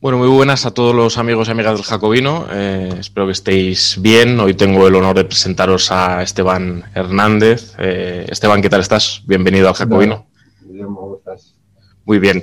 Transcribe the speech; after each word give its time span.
Bueno, 0.00 0.16
muy 0.16 0.28
buenas 0.28 0.64
a 0.64 0.70
todos 0.70 0.94
los 0.94 1.18
amigos 1.18 1.48
y 1.48 1.50
amigas 1.50 1.74
del 1.74 1.82
Jacobino. 1.82 2.46
Eh, 2.50 2.90
espero 3.00 3.26
que 3.26 3.32
estéis 3.32 3.98
bien. 4.00 4.40
Hoy 4.40 4.54
tengo 4.54 4.88
el 4.88 4.94
honor 4.94 5.14
de 5.14 5.26
presentaros 5.26 5.90
a 5.90 6.22
Esteban 6.22 6.84
Hernández. 6.94 7.74
Eh, 7.78 8.24
Esteban, 8.26 8.62
¿qué 8.62 8.70
tal 8.70 8.80
estás? 8.80 9.20
Bienvenido 9.26 9.68
al 9.68 9.74
Jacobino. 9.74 10.26
¿cómo 10.66 11.18
estás? 11.18 11.54
Muy 12.06 12.18
bien. 12.18 12.42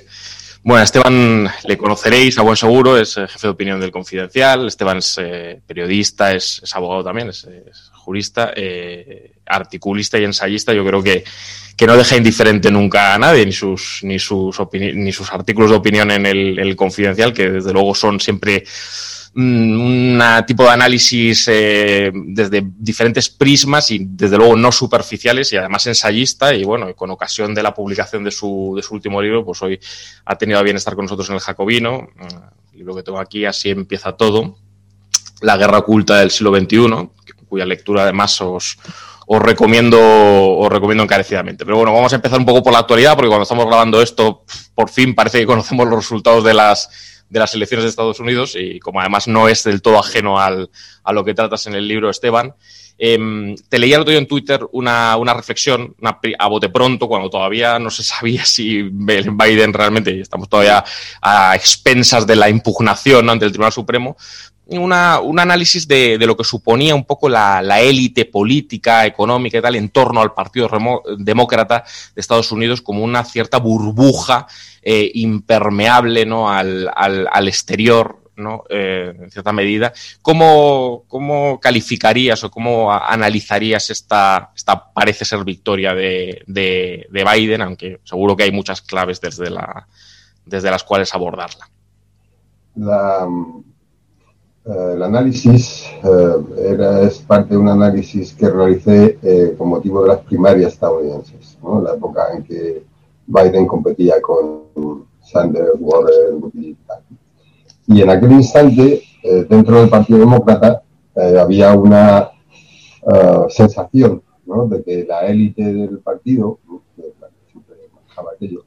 Bueno, 0.61 0.83
Esteban 0.83 1.49
le 1.63 1.77
conoceréis 1.79 2.37
a 2.37 2.43
buen 2.43 2.57
seguro, 2.57 2.95
es 2.95 3.17
eh, 3.17 3.27
jefe 3.27 3.47
de 3.47 3.53
opinión 3.53 3.79
del 3.79 3.89
Confidencial. 3.89 4.67
Esteban 4.67 4.99
es 4.99 5.19
periodista, 5.65 6.33
es, 6.33 6.61
abogado 6.75 7.05
también, 7.05 7.29
es, 7.29 7.47
jurista, 8.07 8.53
articulista 9.45 10.17
y 10.17 10.23
ensayista. 10.23 10.73
Yo 10.73 10.85
creo 10.85 11.03
que 11.03 11.25
que 11.77 11.85
no 11.85 11.95
deja 11.95 12.17
indiferente 12.17 12.71
nunca 12.71 13.13
a 13.13 13.19
nadie, 13.19 13.45
ni 13.45 13.51
sus, 13.51 13.99
ni 14.01 14.17
sus, 14.17 14.57
ni 14.73 15.11
sus 15.11 15.31
artículos 15.31 15.69
de 15.69 15.77
opinión 15.77 16.09
en 16.09 16.25
el, 16.25 16.75
confidencial, 16.75 17.31
que 17.31 17.51
desde 17.51 17.71
luego 17.71 17.93
son 17.93 18.19
siempre 18.19 18.63
mm, 19.35 19.79
un 19.79 20.21
tipo 20.47 20.63
de 20.63 20.69
análisis 20.69 21.47
eh, 21.49 22.11
desde 22.11 22.63
diferentes 22.65 23.29
prismas 23.29 23.91
y 23.91 23.99
desde 24.09 24.37
luego 24.37 24.55
no 24.55 24.71
superficiales 24.71 25.53
y 25.53 25.57
además 25.57 25.85
ensayista 25.85 26.51
y 26.51 26.63
bueno, 26.63 26.95
con 26.95 27.11
ocasión 27.11 27.53
de 27.53 27.61
la 27.61 27.75
publicación 27.75 28.23
de 28.23 28.31
su, 28.31 28.73
de 28.75 28.81
su 28.81 28.95
último 28.95 29.21
libro, 29.21 29.45
pues 29.45 29.61
hoy 29.61 29.79
ha 30.25 30.35
tenido 30.35 30.57
a 30.57 30.63
bien 30.63 30.77
estar 30.77 30.95
con 30.95 31.05
nosotros 31.05 31.29
en 31.29 31.35
el 31.35 31.41
Jacobino, 31.41 32.09
el 32.71 32.79
libro 32.79 32.95
que 32.95 33.03
tengo 33.03 33.19
aquí, 33.19 33.45
así 33.45 33.69
empieza 33.69 34.13
todo, 34.13 34.57
La 35.41 35.57
guerra 35.57 35.77
oculta 35.77 36.17
del 36.21 36.31
siglo 36.31 36.57
XXI, 36.57 37.16
cuya 37.47 37.65
lectura 37.65 38.03
además 38.03 38.39
os, 38.41 38.77
os 39.29 39.41
recomiendo, 39.41 39.99
os 39.99 40.69
recomiendo 40.71 41.03
encarecidamente. 41.03 41.65
Pero 41.65 41.77
bueno, 41.77 41.93
vamos 41.93 42.13
a 42.13 42.15
empezar 42.15 42.39
un 42.39 42.45
poco 42.45 42.63
por 42.63 42.71
la 42.71 42.79
actualidad, 42.79 43.15
porque 43.15 43.27
cuando 43.27 43.43
estamos 43.43 43.65
grabando 43.65 44.01
esto, 44.01 44.43
por 44.73 44.89
fin 44.89 45.13
parece 45.13 45.39
que 45.39 45.45
conocemos 45.45 45.85
los 45.87 45.97
resultados 45.97 46.45
de 46.45 46.53
las, 46.53 46.89
de 47.29 47.39
las 47.39 47.53
elecciones 47.53 47.83
de 47.83 47.89
Estados 47.89 48.21
Unidos, 48.21 48.55
y 48.55 48.79
como 48.79 49.01
además 49.01 49.27
no 49.27 49.49
es 49.49 49.65
del 49.65 49.81
todo 49.81 49.99
ajeno 49.99 50.39
al, 50.39 50.69
a 51.03 51.11
lo 51.11 51.25
que 51.25 51.33
tratas 51.33 51.67
en 51.67 51.75
el 51.75 51.89
libro, 51.89 52.09
Esteban, 52.09 52.55
em, 52.97 53.53
te 53.67 53.79
leía 53.79 53.97
el 53.97 54.03
otro 54.03 54.11
día 54.11 54.19
en 54.19 54.27
Twitter 54.27 54.61
una, 54.71 55.17
una 55.17 55.33
reflexión 55.33 55.93
a 56.39 56.47
bote 56.47 56.69
pronto, 56.69 57.09
cuando 57.09 57.29
todavía 57.29 57.79
no 57.79 57.89
se 57.89 58.03
sabía 58.05 58.45
si 58.45 58.81
Biden 58.81 59.73
realmente, 59.73 60.11
y 60.15 60.21
estamos 60.21 60.47
todavía 60.47 60.85
a 61.21 61.53
expensas 61.53 62.25
de 62.25 62.37
la 62.37 62.47
impugnación 62.47 63.29
ante 63.29 63.43
el 63.43 63.51
Tribunal 63.51 63.73
Supremo, 63.73 64.15
una, 64.69 65.19
un 65.21 65.39
análisis 65.39 65.87
de, 65.87 66.17
lo 66.19 66.35
que 66.35 66.43
suponía 66.43 66.95
un 66.95 67.05
poco 67.05 67.29
la, 67.29 67.81
élite 67.81 68.25
política, 68.25 69.05
económica 69.05 69.57
y 69.57 69.61
tal 69.61 69.75
en 69.75 69.89
torno 69.89 70.21
al 70.21 70.33
Partido 70.33 70.69
Demócrata 71.17 71.83
de 72.13 72.21
Estados 72.21 72.51
Unidos 72.51 72.81
como 72.81 73.03
una 73.03 73.23
cierta 73.23 73.57
burbuja 73.57 74.47
eh, 74.81 75.11
impermeable 75.15 76.25
¿no? 76.25 76.49
al, 76.49 77.47
exterior, 77.47 78.21
¿no? 78.35 78.63
Eh, 78.69 79.13
en 79.17 79.31
cierta 79.31 79.51
medida. 79.51 79.93
¿Cómo, 80.21 81.03
¿Cómo, 81.07 81.59
calificarías 81.59 82.43
o 82.43 82.51
cómo 82.51 82.91
analizarías 82.93 83.89
esta, 83.89 84.51
esta 84.55 84.91
parece 84.93 85.25
ser 85.25 85.43
victoria 85.43 85.93
de, 85.93 86.43
de, 86.45 87.07
de, 87.09 87.23
Biden, 87.23 87.61
aunque 87.61 87.99
seguro 88.03 88.35
que 88.35 88.43
hay 88.43 88.51
muchas 88.51 88.81
claves 88.81 89.19
desde, 89.21 89.49
la, 89.49 89.87
desde 90.45 90.69
las 90.69 90.83
cuales 90.83 91.13
abordarla? 91.13 91.69
La, 92.75 93.27
el 94.67 95.01
análisis 95.01 95.85
eh, 96.03 96.71
era, 96.71 97.01
es 97.03 97.19
parte 97.19 97.53
de 97.53 97.57
un 97.57 97.69
análisis 97.69 98.33
que 98.33 98.49
realicé 98.49 99.17
eh, 99.21 99.55
con 99.57 99.69
motivo 99.69 100.01
de 100.01 100.09
las 100.09 100.19
primarias 100.19 100.73
estadounidenses, 100.73 101.57
¿no? 101.63 101.81
la 101.81 101.93
época 101.93 102.27
en 102.35 102.43
que 102.43 102.83
Biden 103.25 103.65
competía 103.65 104.21
con 104.21 105.05
Sanders, 105.21 105.71
Warren 105.79 106.51
y 106.53 106.73
tal. 106.73 106.99
Y 107.87 108.01
en 108.01 108.09
aquel 108.09 108.33
instante, 108.33 109.01
dentro 109.49 109.79
del 109.79 109.89
Partido 109.89 110.19
Demócrata, 110.19 110.83
había 111.39 111.73
una 111.73 112.29
sensación 113.49 114.21
¿no? 114.45 114.67
de 114.67 114.83
que 114.83 115.05
la 115.05 115.25
élite 115.25 115.63
del 115.63 115.99
partido, 115.99 116.59
que 116.95 117.13
siempre 117.49 117.75
manejaba 117.93 118.31
aquello, 118.35 118.63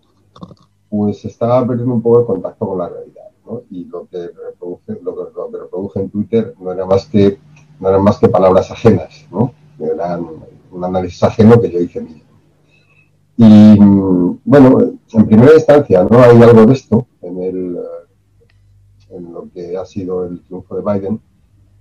pues 0.89 1.25
estaba 1.25 1.67
perdiendo 1.67 1.95
un 1.95 2.03
poco 2.03 2.21
el 2.21 2.27
contacto 2.27 2.67
con 2.67 2.79
la 2.79 2.89
realidad 2.89 3.30
y 3.71 3.85
lo 3.85 4.07
que 4.07 4.29
reproduce, 4.29 4.99
lo 5.03 5.15
que, 5.15 5.33
lo 5.35 5.51
reproduce 5.51 6.01
en 6.01 6.11
Twitter 6.11 6.55
no 6.61 6.73
era 6.73 6.87
más 6.87 7.07
que 7.07 7.39
no 7.81 7.89
eran 7.89 8.03
más 8.03 8.19
que 8.19 8.29
palabras 8.29 8.71
ajenas, 8.71 9.27
¿no? 9.31 9.55
Eran 9.79 10.27
un 10.71 10.85
análisis 10.85 11.23
ajeno 11.23 11.61
que 11.61 11.71
yo 11.71 11.81
hice 11.81 12.01
mío. 12.03 12.23
Y 13.37 13.79
bueno, 14.45 14.93
en 15.13 15.27
primera 15.27 15.55
instancia 15.55 16.05
no 16.05 16.21
hay 16.21 16.43
algo 16.43 16.67
de 16.67 16.73
esto 16.75 17.07
en, 17.23 17.43
el, 17.43 17.79
en 19.09 19.33
lo 19.33 19.51
que 19.51 19.77
ha 19.79 19.85
sido 19.87 20.27
el 20.27 20.43
triunfo 20.43 20.77
de 20.77 20.83
Biden, 20.83 21.21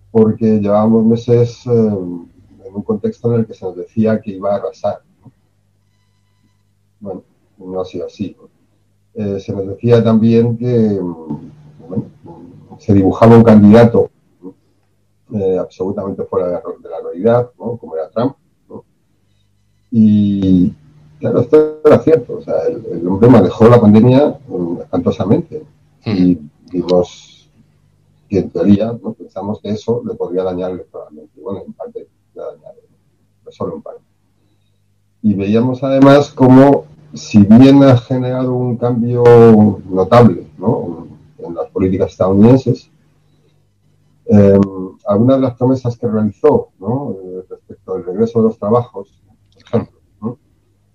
porque 0.09 0.59
llevábamos 0.59 1.05
meses 1.05 1.65
eh, 1.67 1.69
en 1.69 2.75
un 2.75 2.81
contexto 2.81 3.33
en 3.33 3.41
el 3.41 3.45
que 3.45 3.53
se 3.53 3.65
nos 3.65 3.75
decía 3.75 4.21
que 4.21 4.31
iba 4.31 4.53
a 4.53 4.55
arrasar. 4.55 5.01
Bueno, 7.01 7.23
no 7.57 7.81
ha 7.81 7.85
sido 7.85 8.05
así. 8.05 8.37
Eh, 9.15 9.39
se 9.39 9.51
nos 9.51 9.67
decía 9.67 10.01
también 10.01 10.57
que 10.57 10.97
se 12.79 12.93
dibujaba 12.93 13.37
un 13.37 13.43
candidato 13.43 14.09
eh, 15.33 15.57
absolutamente 15.59 16.23
fuera 16.23 16.47
de 16.47 16.53
la, 16.53 16.61
realidad, 17.03 17.51
como 17.55 17.95
era 17.95 18.09
Trump. 18.09 18.35
Y 19.91 20.73
claro, 21.19 21.41
esto 21.41 21.81
era 21.83 21.99
cierto. 21.99 22.37
O 22.37 22.41
sea, 22.41 22.55
el, 22.67 23.07
hombre 23.07 23.29
manejó 23.29 23.67
la 23.67 23.81
pandemia 23.81 24.39
mm, 24.47 24.81
espantosamente. 24.81 25.63
Y 26.05 26.39
vimos 26.71 27.49
que 28.27 28.39
en 28.39 28.49
teoría 28.49 28.97
pensamos 29.17 29.59
que 29.61 29.69
eso 29.69 30.01
le 30.05 30.15
podría 30.15 30.43
dañar 30.43 30.71
electoralmente. 30.71 31.41
Bueno, 31.41 31.63
en 31.65 31.73
parte 31.73 32.07
le 32.35 32.41
ha 32.41 32.45
dañado, 32.45 32.75
pero 33.43 33.51
solo 33.51 33.75
en 33.75 33.81
parte. 33.81 34.01
Y 35.21 35.33
veíamos 35.33 35.83
además 35.83 36.29
como, 36.31 36.85
si 37.13 37.39
bien 37.43 37.83
ha 37.83 37.97
generado 37.97 38.53
un 38.53 38.77
cambio 38.77 39.23
notable 39.89 40.49
¿no? 40.59 41.08
Las 41.53 41.69
políticas 41.69 42.11
estadounidenses. 42.11 42.91
Eh, 44.25 44.59
algunas 45.07 45.37
de 45.37 45.41
las 45.41 45.57
promesas 45.57 45.97
que 45.97 46.07
realizó 46.07 46.69
eh, 46.79 47.43
respecto 47.49 47.95
al 47.95 48.05
regreso 48.05 48.39
de 48.39 48.47
los 48.49 48.59
trabajos, 48.59 49.23
por 49.53 49.63
ejemplo, 49.63 49.99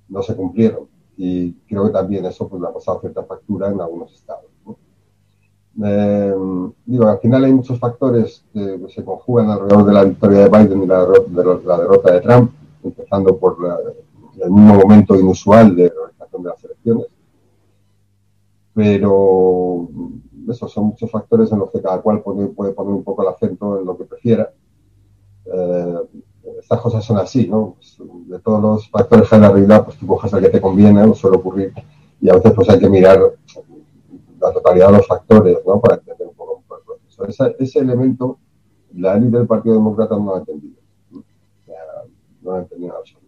¿no? 0.08 0.22
se 0.22 0.36
cumplieron. 0.36 0.86
Y 1.16 1.52
creo 1.68 1.86
que 1.86 1.92
también 1.92 2.24
eso 2.26 2.48
pues, 2.48 2.62
le 2.62 2.68
ha 2.68 2.72
pasado 2.72 3.00
cierta 3.00 3.24
factura 3.24 3.70
en 3.70 3.80
algunos 3.80 4.14
estados. 4.14 4.44
Eh, 5.82 6.34
digo, 6.86 7.08
al 7.08 7.18
final 7.18 7.44
hay 7.44 7.52
muchos 7.52 7.80
factores 7.80 8.44
que 8.52 8.80
se 8.94 9.04
conjugan 9.04 9.50
alrededor 9.50 9.84
de 9.86 9.92
la 9.92 10.04
victoria 10.04 10.38
de 10.40 10.48
Biden 10.48 10.82
y 10.84 10.86
la, 10.86 11.04
derrota 11.04 12.12
de 12.12 12.20
Trump, 12.20 12.52
empezando 12.84 13.36
por 13.36 13.56
el 14.40 14.50
mismo 14.50 14.74
momento 14.74 15.18
inusual 15.18 15.74
de 15.74 15.92
realización 15.92 16.42
de 16.44 16.48
las 16.48 16.64
elecciones. 16.64 17.06
Pero 18.74 19.88
esos 20.48 20.72
son 20.72 20.86
muchos 20.86 21.10
factores 21.10 21.50
en 21.52 21.58
los 21.58 21.70
que 21.70 21.80
cada 21.80 22.00
cual 22.00 22.22
puede, 22.22 22.46
poner 22.48 22.94
un 22.94 23.04
poco 23.04 23.22
el 23.22 23.28
acento 23.28 23.78
en 23.78 23.86
lo 23.86 23.96
que 23.96 24.04
prefiera. 24.04 24.52
Eh, 25.46 25.98
estas 26.60 26.80
cosas 26.80 27.04
son 27.04 27.18
así, 27.18 27.48
¿no? 27.48 27.76
Pues, 27.76 27.98
de 28.26 28.38
todos 28.40 28.60
los 28.60 28.90
factores 28.90 29.28
de 29.30 29.38
la 29.38 29.50
realidad, 29.50 29.84
pues 29.84 29.96
tú 29.96 30.06
coges 30.06 30.32
el 30.32 30.40
que 30.40 30.50
te 30.50 30.60
conviene, 30.60 31.06
no 31.06 31.14
suele 31.14 31.36
ocurrir, 31.36 31.72
y 32.20 32.28
a 32.28 32.34
veces 32.34 32.52
pues 32.52 32.68
hay 32.68 32.78
que 32.78 32.88
mirar 32.88 33.20
la 34.40 34.52
totalidad 34.52 34.88
de 34.88 34.98
los 34.98 35.06
factores, 35.06 35.58
¿no? 35.66 35.80
Para 35.80 35.96
entender 35.96 36.28
un 36.28 36.34
poco 36.34 36.62
el 36.76 36.84
proceso. 36.84 37.24
Ese, 37.26 37.56
ese 37.58 37.78
elemento, 37.78 38.38
la 38.94 39.16
élite 39.16 39.38
del 39.38 39.46
Partido 39.46 39.74
Demócrata 39.74 40.16
no 40.16 40.24
lo 40.24 40.34
ha 40.36 40.38
entendido. 40.38 40.76
No 41.12 41.22
lo 42.42 42.52
ha 42.52 42.58
entendido 42.60 42.96
absolutamente. 42.96 43.23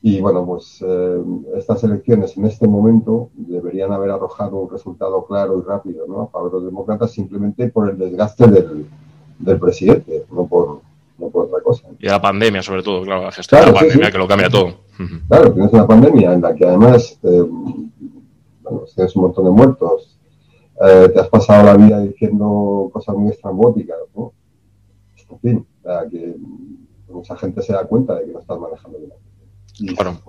Y 0.00 0.20
bueno, 0.20 0.46
pues 0.46 0.82
eh, 0.86 1.22
estas 1.56 1.82
elecciones 1.82 2.36
en 2.36 2.44
este 2.44 2.68
momento 2.68 3.30
deberían 3.34 3.92
haber 3.92 4.10
arrojado 4.10 4.56
un 4.56 4.70
resultado 4.70 5.24
claro 5.26 5.58
y 5.58 5.62
rápido 5.62 6.06
¿no? 6.06 6.22
a 6.22 6.26
favor 6.28 6.50
de 6.50 6.56
los 6.58 6.64
demócratas 6.66 7.10
simplemente 7.10 7.68
por 7.68 7.90
el 7.90 7.98
desgaste 7.98 8.46
del, 8.46 8.86
del 9.40 9.58
presidente, 9.58 10.24
no 10.30 10.46
por, 10.46 10.80
no 11.18 11.28
por 11.30 11.46
otra 11.46 11.60
cosa. 11.62 11.88
Y 11.98 12.06
la 12.06 12.20
pandemia, 12.20 12.62
sobre 12.62 12.82
todo, 12.82 13.02
claro, 13.02 13.22
la 13.22 13.32
gestión 13.32 13.60
de 13.60 13.66
la 13.66 13.72
pandemia 13.72 14.12
que 14.12 14.18
lo 14.18 14.28
cambia 14.28 14.48
todo. 14.48 14.74
Claro, 15.28 15.52
tienes 15.52 15.72
una 15.72 15.86
pandemia 15.86 16.32
en 16.32 16.42
la 16.42 16.54
que 16.54 16.64
además 16.64 17.18
eh, 17.22 17.42
bueno, 18.62 18.82
tienes 18.94 19.16
un 19.16 19.22
montón 19.22 19.44
de 19.44 19.50
muertos, 19.50 20.18
eh, 20.80 21.08
te 21.12 21.20
has 21.20 21.28
pasado 21.28 21.64
la 21.64 21.76
vida 21.76 22.00
diciendo 22.00 22.88
cosas 22.92 23.16
muy 23.16 23.30
estrambóticas, 23.30 23.98
¿no? 24.14 24.32
En 25.30 25.38
fin, 25.40 25.66
que 26.10 26.34
mucha 27.08 27.36
gente 27.36 27.62
se 27.62 27.72
da 27.72 27.84
cuenta 27.84 28.14
de 28.14 28.26
que 28.26 28.32
no 28.32 28.40
estás 28.40 28.58
manejando 28.58 28.98
bien. 28.98 29.12
Bueno. 29.80 30.20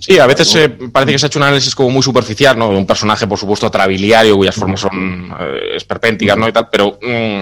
Sí, 0.00 0.18
a 0.18 0.26
veces 0.26 0.54
eh, 0.54 0.68
parece 0.90 1.12
que 1.12 1.18
se 1.18 1.26
ha 1.26 1.28
hecho 1.28 1.38
un 1.38 1.44
análisis 1.44 1.74
como 1.74 1.90
muy 1.90 2.02
superficial, 2.02 2.58
¿no? 2.58 2.70
De 2.70 2.76
un 2.76 2.86
personaje, 2.86 3.26
por 3.26 3.38
supuesto, 3.38 3.70
trabiliario, 3.70 4.36
cuyas 4.36 4.54
formas 4.54 4.80
son 4.80 5.30
eh, 5.38 5.76
esperpénticas, 5.76 6.38
¿no? 6.38 6.48
Y 6.48 6.52
tal, 6.52 6.68
pero 6.70 6.98
mm, 7.02 7.40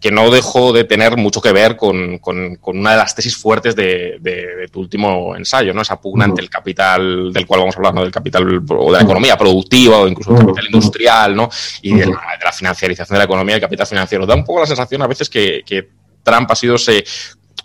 que 0.00 0.10
no 0.10 0.30
dejó 0.30 0.72
de 0.72 0.84
tener 0.84 1.16
mucho 1.18 1.42
que 1.42 1.52
ver 1.52 1.76
con, 1.76 2.18
con, 2.18 2.58
una 2.64 2.92
de 2.92 2.96
las 2.96 3.14
tesis 3.14 3.36
fuertes 3.36 3.76
de, 3.76 4.16
de, 4.20 4.68
tu 4.72 4.80
último 4.80 5.36
ensayo, 5.36 5.74
¿no? 5.74 5.82
Esa 5.82 6.00
pugna 6.00 6.24
ante 6.24 6.40
el 6.40 6.48
capital 6.48 7.30
del 7.32 7.46
cual 7.46 7.60
vamos 7.60 7.74
a 7.74 7.78
hablar, 7.78 7.94
¿no? 7.94 8.00
Del 8.02 8.12
capital 8.12 8.62
o 8.70 8.92
de 8.92 8.98
la 8.98 9.04
economía 9.04 9.36
productiva 9.36 9.98
o 9.98 10.08
incluso 10.08 10.32
del 10.32 10.46
capital 10.46 10.66
industrial, 10.66 11.36
¿no? 11.36 11.50
Y 11.82 11.94
de 11.94 12.06
la, 12.06 12.52
financiarización 12.52 13.16
de 13.16 13.18
la 13.18 13.24
economía, 13.24 13.56
del 13.56 13.62
capital 13.62 13.86
financiero. 13.86 14.24
Da 14.24 14.34
un 14.34 14.44
poco 14.44 14.60
la 14.60 14.66
sensación 14.66 15.02
a 15.02 15.06
veces 15.06 15.28
que, 15.28 15.62
que 15.66 15.90
Trump 16.22 16.50
ha 16.50 16.56
sido 16.56 16.76
ese 16.76 17.04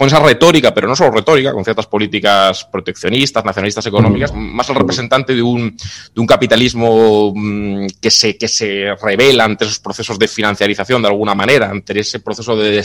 con 0.02 0.08
esa 0.08 0.20
retórica, 0.20 0.74
pero 0.74 0.88
no 0.88 0.96
solo 0.96 1.12
retórica, 1.12 1.54
con 1.54 1.64
ciertas 1.64 1.86
políticas 1.86 2.66
proteccionistas, 2.66 3.46
nacionalistas 3.46 3.86
económicas, 3.86 4.34
más 4.34 4.68
el 4.70 4.76
representante 4.76 5.36
de 5.36 5.44
un, 5.44 5.78
de 5.78 6.20
un 6.20 6.26
capitalismo 6.26 7.32
mm, 7.36 7.86
que 8.02 8.10
se, 8.10 8.36
que 8.36 8.48
se 8.48 8.96
revela 9.00 9.44
ante 9.44 9.66
esos 9.66 9.78
procesos 9.78 10.18
de 10.18 10.28
financiarización 10.28 11.04
de 11.04 11.08
alguna 11.08 11.36
manera, 11.36 11.70
ante 11.70 12.00
ese 12.00 12.20
proceso 12.20 12.56
de 12.56 12.84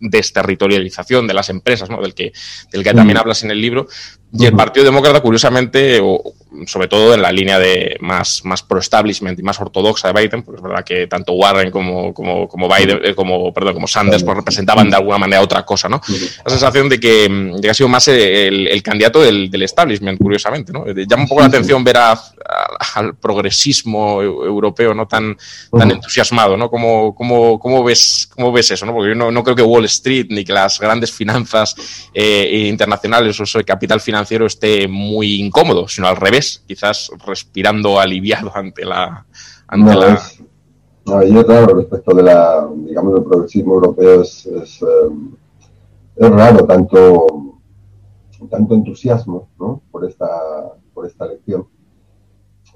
desterritorialización 0.00 1.26
de 1.26 1.34
las 1.34 1.50
empresas, 1.50 1.90
¿no? 1.90 2.00
del, 2.00 2.14
que, 2.14 2.32
del 2.72 2.82
que 2.82 2.94
también 2.94 3.18
hablas 3.18 3.44
en 3.44 3.50
el 3.50 3.60
libro, 3.60 3.86
y 4.30 4.44
el 4.44 4.52
Partido 4.52 4.84
Demócrata, 4.84 5.22
curiosamente, 5.22 6.00
o, 6.02 6.22
sobre 6.66 6.86
todo 6.86 7.14
en 7.14 7.22
la 7.22 7.32
línea 7.32 7.58
de 7.58 7.96
más, 8.00 8.42
más 8.44 8.62
pro-establishment 8.62 9.38
y 9.38 9.42
más 9.42 9.58
ortodoxa 9.58 10.12
de 10.12 10.20
Biden, 10.20 10.42
porque 10.42 10.58
es 10.58 10.62
verdad 10.62 10.84
que 10.84 11.06
tanto 11.06 11.32
Warren 11.32 11.70
como, 11.70 12.12
como, 12.12 12.46
como 12.46 12.68
Biden, 12.68 13.00
eh, 13.04 13.14
como, 13.14 13.54
perdón, 13.54 13.74
como 13.74 13.88
Sanders 13.88 14.22
pues, 14.22 14.36
representaban 14.36 14.90
de 14.90 14.96
alguna 14.96 15.16
manera 15.16 15.40
otra 15.40 15.64
cosa, 15.64 15.88
¿no? 15.88 16.00
La 16.44 16.50
sensación 16.50 16.88
de 16.88 17.00
que, 17.00 17.28
de 17.28 17.60
que 17.60 17.70
ha 17.70 17.74
sido 17.74 17.88
más 17.88 18.08
el, 18.08 18.68
el 18.68 18.82
candidato 18.82 19.20
del, 19.20 19.50
del, 19.50 19.62
establishment, 19.62 20.18
curiosamente, 20.18 20.72
¿no? 20.72 20.86
Llama 20.86 21.22
un 21.24 21.28
poco 21.28 21.40
la 21.40 21.46
atención 21.48 21.82
ver 21.84 21.96
a, 21.96 22.18
al 22.94 23.16
progresismo 23.16 24.22
europeo 24.22 24.94
no 24.94 25.06
tan, 25.06 25.36
tan 25.76 25.90
entusiasmado, 25.90 26.56
¿no? 26.56 26.70
¿Cómo, 26.70 27.14
cómo, 27.14 27.58
cómo, 27.58 27.84
ves, 27.84 28.28
¿Cómo 28.34 28.52
ves 28.52 28.70
eso? 28.70 28.86
¿no? 28.86 28.94
Porque 28.94 29.10
yo 29.10 29.14
no, 29.14 29.30
no 29.30 29.42
creo 29.42 29.56
que 29.56 29.62
Wall 29.62 29.84
Street 29.86 30.26
ni 30.30 30.44
que 30.44 30.52
las 30.52 30.78
grandes 30.78 31.12
finanzas 31.12 31.74
eh, 32.14 32.66
internacionales 32.68 33.38
o 33.40 33.58
el 33.58 33.64
capital 33.64 34.00
financiero 34.00 34.46
esté 34.46 34.88
muy 34.88 35.40
incómodo, 35.40 35.88
sino 35.88 36.08
al 36.08 36.16
revés, 36.16 36.62
quizás 36.66 37.10
respirando 37.26 38.00
aliviado 38.00 38.52
ante 38.54 38.84
la... 38.84 39.26
Ante 39.66 39.92
no, 39.92 40.00
la... 40.00 40.22
no, 41.06 41.24
yo 41.24 41.46
claro, 41.46 41.74
respecto 41.74 42.14
de 42.14 42.22
la, 42.22 42.66
digamos, 42.76 43.14
del 43.14 43.24
progresismo 43.24 43.74
europeo 43.74 44.22
es, 44.22 44.46
es, 44.46 44.82
eh, 44.82 44.86
es 46.18 46.30
raro 46.30 46.64
tanto, 46.66 47.26
tanto 48.50 48.74
entusiasmo 48.74 49.48
¿no? 49.58 49.82
por, 49.90 50.04
esta, 50.04 50.28
por 50.92 51.06
esta 51.06 51.26
elección 51.26 51.66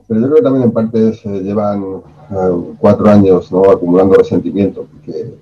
pero 0.06 0.20
yo 0.20 0.26
creo 0.26 0.36
que 0.36 0.42
también 0.42 0.64
en 0.64 0.72
parte 0.72 1.14
se 1.14 1.28
llevan 1.42 2.02
eh, 2.30 2.74
cuatro 2.78 3.08
años 3.08 3.50
acumulando 3.52 4.14
resentimiento, 4.14 4.86
porque 4.90 5.34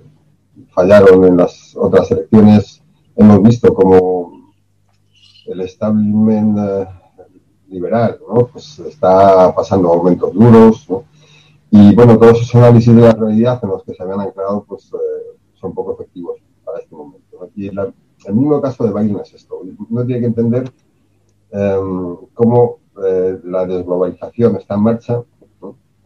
fallaron 0.70 1.25
en 1.25 1.37
las 1.37 1.75
otras 1.76 2.11
elecciones. 2.11 2.82
Hemos 3.17 3.43
visto 3.43 3.75
como 3.75 4.53
el 5.46 5.61
establishment 5.62 6.58
eh, 6.58 6.87
liberal 7.69 8.19
¿no? 8.29 8.46
pues 8.46 8.79
está 8.81 9.55
pasando 9.55 9.88
momentos 9.88 10.32
duros. 10.35 10.87
Y 11.73 11.94
bueno, 11.94 12.19
todos 12.19 12.41
esos 12.41 12.55
análisis 12.56 12.94
de 12.94 13.03
la 13.03 13.12
realidad 13.12 13.61
en 13.62 13.70
los 13.70 13.85
que 13.85 13.94
se 13.94 14.03
habían 14.03 14.20
anclado 14.20 14.64
pues, 14.69 14.93
eh, 14.93 15.38
son 15.55 15.73
poco 15.73 15.94
efectivos 15.94 16.38
para 16.64 16.79
este 16.79 16.94
momento. 16.94 17.19
Y 17.54 17.69
el 17.69 18.34
mismo 18.34 18.60
caso 18.60 18.84
de 18.84 18.92
Biden 18.92 19.20
es 19.20 19.34
esto. 19.34 19.60
Uno 19.88 20.04
tiene 20.04 20.20
que 20.20 20.26
entender 20.26 20.70
cómo 22.34 22.81
eh, 23.02 23.40
la 23.44 23.64
desglobalización 23.66 24.56
está 24.56 24.75
en 24.75 24.81
marcha 24.82 25.22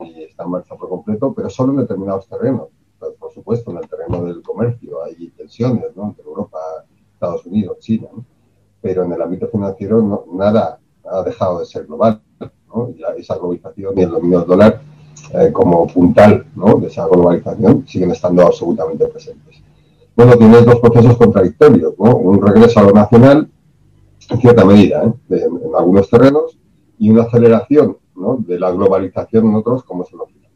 y 0.00 0.22
está 0.22 0.44
en 0.44 0.50
marcha 0.50 0.76
por 0.76 0.88
completo, 0.88 1.32
pero 1.34 1.50
solo 1.50 1.72
en 1.72 1.78
determinados 1.78 2.28
terrenos. 2.28 2.68
por 3.18 3.32
supuesto, 3.32 3.70
en 3.70 3.78
el 3.78 3.88
terreno 3.88 4.24
del 4.24 4.42
comercio 4.42 5.02
hay 5.02 5.28
tensiones 5.30 5.84
entre 5.96 6.24
Europa, 6.24 6.58
Estados 7.12 7.44
Unidos, 7.46 7.78
China, 7.80 8.08
pero 8.80 9.04
en 9.04 9.12
el 9.12 9.22
ámbito 9.22 9.48
financiero 9.48 10.26
nada 10.32 10.78
ha 11.04 11.22
dejado 11.22 11.60
de 11.60 11.66
ser 11.66 11.86
global. 11.86 12.20
Y 12.96 13.20
esa 13.20 13.36
globalización 13.36 13.96
y 13.96 14.02
el 14.02 14.10
dominio 14.10 14.40
del 14.40 14.48
dólar 14.48 14.80
eh, 15.32 15.52
como 15.52 15.86
puntal 15.86 16.44
de 16.80 16.86
esa 16.88 17.06
globalización 17.06 17.86
siguen 17.86 18.10
estando 18.10 18.42
absolutamente 18.42 19.06
presentes. 19.06 19.62
Bueno, 20.16 20.36
tienes 20.36 20.64
dos 20.64 20.78
procesos 20.80 21.16
contradictorios, 21.16 21.94
un 21.98 22.40
regreso 22.40 22.80
a 22.80 22.84
lo 22.84 22.92
nacional, 22.92 23.50
en 24.30 24.40
cierta 24.40 24.64
medida, 24.64 25.04
¿eh? 25.04 25.12
en 25.30 25.74
algunos 25.76 26.08
terrenos, 26.08 26.58
y 26.98 27.10
una 27.10 27.24
aceleración 27.24 27.96
de 28.38 28.58
la 28.58 28.70
globalización 28.70 29.46
en 29.46 29.54
otros 29.54 29.82
como 29.84 30.04
es 30.04 30.12
el 30.12 30.20
occidente. 30.20 30.48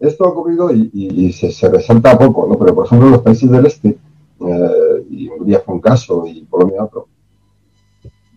Esto 0.00 0.24
ha 0.24 0.30
ocurrido 0.30 0.70
y, 0.72 1.32
se, 1.32 1.68
resalta 1.68 2.18
poco, 2.18 2.46
¿no? 2.46 2.58
pero 2.58 2.74
por 2.74 2.86
ejemplo 2.86 3.10
los 3.10 3.22
países 3.22 3.50
del 3.50 3.66
este, 3.66 3.98
eh, 4.40 5.06
y 5.10 5.28
Hungría 5.28 5.60
fue 5.60 5.74
un 5.74 5.80
caso 5.80 6.26
y 6.26 6.42
Polonia 6.44 6.84
otro, 6.84 7.08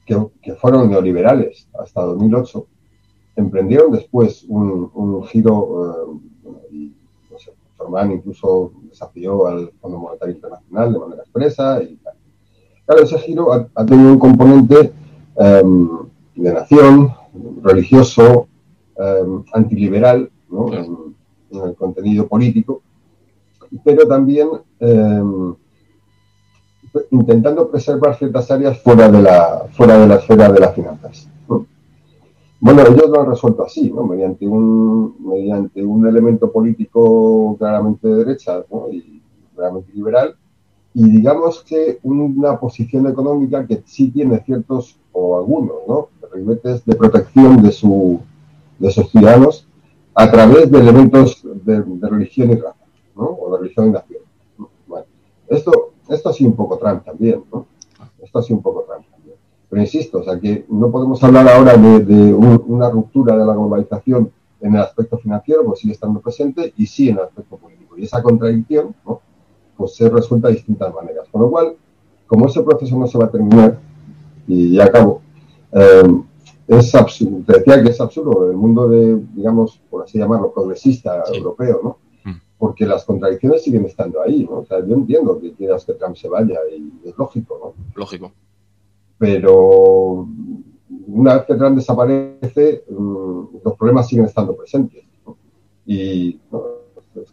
que, 0.06 0.54
fueron 0.56 0.89
neoliberales 0.89 1.68
hasta 1.80 2.01
2008, 2.01 2.68
emprendieron 3.38 3.92
después 3.92 4.45
un, 4.48 5.24
giro, 5.25 5.89
eh, 5.89 6.30
no 7.89 7.97
sé, 7.97 8.13
incluso 8.13 8.71
desafió 8.83 9.47
al 9.47 9.71
Fondo 9.81 10.00
Monetario 10.00 10.35
Internacional 10.35 10.94
de 10.94 11.00
manera 11.00 11.21
expresa. 11.21 11.81
Y, 11.83 12.00
claro, 12.85 13.03
ese 13.03 13.19
giro 13.19 13.53
ha, 13.53 13.85
tenido 13.85 14.12
un 14.12 14.19
componente 14.19 14.94
em, 15.35 15.89
de 16.35 16.53
nación, 16.53 17.13
religioso, 17.62 18.47
em, 18.97 19.44
antiliberal, 19.53 20.30
en, 20.71 21.13
el 21.51 21.75
contenido 21.75 22.27
político, 22.27 22.81
pero 23.83 24.07
también 24.07 24.50
em, 24.79 25.53
intentando 27.12 27.69
preservar 27.69 28.15
ciertas 28.18 28.50
áreas 28.51 28.79
fuera 28.79 29.09
de 29.09 29.21
la, 29.21 29.65
fuera 29.71 29.97
de 29.97 30.07
la 30.07 30.15
esfera 30.15 30.51
de 30.51 30.59
las 30.59 30.75
finanzas. 30.75 31.29
Bueno, 32.65 32.81
ellos 32.83 33.10
lo 33.10 33.19
han 33.19 33.30
resuelto 33.30 33.65
así, 33.65 33.92
¿no? 33.92 34.06
mediante, 34.06 34.48
un, 34.48 35.18
mediante 35.19 35.83
un 35.83 36.07
elemento 36.07 36.50
político 36.50 37.57
claramente 37.60 38.07
de 38.07 38.24
derecha 38.24 38.63
y 38.89 39.21
claramente 39.54 39.92
liberal, 39.92 40.33
y 40.94 41.10
digamos 41.12 41.62
que 41.65 42.00
una 42.04 42.57
posición 42.57 43.06
económica 43.07 43.68
que 43.68 43.83
sí 43.86 44.12
tiene 44.12 44.39
ciertos, 44.45 44.98
o 45.12 45.38
algunos, 45.38 45.75
¿no? 45.89 46.07
ribetes 46.31 46.86
de 46.86 46.95
protección 46.95 47.62
de, 47.62 47.74
su, 47.74 48.21
de 48.80 48.92
sus 48.92 49.12
ciudadanos 49.12 49.68
a 50.15 50.31
través 50.31 50.71
de 50.71 50.80
elementos 50.80 51.42
de, 51.44 51.83
religión 52.07 52.51
y 52.51 52.56
raza, 52.56 52.86
¿no? 53.13 53.25
O 53.25 53.51
de 53.51 53.57
religión 53.60 53.88
y 53.88 53.92
nación. 53.92 54.21
Bueno, 54.88 55.06
esto, 55.50 55.92
esto 56.07 56.30
ha 56.30 56.33
sido 56.33 56.51
un 56.51 56.56
poco 56.56 56.77
Trump 56.77 57.04
también, 57.04 57.44
¿no? 57.51 57.65
Esto 58.21 58.39
ha 58.39 58.42
sido 58.42 58.56
un 58.56 58.63
poco 58.63 58.86
Trump. 58.88 59.12
Pero 59.74 59.81
insisto, 59.81 60.20
o 60.20 60.24
sea 60.24 60.40
que 60.40 60.68
no 60.70 60.92
podemos 60.92 61.24
hablar 61.24 61.50
ahora 61.50 61.75
de, 61.75 62.31
una 62.31 62.92
ruptura 62.92 63.36
de 63.36 63.44
la 63.44 63.53
globalización 63.53 64.32
en 64.62 64.75
el 64.75 64.82
aspecto 64.82 65.18
financiero, 65.18 65.65
pues 65.65 65.80
sigue 65.80 65.94
estando 65.94 66.20
presente, 66.20 66.75
y 66.77 66.86
sí 66.86 67.10
en 67.10 67.18
el 67.18 67.24
aspecto 67.24 67.58
político. 67.58 67.98
Y 67.98 68.03
esa 68.03 68.22
contradicción, 68.22 68.94
¿no? 69.03 69.22
Pues 69.75 69.96
se 69.96 70.08
resuelta 70.12 70.50
de 70.50 70.53
distintas 70.53 70.94
maneras. 70.94 71.27
Con 71.32 71.42
lo 71.42 71.50
cual, 71.50 71.75
como 72.27 72.46
ese 72.46 72.62
proceso 72.62 72.96
no 73.00 73.08
se 73.08 73.18
va 73.18 73.25
a 73.25 73.32
terminar, 73.32 73.80
y 74.46 74.75
ya 74.75 74.84
acabo, 74.84 75.24
eh, 75.72 76.22
es 76.68 76.94
absurdo, 76.94 77.39
te 77.44 77.53
decía 77.58 77.82
que 77.82 77.89
es 77.89 78.00
absurdo 78.00 78.51
el 78.51 78.56
mundo 78.56 78.88
de, 78.88 79.24
digamos, 79.34 79.82
por 79.89 80.03
así 80.03 80.20
llamarlo, 80.20 80.53
progresista 80.53 81.24
europeo, 81.34 81.80
¿no? 81.84 81.98
Mm. 82.32 82.38
Porque 82.60 82.86
las 82.86 83.06
contradicciones 83.06 83.63
siguen 83.63 83.86
estando 83.86 84.22
ahí, 84.22 84.44
¿no? 84.44 84.60
O 84.60 84.65
sea, 84.65 84.86
yo 84.86 84.94
entiendo 84.94 85.39
que 85.42 85.51
quieras 85.53 85.84
que 85.84 85.94
Trump 85.94 86.15
se 86.15 86.30
vaya 86.30 86.60
y 86.72 87.10
es 87.10 87.18
lógico, 87.18 87.74
¿no? 87.75 87.84
Lógico. 87.96 88.34
Pero 89.24 90.27
una 91.08 91.36
vez 91.36 91.46
que 91.46 91.56
Trump 91.56 91.77
desaparece, 91.77 92.84
mm, 92.89 93.44
los 93.63 93.77
problemas 93.77 94.06
siguen 94.10 94.25
estando 94.25 94.53
presentes. 94.53 95.06
Y 95.86 96.38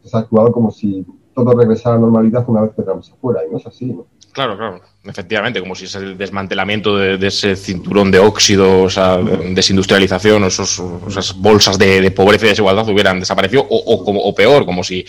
se 0.04 0.16
ha 0.16 0.20
actuado 0.20 0.52
como 0.52 0.70
si 0.70 1.04
todo 1.34 1.52
regresara 1.52 1.96
a 1.96 1.98
normalidad 1.98 2.44
una 2.46 2.60
vez 2.60 2.74
que 2.76 2.82
Trump 2.82 3.02
se 3.02 3.12
fuera, 3.14 3.40
y 3.44 3.50
no 3.50 3.58
es 3.58 3.66
así, 3.66 3.86
¿no? 3.86 4.06
Claro, 4.30 4.56
claro. 4.56 4.80
Efectivamente, 5.02 5.58
como 5.58 5.74
si 5.74 5.86
es 5.86 5.94
el 5.96 6.16
desmantelamiento 6.16 6.96
de, 6.96 7.26
ese 7.26 7.56
cinturón 7.56 8.12
de 8.12 8.20
óxido, 8.20 8.82
o 8.82 8.90
sea, 8.90 9.16
desindustrialización, 9.16 10.44
o 10.44 10.46
esos, 10.46 10.80
esas 11.08 11.36
bolsas 11.36 11.76
de, 11.76 12.08
pobreza 12.12 12.46
y 12.46 12.50
desigualdad 12.50 12.88
hubieran 12.88 13.18
desaparecido, 13.18 13.66
o, 13.68 13.94
o, 13.94 14.32
peor, 14.32 14.64
como 14.64 14.84
si 14.84 15.04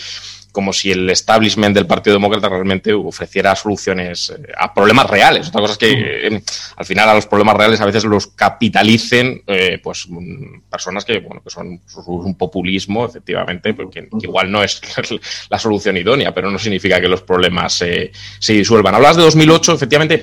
como 0.52 0.74
si 0.74 0.92
el 0.92 1.10
establishment 1.10 1.76
del 1.76 1.88
Partido 1.88 2.16
Demócrata 2.16 2.50
realmente 2.50 2.94
ofreciera 2.94 3.56
soluciones 3.56 4.30
eh, 4.30 4.52
a 4.58 4.74
problemas 4.74 5.10
reales. 5.10 5.48
Otra 5.48 5.62
cosa 5.62 5.74
es 5.74 5.78
que 5.78 6.28
eh, 6.28 6.44
al 6.76 6.86
final 6.86 7.10
a 7.10 7.16
los 7.16 7.28
problemas 7.28 7.56
reales 7.56 7.80
a 7.82 7.86
veces 7.86 8.04
los 8.04 8.28
capitalicen 8.28 9.42
eh, 9.48 9.80
pues 9.82 10.08
mm, 10.10 10.70
personas 10.70 11.06
que 11.06 11.20
bueno 11.20 11.42
que 11.42 11.50
son 11.50 11.80
un 12.08 12.36
populismo 12.36 13.06
efectivamente, 13.06 13.74
porque 13.74 14.04
pues, 14.04 14.24
igual 14.24 14.52
no 14.52 14.64
es 14.64 14.82
la 15.50 15.60
solución 15.60 15.98
idónea, 15.98 16.34
pero 16.34 16.52
no 16.52 16.60
significa 16.60 17.00
que 17.00 17.08
los 17.08 17.22
problemas 17.22 17.74
se 17.74 18.12
disuelvan. 18.54 18.96
Hablas 18.96 19.18
de 19.18 19.24
2008, 19.24 19.74
efectivamente. 19.74 20.22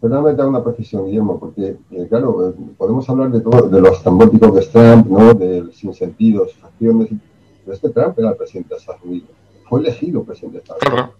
pero, 0.00 0.48
una 0.48 0.64
precisión, 0.64 1.06
Guillermo, 1.06 1.38
porque 1.38 1.76
claro 2.08 2.54
podemos 2.76 3.08
hablar 3.08 3.30
de 3.30 3.40
todo, 3.40 3.68
de 3.68 3.80
lo 3.80 3.92
estrambótico 3.92 4.54
que 4.54 4.60
es 4.60 4.70
Trump, 4.70 5.06
¿no? 5.06 5.34
del 5.34 5.72
sinsentidos, 7.68 7.80
facciones 7.80 7.84
este 7.84 7.88
Trump 7.90 8.18
era 8.18 8.30
el 8.30 8.36
presidente 8.36 8.74
de 8.74 8.80
Estados 8.80 9.02
Unidos, 9.02 9.28
fue 9.68 9.80
elegido 9.80 10.24
presidente 10.24 10.58
de 10.58 10.62
Estados 10.62 10.82
Unidos. 10.86 11.10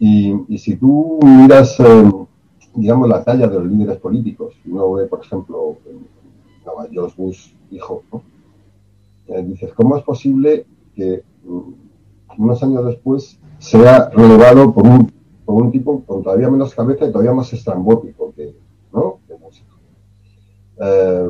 Y, 0.00 0.58
si 0.58 0.76
tú 0.76 1.18
miras, 1.22 1.78
eh, 1.80 2.12
digamos, 2.74 3.08
la 3.08 3.24
talla 3.24 3.48
de 3.48 3.54
los 3.58 3.66
líderes 3.66 3.98
políticos, 3.98 4.54
uno 4.66 4.92
ve, 4.92 5.06
por 5.06 5.20
ejemplo, 5.20 5.76
George 6.92 7.14
Bush, 7.16 7.52
hijo, 7.70 8.02
¿no? 8.12 8.22
Eh, 9.28 9.42
dices, 9.42 9.72
¿cómo 9.74 9.96
es 9.96 10.02
posible 10.04 10.66
que 10.94 11.22
mm, 11.44 12.42
unos 12.42 12.62
años 12.62 12.86
después 12.86 13.38
sea 13.58 14.08
relevado 14.10 14.72
por 14.72 14.86
un, 14.86 15.12
por 15.44 15.62
un 15.62 15.70
tipo 15.70 16.02
con 16.04 16.22
todavía 16.22 16.48
menos 16.48 16.74
cabeza 16.74 17.04
y 17.04 17.12
todavía 17.12 17.34
más 17.34 17.52
estrambótico 17.52 18.32
que, 18.34 18.54
¿no? 18.92 19.18
que 19.26 19.34
músico? 19.34 19.76
Eh, 20.80 21.28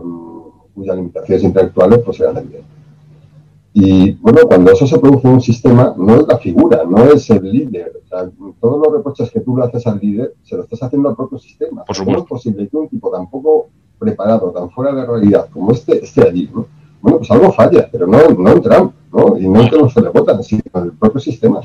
cuyas 0.75 0.97
limitaciones 0.97 1.43
intelectuales 1.43 2.01
pues 2.05 2.21
eran 2.21 2.37
evidentes. 2.37 2.78
Y 3.81 4.11
bueno, 4.15 4.41
cuando 4.49 4.73
eso 4.73 4.89
se 4.89 4.99
produce 4.99 5.29
en 5.29 5.35
un 5.35 5.41
sistema, 5.41 5.95
no 5.97 6.17
es 6.17 6.27
la 6.27 6.37
figura, 6.39 6.83
no 6.85 7.05
es 7.05 7.31
el 7.31 7.45
líder. 7.45 7.93
todos 8.61 8.83
los 8.85 8.93
reproches 8.93 9.31
que 9.31 9.39
tú 9.39 9.57
le 9.57 9.67
haces 9.67 9.87
al 9.87 10.01
líder, 10.01 10.35
se 10.43 10.57
lo 10.57 10.65
estás 10.65 10.83
haciendo 10.83 11.11
al 11.11 11.15
propio 11.15 11.39
sistema. 11.39 11.85
Por 11.85 11.97
¿Cómo 11.97 12.19
es 12.19 12.25
posible 12.25 12.69
que 12.69 12.77
un 12.77 12.89
tipo 12.89 13.09
tan 13.09 13.31
poco 13.31 13.69
preparado, 13.97 14.51
tan 14.51 14.69
fuera 14.71 14.93
de 14.93 15.07
realidad 15.07 15.49
como 15.53 15.71
este, 15.71 16.03
esté 16.03 16.23
allí? 16.23 16.51
Bueno, 17.01 17.19
pues 17.19 17.31
algo 17.31 17.53
falla, 17.53 17.89
pero 17.93 18.09
no, 18.09 18.19
no 18.31 18.51
en 18.51 18.63
Trump, 18.63 18.95
¿no? 19.13 19.39
Y 19.39 19.49
no 19.49 19.61
en 19.61 19.71
que 19.71 19.79
no 19.79 19.89
se 19.89 20.01
le 20.01 20.09
votan, 20.09 20.43
sino 20.43 20.63
en 20.75 20.83
el 20.83 20.93
propio 20.95 21.21
sistema. 21.21 21.61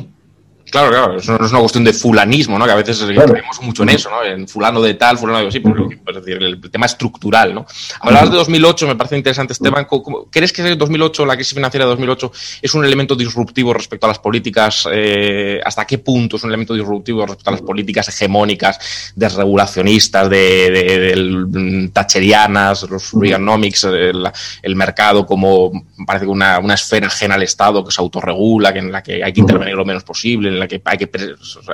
Claro, 0.73 0.89
claro, 0.89 1.17
eso 1.17 1.37
no 1.37 1.45
es 1.45 1.51
una 1.51 1.59
cuestión 1.59 1.83
de 1.83 1.93
fulanismo, 1.93 2.57
¿no? 2.57 2.65
Que 2.65 2.71
a 2.71 2.75
veces 2.75 2.97
creemos 3.03 3.61
mucho 3.61 3.83
en 3.83 3.89
eso, 3.89 4.09
¿no? 4.09 4.23
En 4.23 4.47
fulano 4.47 4.81
de 4.81 4.95
tal, 4.95 5.19
fulano 5.19 5.37
de 5.37 5.47
así, 5.49 5.59
pero 5.59 5.87
es 5.87 6.15
decir, 6.15 6.41
el, 6.41 6.59
tema 6.71 6.87
estructural, 6.87 7.53
¿no? 7.53 7.67
Hablabas 7.99 8.31
de 8.31 8.37
2008, 8.37 8.87
me 8.87 8.95
parece 8.95 9.15
interesante, 9.15 9.53
Esteban. 9.53 9.85
¿Crees 10.31 10.51
que 10.51 10.75
2008, 10.75 11.27
la 11.27 11.35
crisis 11.35 11.53
financiera 11.53 11.85
de 11.85 11.91
2008, 11.91 12.31
es 12.59 12.73
un 12.73 12.83
elemento 12.83 13.15
disruptivo 13.15 13.71
respecto 13.71 14.07
a 14.07 14.09
las 14.09 14.17
políticas? 14.17 14.87
Eh, 14.91 15.61
¿Hasta 15.63 15.85
qué 15.85 15.99
punto 15.99 16.37
es 16.37 16.43
un 16.43 16.49
elemento 16.49 16.73
disruptivo 16.73 17.23
respecto 17.23 17.51
a 17.51 17.53
las 17.53 17.61
políticas 17.61 18.09
hegemónicas, 18.09 19.13
desregulacionistas, 19.15 20.27
de, 20.27 20.71
de, 20.71 21.89
tacherianas, 21.93 22.81
los 22.89 23.11
Reaganomics, 23.13 23.83
el, 23.83 24.27
el, 24.63 24.75
mercado 24.75 25.23
como 25.27 25.71
parece 26.07 26.25
que 26.25 26.31
una, 26.31 26.57
una 26.57 26.73
esfera 26.73 27.05
ajena 27.05 27.35
al 27.35 27.43
Estado 27.43 27.85
que 27.85 27.91
se 27.91 28.01
autorregula, 28.01 28.73
que 28.73 28.79
en 28.79 28.91
la 28.91 29.03
que 29.03 29.23
hay 29.23 29.31
que 29.31 29.41
intervenir 29.41 29.75
lo 29.75 29.85
menos 29.85 30.03
posible, 30.03 30.49
en 30.49 30.62
la 30.63 30.67
que 30.67 30.81
hay 30.83 30.97
que 30.97 31.09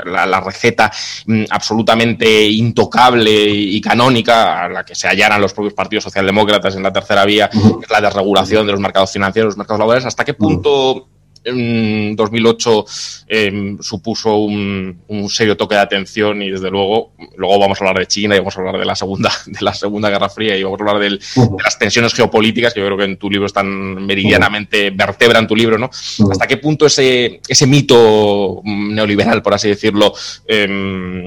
la, 0.05 0.41
receta 0.41 0.91
mm, 1.25 1.43
absolutamente 1.49 2.47
intocable 2.47 3.31
y 3.31 3.79
canónica 3.81 4.65
a 4.65 4.69
la 4.69 4.83
que 4.83 4.95
se 4.95 5.07
hallaran 5.07 5.41
los 5.41 5.53
propios 5.53 5.73
partidos 5.73 6.03
socialdemócratas 6.05 6.75
en 6.75 6.83
la 6.83 6.93
tercera 6.93 7.25
vía, 7.25 7.49
es 7.53 7.89
la 7.89 8.01
desregulación 8.01 8.65
de 8.65 8.71
los 8.73 8.81
mercados 8.81 9.11
financieros, 9.11 9.49
los 9.49 9.57
mercados 9.57 9.79
laborales. 9.79 10.05
¿Hasta 10.05 10.25
qué 10.25 10.33
punto 10.33 11.07
en 11.43 12.15
2008 12.15 12.85
em, 13.27 13.77
supuso 13.79 14.37
un, 14.37 14.99
serio 15.29 15.55
toque 15.55 15.75
de 15.75 15.81
atención 15.81 16.41
y 16.41 16.49
desde 16.49 16.69
luego 16.69 17.11
luego 17.37 17.59
vamos 17.59 17.79
a 17.79 17.83
hablar 17.83 17.99
de 17.99 18.07
China 18.07 18.35
y 18.35 18.39
vamos 18.39 18.55
a 18.57 18.59
hablar 18.59 18.79
de 18.79 18.85
la 18.85 18.95
segunda 18.95 19.31
de 19.45 19.59
la 19.61 19.73
segunda 19.73 20.09
guerra 20.09 20.29
fría 20.29 20.57
y 20.57 20.63
vamos 20.63 20.79
a 20.79 20.83
hablar 20.83 20.99
de 20.99 21.19
las 21.63 21.77
tensiones 21.77 22.13
geopolíticas 22.13 22.73
que 22.73 22.79
yo 22.79 22.85
creo 22.85 22.97
que 22.97 23.03
en 23.05 23.17
tu 23.17 23.29
libro 23.29 23.45
están 23.45 23.67
meridianamente 24.05 24.89
vertebran 24.91 25.47
tu 25.47 25.55
libro 25.55 25.77
no 25.77 25.89
hasta 26.31 26.47
qué 26.47 26.57
punto 26.57 26.85
ese 26.85 27.41
ese 27.47 27.67
mito 27.67 28.61
neoliberal 28.63 29.41
por 29.41 29.53
así 29.53 29.69
decirlo 29.69 30.13
em, 30.47 31.23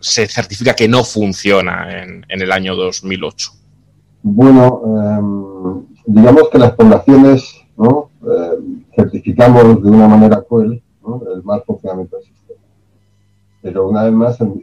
se 0.00 0.26
certifica 0.26 0.74
que 0.74 0.88
no 0.88 1.04
funciona 1.04 2.02
en, 2.02 2.24
el 2.28 2.52
año 2.52 2.76
2008 2.76 3.52
bueno 4.22 4.82
em, 4.86 5.86
digamos 6.06 6.48
que 6.50 6.58
las 6.58 6.72
poblaciones 6.72 7.56
no 7.76 8.10
certificamos 8.96 9.82
de 9.82 9.90
una 9.90 10.08
manera 10.08 10.42
cruel 10.42 10.82
el 11.32 11.42
mal 11.44 11.62
funcionamiento 11.62 12.16
del 12.16 12.24
sistema. 12.24 12.60
Pero 13.62 13.88
una 13.88 14.04
vez 14.04 14.12
más, 14.12 14.40
el, 14.40 14.56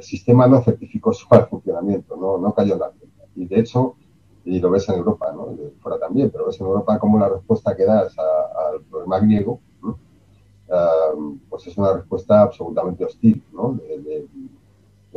sistema 0.00 0.46
no 0.46 0.62
certificó 0.62 1.12
su 1.12 1.26
mal 1.30 1.46
funcionamiento, 1.48 2.16
no, 2.16 2.38
no 2.38 2.54
cayó 2.54 2.74
en 2.74 2.80
la 2.80 2.88
cuenta. 2.88 3.24
Y 3.36 3.46
de 3.46 3.60
hecho, 3.60 3.94
y 4.44 4.58
lo 4.58 4.70
ves 4.70 4.88
en 4.88 4.96
Europa, 4.96 5.32
¿no? 5.32 5.48
fuera 5.80 5.98
también, 5.98 6.30
pero 6.30 6.46
ves 6.46 6.60
en 6.60 6.66
Europa 6.66 6.98
como 6.98 7.18
la 7.18 7.28
respuesta 7.28 7.76
que 7.76 7.84
das 7.84 8.16
al 8.18 8.82
problema 8.90 9.20
griego, 9.20 9.60
ah, 10.70 11.12
pues 11.48 11.66
es 11.66 11.76
una 11.76 11.92
respuesta 11.92 12.42
absolutamente 12.42 13.04
hostil, 13.04 13.42
¿no? 13.52 13.74
de, 13.74 14.26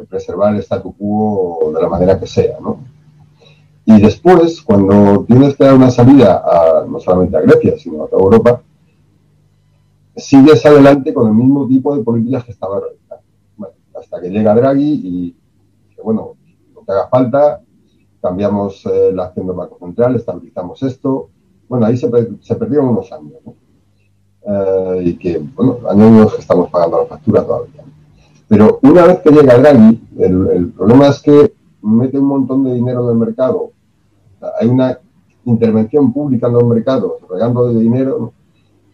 preservar 0.09 0.53
el 0.53 0.59
statu 0.59 0.93
quo 0.93 1.71
de 1.73 1.81
la 1.81 1.87
manera 1.87 2.19
que 2.19 2.27
sea. 2.27 2.59
¿no? 2.59 2.79
Y 3.85 4.01
después, 4.01 4.61
cuando 4.63 5.25
tienes 5.25 5.55
que 5.55 5.63
dar 5.63 5.75
una 5.75 5.91
salida 5.91 6.43
a, 6.43 6.85
no 6.85 6.99
solamente 6.99 7.37
a 7.37 7.41
Grecia, 7.41 7.77
sino 7.77 8.03
a 8.03 8.07
toda 8.07 8.23
Europa, 8.23 8.61
sigues 10.17 10.65
adelante 10.65 11.13
con 11.13 11.27
el 11.27 11.35
mismo 11.35 11.67
tipo 11.67 11.95
de 11.95 12.03
políticas 12.03 12.45
que 12.45 12.51
estaba 12.51 12.79
realizando. 12.79 13.75
hasta 13.99 14.21
que 14.21 14.29
llega 14.29 14.55
Draghi 14.55 15.01
y, 15.03 15.35
bueno, 16.03 16.35
lo 16.73 16.83
que 16.83 16.91
haga 16.91 17.07
falta, 17.09 17.61
cambiamos 18.21 18.83
eh, 18.87 19.11
la 19.13 19.25
acción 19.25 19.45
del 19.45 19.55
Banco 19.55 19.77
Central, 19.77 20.15
estabilizamos 20.15 20.81
esto. 20.81 21.29
Bueno, 21.69 21.85
ahí 21.85 21.95
se, 21.95 22.09
perdieron 22.09 22.89
unos 22.89 23.11
años, 23.11 23.33
eh, 24.47 25.01
y 25.03 25.15
que, 25.15 25.43
bueno, 25.55 25.77
años 25.87 26.33
que 26.33 26.41
estamos 26.41 26.71
pagando 26.71 27.01
la 27.01 27.05
factura 27.05 27.43
todavía. 27.43 27.83
Pero 28.47 28.79
una 28.81 29.05
vez 29.05 29.19
que 29.19 29.29
llega 29.29 29.57
Draghi, 29.57 30.07
el 30.17 30.73
problema 30.75 31.07
es 31.07 31.21
que 31.21 31.53
mete 31.81 32.17
un 32.17 32.25
montón 32.25 32.63
de 32.63 32.73
dinero 32.73 33.03
en 33.05 33.09
el 33.11 33.27
mercado 33.27 33.74
hay 34.59 34.67
una 34.67 34.99
intervención 35.45 36.11
pública 36.11 36.47
en 36.47 36.53
los 36.53 36.63
mercados, 36.65 37.13
regando 37.29 37.67
de 37.67 37.79
dinero 37.79 38.33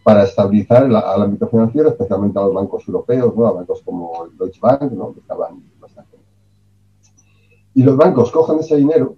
para 0.02 0.24
estabilizar 0.24 0.84
al 0.84 1.22
ámbito 1.22 1.48
financiero, 1.48 1.88
especialmente 1.90 2.38
a 2.38 2.42
los 2.42 2.54
bancos 2.54 2.86
europeos, 2.86 3.34
¿no? 3.36 3.46
a 3.46 3.52
bancos 3.52 3.82
como 3.82 4.24
el 4.24 4.36
Deutsche 4.36 4.60
Bank, 4.60 4.80
que 4.80 5.20
estaban 5.20 5.62
bastante. 5.80 6.18
Y 7.74 7.82
los 7.82 7.96
bancos 7.96 8.30
cogen 8.30 8.58
ese 8.58 8.76
dinero 8.76 9.16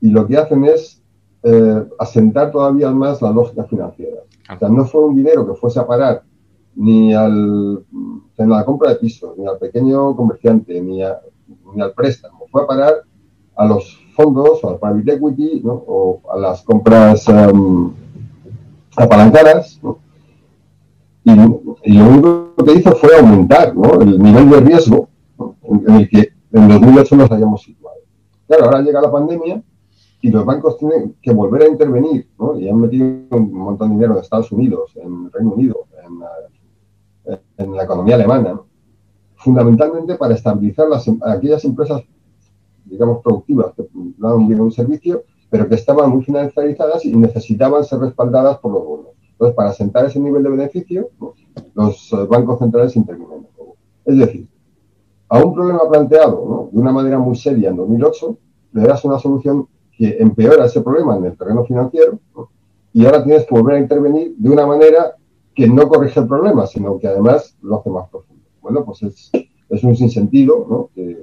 y 0.00 0.10
lo 0.10 0.26
que 0.26 0.36
hacen 0.36 0.64
es 0.64 1.02
eh, 1.42 1.88
asentar 1.98 2.50
todavía 2.50 2.90
más 2.90 3.22
la 3.22 3.30
lógica 3.30 3.64
financiera. 3.64 4.20
O 4.54 4.58
sea, 4.58 4.68
no 4.68 4.84
fue 4.84 5.04
un 5.04 5.16
dinero 5.16 5.46
que 5.46 5.54
fuese 5.54 5.80
a 5.80 5.86
parar 5.86 6.22
ni 6.74 7.14
al, 7.14 7.84
en 8.36 8.50
la 8.50 8.64
compra 8.64 8.90
de 8.90 8.96
pisos, 8.96 9.36
ni 9.38 9.46
al 9.46 9.58
pequeño 9.58 10.14
comerciante, 10.16 10.80
ni, 10.80 11.00
ni 11.74 11.82
al 11.82 11.92
préstamo. 11.94 12.46
Fue 12.50 12.62
a 12.62 12.66
parar 12.66 12.94
a 13.56 13.66
los 13.66 14.00
fondos 14.14 14.62
o 14.62 14.70
al 14.70 14.78
private 14.78 15.14
equity 15.14 15.62
o 15.64 16.20
a 16.32 16.38
las 16.38 16.62
compras 16.62 17.28
um, 17.28 17.92
apalancadas. 18.96 19.80
Y, 21.24 21.34
lo 21.34 22.08
único 22.08 22.54
que 22.64 22.72
hizo 22.74 22.92
fue 22.92 23.18
aumentar 23.18 23.74
el 24.00 24.22
nivel 24.22 24.50
de 24.50 24.60
riesgo 24.60 25.08
en 25.62 25.94
el 25.94 26.08
que 26.08 26.32
en 26.52 26.68
2008 26.68 27.16
nos 27.16 27.30
hayamos 27.30 27.62
situado. 27.62 27.96
Claro, 28.46 28.66
ahora 28.66 28.82
llega 28.82 29.00
la 29.00 29.10
pandemia 29.10 29.62
y 30.20 30.30
los 30.30 30.44
bancos 30.44 30.78
tienen 30.78 31.16
que 31.20 31.32
volver 31.32 31.62
a 31.62 31.68
intervenir 31.68 32.28
y 32.58 32.68
han 32.68 32.80
metido 32.80 33.06
un 33.30 33.52
montón 33.52 33.88
de 33.90 33.94
dinero 33.94 34.14
en 34.14 34.20
Estados 34.20 34.52
Unidos, 34.52 34.92
en 34.96 35.30
Reino 35.32 35.52
Unido, 35.52 35.86
en, 37.26 37.38
en 37.56 37.74
la 37.74 37.84
economía 37.84 38.14
alemana, 38.14 38.60
fundamentalmente 39.36 40.16
para 40.16 40.34
estabilizar 40.34 40.88
las, 40.88 41.10
aquellas 41.26 41.64
empresas 41.64 42.02
digamos, 42.84 43.22
productivas 43.22 43.72
que 43.74 43.86
daban 44.18 44.46
bien 44.46 44.60
un 44.60 44.72
servicio, 44.72 45.24
pero 45.50 45.68
que 45.68 45.74
estaban 45.74 46.10
muy 46.10 46.22
financiarizadas 46.24 47.04
y 47.04 47.16
necesitaban 47.16 47.84
ser 47.84 48.00
respaldadas 48.00 48.58
por 48.58 48.72
los 48.72 48.84
bonos. 48.84 49.06
Entonces, 49.32 49.56
para 49.56 49.70
asentar 49.70 50.06
ese 50.06 50.20
nivel 50.20 50.42
de 50.42 50.50
beneficio, 50.50 51.10
los 51.74 52.12
eh, 52.12 52.16
bancos 52.28 52.58
centrales 52.58 52.96
intervienen. 52.96 53.46
Es 54.04 54.18
decir, 54.18 54.48
a 55.28 55.42
un 55.42 55.54
problema 55.54 55.88
planteado 55.88 56.68
de 56.70 56.78
una 56.78 56.92
manera 56.92 57.18
muy 57.18 57.36
seria 57.36 57.70
en 57.70 57.76
2008, 57.76 58.38
le 58.72 58.82
das 58.82 59.04
una 59.04 59.18
solución 59.18 59.66
que 59.96 60.16
empeora 60.18 60.66
ese 60.66 60.80
problema 60.80 61.16
en 61.16 61.24
el 61.26 61.36
terreno 61.36 61.64
financiero 61.64 62.18
y 62.92 63.04
ahora 63.04 63.24
tienes 63.24 63.46
que 63.46 63.54
volver 63.54 63.76
a 63.76 63.80
intervenir 63.80 64.34
de 64.36 64.50
una 64.50 64.66
manera 64.66 65.16
que 65.54 65.68
no 65.68 65.88
corrige 65.88 66.20
el 66.20 66.26
problema, 66.26 66.66
sino 66.66 66.98
que 66.98 67.06
además 67.06 67.56
lo 67.62 67.78
hace 67.78 67.90
más 67.90 68.08
profundo. 68.08 68.42
Bueno, 68.60 68.84
pues 68.84 69.02
es, 69.02 69.30
es 69.68 69.84
un 69.84 69.96
sinsentido 69.96 70.66
¿no? 70.68 70.90
que 70.94 71.22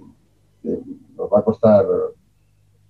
nos 1.22 1.32
va 1.32 1.40
a 1.40 1.44
costar, 1.44 1.86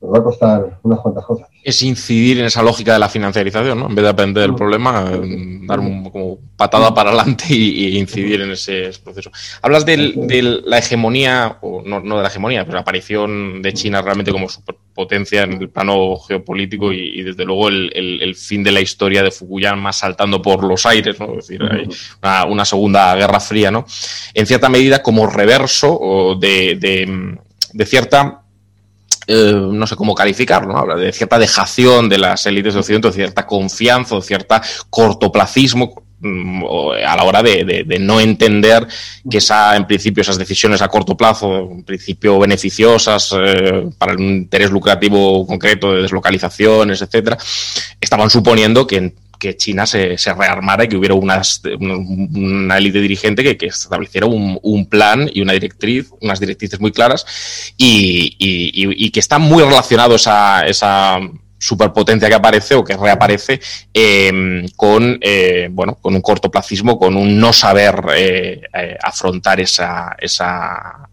va 0.02 0.18
a 0.18 0.24
costar 0.24 0.80
unas 0.84 1.00
cuantas 1.00 1.26
cosas. 1.26 1.48
Es 1.64 1.82
incidir 1.84 2.40
en 2.40 2.46
esa 2.46 2.64
lógica 2.64 2.94
de 2.94 3.00
la 3.00 3.10
financiarización, 3.10 3.80
¿no? 3.80 3.88
En 3.88 3.96
vez 3.96 4.04
de 4.04 4.10
aprender 4.10 4.42
del 4.44 4.56
problema, 4.56 5.12
dar 5.68 5.80
un, 5.80 6.10
como 6.10 6.40
patada 6.56 6.94
para 6.94 7.12
adelante 7.12 7.46
y, 7.50 7.98
incidir 7.98 8.42
en 8.42 8.52
ese 8.52 8.92
proceso. 9.04 9.32
Hablas 9.62 9.86
de 9.86 10.62
la 10.66 10.80
hegemonía, 10.80 11.58
o 11.62 11.84
no, 11.86 12.00
no, 12.00 12.18
de 12.18 12.24
la 12.24 12.30
hegemonía, 12.30 12.64
pero 12.64 12.76
la 12.76 12.82
aparición 12.82 13.62
de 13.62 13.74
China 13.74 14.02
realmente 14.02 14.32
como 14.32 14.50
superpotencia 14.50 15.44
en 15.44 15.54
el 15.54 15.70
plano 15.70 16.18
geopolítico 16.18 16.92
y, 16.92 17.22
desde 17.22 17.46
luego 17.46 17.70
el, 17.70 18.36
fin 18.36 18.64
de 18.64 18.72
la 18.72 18.82
historia 18.82 19.24
de 19.24 19.32
Fukuyama 19.32 19.94
saltando 19.94 20.42
por 20.42 20.64
los 20.64 20.86
aires, 20.86 21.20
¿no? 21.20 21.38
Es 21.38 21.48
decir, 21.48 21.62
hay 21.64 21.88
una, 22.50 22.66
segunda 22.66 23.16
guerra 23.16 23.40
fría, 23.40 23.70
¿no? 23.72 23.86
En 24.34 24.48
cierta 24.48 24.70
medida 24.70 25.04
como 25.04 25.28
reverso 25.28 26.38
de, 26.40 26.76
de, 26.76 27.38
de 27.74 27.86
cierta 27.86 28.42
eh, 29.28 29.54
no 29.54 29.86
sé 29.86 29.96
cómo 29.96 30.16
calificarlo, 30.16 30.76
habla 30.76 30.96
de 30.96 31.12
cierta 31.14 31.38
dejación 31.38 32.10
de 32.10 32.18
las 32.18 32.46
élites 32.48 32.74
de 32.74 32.80
Occidente, 32.80 33.08
de 33.10 33.14
cierta 33.14 33.46
confianza, 33.46 34.16
de 34.16 34.22
cierta 34.24 34.62
cortoplacismo 34.90 36.04
mm, 36.20 36.64
a 37.06 37.16
la 37.16 37.24
hora 37.24 37.44
de, 37.44 37.86
no 38.00 38.20
entender 38.20 38.88
que 39.30 39.38
esa, 39.38 39.76
en 39.76 39.86
principio 39.86 40.22
esas 40.22 40.40
decisiones 40.40 40.82
a 40.82 40.88
corto 40.88 41.16
plazo, 41.16 41.70
en 41.72 41.84
principio 41.84 42.40
beneficiosas 42.40 43.34
eh, 43.38 43.90
para 43.98 44.14
un 44.14 44.24
interés 44.24 44.72
lucrativo 44.72 45.46
concreto 45.46 45.94
de 45.94 46.02
deslocalizaciones, 46.02 47.02
etcétera, 47.02 47.38
estaban 48.02 48.30
suponiendo 48.30 48.88
que 48.88 49.14
que 49.42 49.58
China 49.58 49.88
se, 49.88 50.16
rearmara 50.38 50.84
y 50.84 50.88
que 50.88 50.96
hubiera 50.96 51.16
unas, 51.16 51.64
una 51.80 52.78
élite 52.78 53.02
dirigente 53.02 53.58
que, 53.58 53.66
estableciera 53.66 54.28
un, 54.28 54.86
plan 54.86 55.30
y 55.34 55.42
una 55.42 55.54
directriz, 55.54 56.12
unas 56.22 56.40
directrices 56.40 56.80
muy 56.80 56.92
claras 56.92 57.26
y, 57.76 59.10
que 59.10 59.20
está 59.20 59.40
muy 59.40 59.64
relacionado 59.64 60.16
esa, 60.16 60.68
esa 60.68 61.20
superpotencia 61.58 62.30
que 62.30 62.36
aparece 62.36 62.76
o 62.76 62.84
que 62.84 62.96
reaparece 62.96 63.60
em, 63.94 64.68
con, 64.76 65.18
eh, 65.22 65.70
bueno, 65.72 65.96
con 65.96 66.14
un 66.14 66.22
cortoplacismo, 66.22 67.00
con 67.00 67.18
un 67.18 67.40
no 67.40 67.52
saber 67.52 67.96
eh, 68.16 68.62
eh, 68.74 68.98
afrontar 69.02 69.60
esa, 69.60 70.16
esa, 70.20 71.10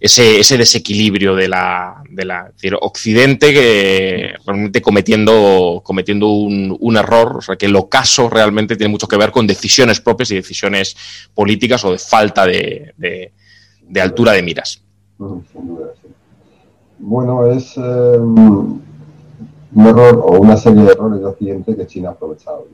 ese, 0.00 0.40
ese 0.40 0.58
desequilibrio 0.58 1.34
de 1.34 1.48
la, 1.48 2.02
de 2.10 2.24
la 2.24 2.52
Occidente 2.80 3.52
que 3.52 4.34
realmente 4.44 4.82
cometiendo, 4.82 5.80
cometiendo 5.84 6.28
un, 6.28 6.76
un, 6.78 6.96
error, 6.96 7.36
o 7.38 7.40
sea, 7.40 7.56
que 7.56 7.66
el 7.66 7.76
ocaso 7.76 8.28
realmente 8.28 8.76
tiene 8.76 8.90
mucho 8.90 9.08
que 9.08 9.16
ver 9.16 9.30
con 9.30 9.46
decisiones 9.46 10.00
propias 10.00 10.30
y 10.30 10.36
decisiones 10.36 10.96
políticas 11.34 11.84
o 11.84 11.92
de 11.92 11.98
falta 11.98 12.46
de, 12.46 12.94
de, 12.96 14.00
altura 14.00 14.32
de 14.32 14.42
miras. 14.42 14.82
Bueno, 16.98 17.46
es 17.46 17.76
eh, 17.76 17.80
un 18.20 18.82
error 19.76 20.22
o 20.24 20.38
una 20.38 20.56
serie 20.56 20.82
de 20.82 20.92
errores 20.92 21.20
de 21.20 21.26
Occidente 21.26 21.76
que 21.76 21.86
China 21.86 22.10
ha 22.10 22.12
aprovechado. 22.12 22.66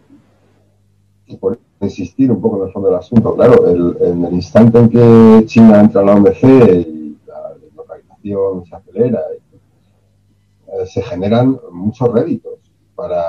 Insistir 1.87 2.31
un 2.31 2.41
poco 2.41 2.59
en 2.59 2.67
el 2.69 2.73
fondo 2.73 2.89
del 2.89 2.99
asunto, 2.99 3.35
claro, 3.35 3.67
el, 3.69 3.97
en 4.01 4.25
el 4.25 4.35
instante 4.35 4.79
en 4.79 4.89
que 4.89 5.47
China 5.47 5.81
entra 5.81 6.01
a 6.01 6.05
la 6.05 6.15
OMC 6.15 6.43
y 6.43 7.19
la 7.27 7.55
deslocalización 7.61 8.65
se 8.67 8.77
acelera, 8.77 9.21
eh, 9.33 10.87
se 10.87 11.03
generan 11.03 11.59
muchos 11.71 12.13
réditos 12.13 12.53
para 12.95 13.25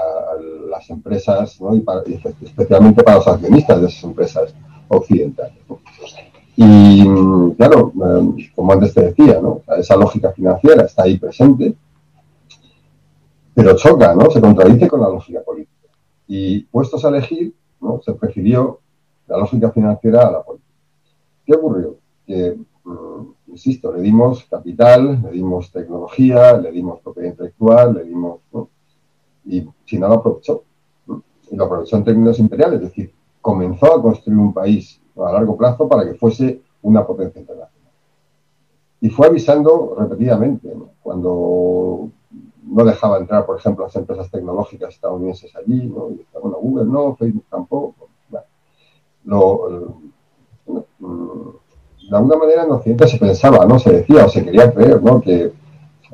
las 0.70 0.90
empresas 0.90 1.60
¿no? 1.60 1.76
y, 1.76 1.80
para, 1.82 2.04
especialmente 2.42 3.04
para 3.04 3.18
los 3.18 3.28
accionistas 3.28 3.82
de 3.82 3.88
esas 3.88 4.04
empresas 4.04 4.54
occidentales. 4.88 5.58
Y 6.56 7.04
claro, 7.56 7.92
eh, 7.96 8.52
como 8.56 8.74
antes 8.74 8.94
te 8.94 9.02
decía, 9.02 9.40
¿no? 9.42 9.62
esa 9.78 9.96
lógica 9.96 10.32
financiera 10.32 10.84
está 10.84 11.04
ahí 11.04 11.18
presente, 11.18 11.76
pero 13.56 13.76
choca, 13.76 14.14
¿no? 14.16 14.30
se 14.30 14.42
contradice 14.42 14.88
con 14.88 15.02
la 15.02 15.10
lógica 15.10 15.42
política. 15.42 15.90
Y 16.28 16.62
puestos 16.64 17.04
a 17.06 17.10
elegir, 17.10 17.54
se 18.02 18.14
prefirió 18.14 18.80
la 19.28 19.38
lógica 19.38 19.72
financiera 19.72 20.28
a 20.28 20.32
la 20.32 20.44
política. 20.44 20.70
¿Qué 21.46 21.54
ocurrió? 21.54 21.96
Que, 22.26 22.58
mm, 22.84 23.52
insisto, 23.52 23.94
le 23.94 24.02
dimos 24.02 24.46
capital, 24.46 25.22
le 25.24 25.32
dimos 25.32 25.72
tecnología, 25.72 26.58
le 26.58 26.72
dimos 26.72 27.00
propiedad 27.02 27.32
intelectual, 27.32 27.94
le 27.96 28.04
dimos... 28.04 28.40
Y 29.46 29.68
China 29.86 30.08
lo 30.08 30.16
aprovechó. 30.16 30.64
Y 31.52 31.56
lo 31.56 31.66
aprovechó 31.66 31.98
en 31.98 32.04
términos 32.04 32.40
imperiales, 32.40 32.82
es 32.82 32.90
decir, 32.90 33.14
comenzó 33.42 33.94
a 33.94 34.02
construir 34.02 34.40
un 34.40 34.54
país 34.54 35.02
a 35.18 35.32
largo 35.32 35.58
plazo 35.58 35.88
para 35.88 36.06
que 36.06 36.16
fuese 36.16 36.62
una 36.82 37.06
potencia 37.06 37.42
internacional. 37.42 37.92
Y 39.02 39.10
fue 39.10 39.28
avisando 39.28 39.96
repetidamente, 40.00 40.74
cuando 41.02 42.10
no 42.66 42.86
dejaba 42.86 43.18
entrar, 43.18 43.46
por 43.46 43.58
ejemplo, 43.58 43.86
las 43.86 43.96
empresas 43.96 44.30
tecnológicas 44.32 44.94
estadounidenses 44.94 45.56
allí, 45.56 45.86
¿no? 45.88 46.10
bueno, 46.42 46.58
Google 46.62 46.86
no, 46.86 47.16
Facebook 47.16 47.46
tampoco. 47.50 48.08
Bueno, 49.26 50.86
de 52.10 52.18
alguna 52.18 52.38
manera 52.38 52.64
en 52.64 52.72
Occidente 52.72 53.08
se 53.08 53.18
pensaba, 53.18 53.66
¿no? 53.66 53.80
Se 53.80 53.92
decía 53.92 54.26
o 54.26 54.30
se 54.30 54.44
quería 54.44 54.72
creer, 54.74 55.02
¿no? 55.02 55.22
Que 55.22 55.54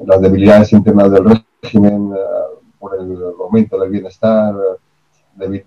las 0.06 0.22
debilidades 0.22 0.72
internas 0.74 1.12
del 1.12 1.44
régimen 1.62 2.14
eh, 2.16 2.60
por 2.80 2.96
el 2.96 3.18
aumento 3.40 3.78
del 3.78 3.90
bienestar 3.90 4.56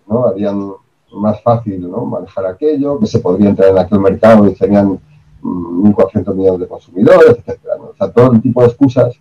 ¿no? 0.07 0.27
harían 0.27 0.73
más 1.12 1.42
fácil 1.42 1.90
¿no? 1.90 2.05
manejar 2.05 2.47
aquello, 2.47 2.99
que 2.99 3.07
se 3.07 3.21
podría 3.21 3.51
entrar 3.51 3.71
en 3.71 3.79
aquel 3.79 4.01
mercado 4.01 4.47
y 4.47 4.55
serían 4.55 4.99
1.400 5.42 6.35
millones 6.35 6.61
de 6.61 6.68
consumidores, 6.68 7.38
etc. 7.47 7.59
O 7.90 7.95
sea, 7.97 8.11
todo 8.11 8.33
el 8.33 8.40
tipo 8.40 8.62
de 8.62 8.68
excusas 8.68 9.14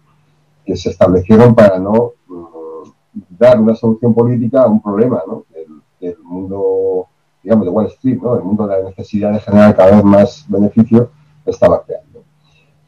que 0.66 0.76
se 0.76 0.90
establecieron 0.90 1.56
para 1.56 1.80
no 1.80 2.14
mm, 2.28 3.22
dar 3.30 3.60
una 3.60 3.76
solución 3.76 4.14
política 4.14 4.64
a 4.64 4.68
un 4.68 4.82
problema 4.82 5.22
¿no? 5.28 5.46
del, 6.00 6.18
mundo, 6.24 7.08
digamos, 7.44 7.66
de 7.66 7.72
Wall 7.72 7.88
Street, 7.88 8.20
¿no? 8.22 8.36
el 8.36 8.44
mundo 8.44 8.68
de 8.68 8.78
la 8.78 8.90
necesidad 8.90 9.34
de 9.34 9.40
generar 9.40 9.76
cada 9.76 9.96
vez 9.96 10.04
más 10.04 10.46
beneficio 10.48 11.12
estaba 11.46 11.84
creando. 11.84 12.24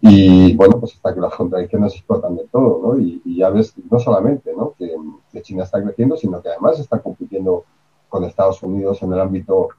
Y 0.02 0.56
bueno, 0.56 0.80
pues 0.80 0.96
hasta 0.96 1.14
que 1.14 1.22
las 1.22 1.34
contradicciones 1.34 1.94
explotan 1.94 2.36
de 2.36 2.46
todo, 2.52 2.82
¿no? 2.84 3.00
Y, 3.00 3.22
ya 3.38 3.50
ves, 3.50 3.74
no 3.90 4.00
solamente 4.00 4.54
¿no? 4.56 4.74
Que, 4.78 4.94
que, 5.32 5.42
China 5.42 5.64
está 5.64 5.82
creciendo, 5.82 6.18
sino 6.18 6.42
que 6.42 6.50
además 6.50 6.78
está 6.78 7.00
compitiendo 7.00 7.64
con 8.10 8.26
Estados 8.26 8.62
Unidos 8.64 9.02
en 9.02 9.14
el 9.14 9.22
ámbito 9.22 9.70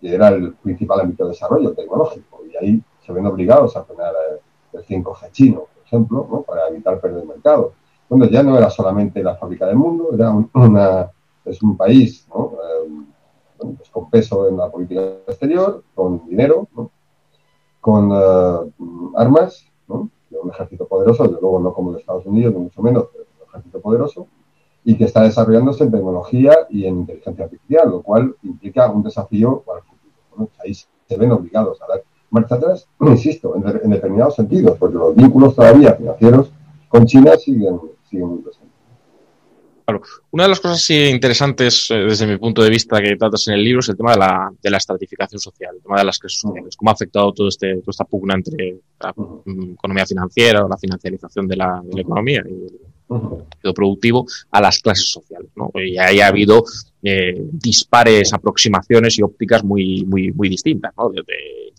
que 0.00 0.14
era 0.14 0.28
el 0.28 0.54
principal 0.54 1.00
ámbito 1.00 1.24
de 1.24 1.30
desarrollo 1.30 1.72
tecnológico. 1.72 2.42
Y 2.50 2.56
ahí 2.56 2.82
se 3.04 3.12
ven 3.12 3.26
obligados 3.26 3.76
a 3.76 3.84
frenar 3.84 4.14
el 4.72 4.84
5G 4.84 5.32
chino 5.32 5.66
ejemplo, 5.90 6.44
para 6.46 6.68
evitar 6.68 7.00
perder 7.00 7.22
el 7.22 7.28
mercado. 7.28 7.72
Bueno, 8.08 8.26
ya 8.26 8.42
no 8.42 8.56
era 8.56 8.70
solamente 8.70 9.22
la 9.22 9.36
fábrica 9.36 9.66
del 9.66 9.76
mundo, 9.76 10.10
era 10.14 10.30
una, 10.30 11.10
es 11.44 11.62
un 11.62 11.76
país 11.76 12.26
eh, 12.28 12.88
pues 13.56 13.90
con 13.90 14.10
peso 14.10 14.48
en 14.48 14.56
la 14.56 14.70
política 14.70 15.00
exterior, 15.26 15.84
con 15.94 16.26
dinero, 16.26 16.68
con 17.80 18.10
eh, 18.12 18.72
armas, 19.16 19.66
un 20.42 20.50
ejército 20.50 20.86
poderoso, 20.86 21.24
desde 21.24 21.40
luego 21.40 21.58
no 21.60 21.74
como 21.74 21.92
los 21.92 22.00
Estados 22.00 22.24
Unidos, 22.24 22.54
ni 22.54 22.60
mucho 22.60 22.82
menos, 22.82 23.08
pero 23.12 23.24
un 23.24 23.48
ejército 23.48 23.80
poderoso, 23.80 24.26
y 24.84 24.96
que 24.96 25.04
está 25.04 25.22
desarrollándose 25.22 25.84
en 25.84 25.90
tecnología 25.90 26.66
y 26.70 26.86
en 26.86 27.00
inteligencia 27.00 27.44
artificial, 27.44 27.90
lo 27.90 28.02
cual 28.02 28.34
implica 28.42 28.90
un 28.90 29.02
desafío 29.02 29.62
para 29.66 29.80
el 29.80 29.84
futuro. 29.84 30.50
ahí 30.64 30.72
se 30.72 31.16
ven 31.18 31.32
obligados 31.32 31.82
a 31.82 31.86
dar 31.86 32.02
marcha 32.30 32.54
atrás, 32.54 32.86
insisto, 33.00 33.54
en, 33.56 33.90
determinados 33.90 34.36
sentidos, 34.36 34.76
porque 34.78 34.96
los 34.96 35.14
vínculos 35.14 35.54
todavía 35.54 35.94
financieros 35.94 36.50
con 36.88 37.06
China 37.06 37.36
siguen, 37.36 37.78
siguen 38.08 38.28
muy 38.28 38.38
presentes. 38.38 38.70
Claro. 39.84 40.02
Una 40.30 40.44
de 40.44 40.48
las 40.50 40.60
cosas 40.60 40.88
interesantes 40.90 41.90
eh, 41.90 41.96
desde 41.96 42.26
mi 42.26 42.36
punto 42.36 42.62
de 42.62 42.70
vista 42.70 43.00
que 43.00 43.16
tratas 43.16 43.48
en 43.48 43.54
el 43.54 43.64
libro 43.64 43.80
es 43.80 43.88
el 43.88 43.96
tema 43.96 44.12
de 44.12 44.18
la, 44.18 44.52
de 44.62 44.70
la 44.70 44.76
estratificación 44.76 45.40
social, 45.40 45.74
el 45.76 45.82
tema 45.82 45.98
de 45.98 46.04
las 46.04 46.18
clases 46.18 46.40
sociales, 46.40 46.76
cómo 46.76 46.90
ha 46.90 46.94
afectado 46.94 47.32
todo 47.32 47.48
este, 47.48 47.76
toda 47.76 47.90
esta 47.90 48.04
pugna 48.04 48.34
entre 48.34 48.80
la 49.00 49.10
economía 49.10 50.06
financiera 50.06 50.64
o 50.64 50.68
la 50.68 50.76
financiarización 50.76 51.48
de 51.48 51.56
la, 51.56 51.82
economía 51.96 52.44
y 52.48 52.89
el 53.62 53.74
productivo 53.74 54.26
a 54.50 54.60
las 54.60 54.78
clases 54.78 55.10
sociales. 55.10 55.50
¿no? 55.56 55.70
Y 55.74 55.98
ahí 55.98 56.20
ha 56.20 56.28
habido 56.28 56.64
eh, 57.02 57.34
dispares 57.52 58.32
aproximaciones 58.32 59.18
y 59.18 59.22
ópticas 59.22 59.64
muy, 59.64 60.04
muy, 60.04 60.32
muy 60.32 60.48
distintas. 60.48 60.92
¿no? 60.96 61.12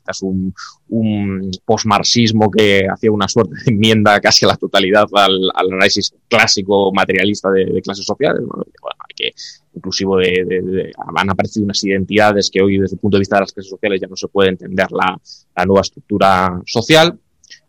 es 0.08 0.22
un, 0.22 0.54
un 0.90 1.52
postmarxismo 1.66 2.50
que 2.50 2.88
hacía 2.92 3.12
una 3.12 3.28
suerte 3.28 3.56
de 3.64 3.72
enmienda 3.72 4.20
casi 4.20 4.46
a 4.46 4.50
la 4.50 4.58
totalidad 4.58 5.06
al, 5.14 5.52
análisis 5.56 6.14
clásico 6.28 6.92
materialista 6.94 7.50
de, 7.52 7.82
clases 7.82 8.06
sociales. 8.06 8.42
Bueno, 8.42 8.66
hay 9.00 9.16
que, 9.16 9.32
inclusivo 9.74 10.18
de, 10.18 10.92
han 11.16 11.30
aparecido 11.30 11.66
unas 11.66 11.84
identidades 11.84 12.50
que 12.50 12.62
hoy 12.62 12.78
desde 12.78 12.96
el 12.96 13.00
punto 13.00 13.18
de 13.18 13.22
vista 13.22 13.38
de 13.38 13.42
las 13.42 13.54
clases 13.54 13.70
sociales 13.70 14.02
ya 14.02 14.08
no 14.08 14.16
se 14.16 14.28
puede 14.28 14.50
entender 14.50 14.88
la, 14.92 15.20
nueva 15.66 15.82
estructura 15.82 16.62
social. 16.66 17.18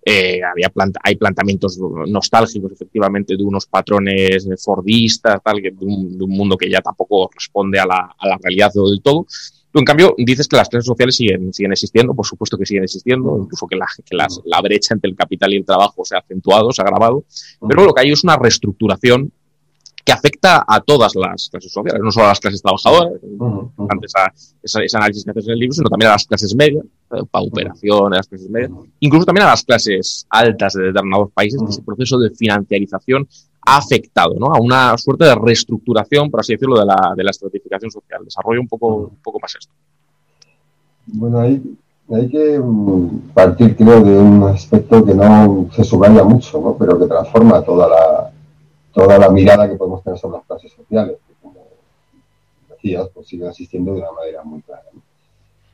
Eh, 0.04 0.40
había 0.42 0.72
hay 1.02 1.16
planteamientos 1.16 1.78
nostálgicos, 2.08 2.72
efectivamente, 2.72 3.36
de 3.36 3.44
unos 3.44 3.66
patrones 3.66 4.48
fordistas, 4.62 5.40
tal, 5.44 5.62
que 5.62 5.70
de, 5.70 5.84
un, 5.84 6.18
mundo 6.28 6.56
que 6.56 6.68
ya 6.68 6.80
tampoco 6.80 7.30
responde 7.32 7.78
a 7.78 7.86
la, 7.86 8.14
a 8.18 8.28
la 8.28 8.38
realidad 8.42 8.72
del 8.74 9.00
todo. 9.00 9.26
Tú, 9.72 9.78
en 9.78 9.84
cambio, 9.84 10.14
dices 10.18 10.48
que 10.48 10.56
las 10.56 10.68
clases 10.68 10.86
sociales 10.86 11.16
siguen, 11.16 11.52
siguen 11.52 11.72
existiendo, 11.72 12.14
por 12.14 12.26
supuesto 12.26 12.58
que 12.58 12.66
siguen 12.66 12.84
existiendo, 12.84 13.38
incluso 13.38 13.66
que, 13.66 13.76
la, 13.76 13.86
que 14.04 14.16
la 14.16 14.60
brecha 14.60 14.92
entre 14.94 15.08
el 15.08 15.16
capital 15.16 15.52
y 15.52 15.56
el 15.56 15.64
trabajo 15.64 16.04
se 16.04 16.14
ha 16.14 16.18
acentuado, 16.18 16.72
se 16.72 16.82
ha 16.82 16.84
agravado, 16.84 17.24
pero 17.66 17.84
lo 17.84 17.94
que 17.94 18.02
hay 18.02 18.10
es 18.10 18.22
una 18.22 18.36
reestructuración 18.36 19.32
que 20.04 20.12
afecta 20.12 20.64
a 20.66 20.80
todas 20.80 21.14
las 21.14 21.48
clases 21.48 21.72
sociales, 21.72 22.02
no 22.02 22.10
solo 22.10 22.26
a 22.26 22.28
las 22.30 22.40
clases 22.40 22.60
trabajadoras, 22.60 23.12
antes 23.88 24.12
a 24.16 24.32
ese, 24.62 24.96
análisis 24.96 25.24
que 25.24 25.30
haces 25.30 25.46
en 25.46 25.52
el 25.52 25.58
libro, 25.58 25.74
sino 25.74 25.88
también 25.88 26.10
a 26.10 26.14
las 26.14 26.26
clases 26.26 26.54
medias, 26.54 26.84
pauperación, 27.30 28.12
a 28.12 28.16
las 28.16 28.26
clases 28.26 28.50
medias, 28.50 28.70
incluso 29.00 29.26
también 29.26 29.46
a 29.46 29.50
las 29.50 29.62
clases 29.62 30.26
altas 30.28 30.72
de 30.72 30.84
determinados 30.84 31.30
países, 31.32 31.60
que 31.62 31.70
ese 31.70 31.82
proceso 31.82 32.18
de 32.18 32.30
financiarización 32.30 33.28
ha 33.64 33.76
afectado 33.76 34.34
¿no? 34.38 34.46
a 34.46 34.60
una 34.60 34.98
suerte 34.98 35.24
de 35.24 35.36
reestructuración, 35.36 36.30
por 36.30 36.40
así 36.40 36.54
decirlo, 36.54 36.80
de 36.80 36.86
la, 36.86 37.14
de 37.16 37.22
la 37.22 37.30
estratificación 37.30 37.92
social. 37.92 38.24
Desarrollo 38.24 38.60
un 38.60 38.68
poco, 38.68 38.96
un 38.96 39.16
poco 39.22 39.38
más 39.40 39.54
esto. 39.54 39.72
Bueno, 41.06 41.38
hay, 41.38 41.62
hay 42.12 42.28
que 42.28 42.58
mm, 42.58 43.30
partir, 43.34 43.76
creo, 43.76 44.02
de 44.02 44.18
un 44.18 44.42
aspecto 44.44 45.04
que 45.04 45.14
no 45.14 45.68
se 45.72 45.84
subraya 45.84 46.24
mucho, 46.24 46.60
¿no? 46.60 46.76
pero 46.76 46.98
que 46.98 47.06
transforma 47.06 47.62
toda 47.62 47.88
la, 47.88 48.32
toda 48.92 49.18
la 49.18 49.30
mirada 49.30 49.68
que 49.68 49.76
podemos 49.76 50.02
tener 50.02 50.18
sobre 50.18 50.38
las 50.38 50.46
clases 50.46 50.72
sociales, 50.72 51.18
que 51.26 51.34
como 51.42 51.60
decías, 52.68 53.08
pues 53.12 53.26
siguen 53.26 53.48
existiendo 53.48 53.94
de 53.94 54.00
una 54.00 54.12
manera 54.12 54.42
muy 54.44 54.60
clara. 54.62 54.84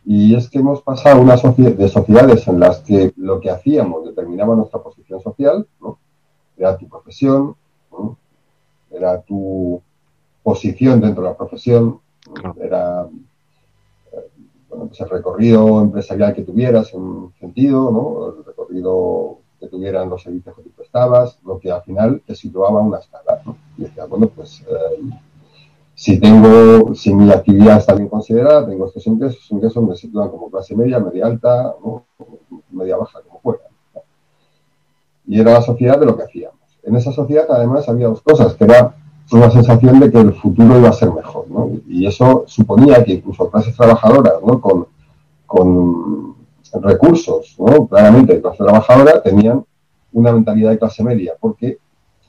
Y 0.05 0.35
es 0.35 0.49
que 0.49 0.59
hemos 0.59 0.81
pasado 0.83 1.21
una 1.21 1.37
de 1.37 1.89
sociedades 1.89 2.49
en 2.49 2.61
las 2.61 2.79
que 2.79 3.13
lo 3.17 3.41
que 3.41 3.51
hacíamos 3.51 4.07
determinaba 4.07 4.55
nuestra 4.55 4.81
posición 4.81 5.21
social, 5.21 5.67
¿no? 5.81 5.99
era 6.57 6.77
tu 6.79 6.89
profesión, 6.89 7.55
era 8.91 9.21
tu 9.21 9.83
posición 10.43 11.01
dentro 11.01 11.23
de 11.23 11.29
la 11.29 11.37
profesión, 11.37 12.01
era 12.59 13.07
eh, 14.13 14.31
bueno, 14.71 14.87
pues 14.87 15.01
el 15.01 15.11
recorrido 15.11 15.81
empresarial 15.83 16.35
que 16.35 16.43
tuvieras 16.43 16.93
en 16.95 17.01
un 17.01 17.35
sentido, 17.39 17.91
¿no? 17.91 18.39
el 18.39 18.45
recorrido 18.45 19.39
que 19.59 19.66
tuvieran 19.66 20.09
los 20.09 20.23
servicios 20.23 20.55
que 20.57 20.62
tú 20.62 20.71
prestabas, 20.71 21.38
lo 21.44 21.59
que 21.59 21.71
al 21.71 21.83
final 21.83 22.23
te 22.27 22.35
situaba 22.35 22.81
una 22.81 22.99
escala. 22.99 23.42
Y 23.77 23.83
decía, 23.83 24.07
bueno, 24.07 24.29
pues 24.29 24.62
eh, 24.62 25.11
si 25.94 26.21
tengo, 26.21 26.94
si 26.94 27.12
mi 27.12 27.31
actividad 27.33 27.79
está 27.79 27.94
bien 27.94 28.09
considerada, 28.09 28.66
tengo 28.66 28.87
estos 28.87 29.07
ingresos, 29.07 29.37
estos 29.37 29.51
ingresos 29.53 29.83
me 29.83 29.97
sitúan 29.97 30.29
como 30.29 30.51
clase 30.51 30.77
media, 30.77 31.01
media 31.01 31.27
alta, 31.27 31.75
media 32.71 32.97
baja, 32.97 33.21
como 33.27 33.40
fuera. 33.40 33.64
Y 35.27 35.40
era 35.40 35.55
la 35.55 35.62
sociedad 35.62 35.99
de 35.99 36.07
lo 36.07 36.16
que 36.16 36.23
hacíamos. 36.23 36.59
En 36.85 36.94
esa 36.97 37.12
sociedad 37.12 37.47
además 37.51 37.88
había 37.88 38.07
dos 38.07 38.23
cosas, 38.23 38.55
que 38.55 38.64
era 38.64 38.94
una 39.33 39.51
sensación 39.51 40.01
de 40.01 40.11
que 40.11 40.21
el 40.21 40.33
futuro 40.33 40.79
iba 40.79 40.88
a 40.88 40.92
ser 40.92 41.12
mejor, 41.12 41.51
¿no? 41.51 41.71
Y 41.87 42.07
eso 42.07 42.44
suponía 42.47 43.05
que 43.05 43.14
incluso 43.14 43.51
clases 43.51 43.77
trabajadoras, 43.77 44.35
¿no? 44.47 44.61
Con, 44.61 44.87
con 45.47 46.38
recursos, 46.75 47.57
¿no? 47.59 47.87
claramente 47.89 48.41
clase 48.41 48.59
trabajadora, 48.59 49.23
tenían 49.23 49.65
una 50.13 50.33
mentalidad 50.33 50.71
de 50.71 50.79
clase 50.79 51.03
media, 51.05 51.35
porque 51.39 51.79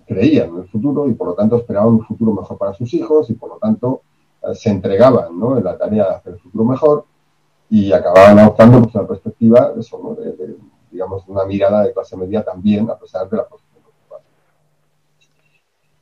creían 0.06 0.50
en 0.50 0.58
el 0.58 0.68
futuro 0.68 1.08
y 1.08 1.14
por 1.14 1.28
lo 1.28 1.34
tanto 1.36 1.58
esperaban 1.58 1.94
un 1.94 2.06
futuro 2.06 2.34
mejor 2.34 2.58
para 2.58 2.74
sus 2.74 2.94
hijos 2.94 3.30
y 3.30 3.34
por 3.34 3.50
lo 3.50 3.58
tanto 3.58 4.02
eh, 4.42 4.56
se 4.56 4.70
entregaban 4.70 5.28
en 5.58 5.64
la 5.64 5.78
tarea 5.78 6.06
de 6.06 6.16
hacer 6.16 6.34
el 6.34 6.40
futuro 6.40 6.66
mejor 6.66 7.06
y 7.70 7.92
acababan 7.92 8.40
adoptando 8.40 8.82
pues, 8.82 8.96
una 8.96 9.08
perspectiva 9.08 9.74
de, 9.74 10.56
digamos, 10.92 11.24
una 11.28 11.46
mirada 11.46 11.84
de 11.84 11.94
clase 11.94 12.18
media 12.18 12.44
también, 12.44 12.90
a 12.90 12.98
pesar 12.98 13.30
de 13.30 13.38
la 13.38 13.48
posición 13.48 13.84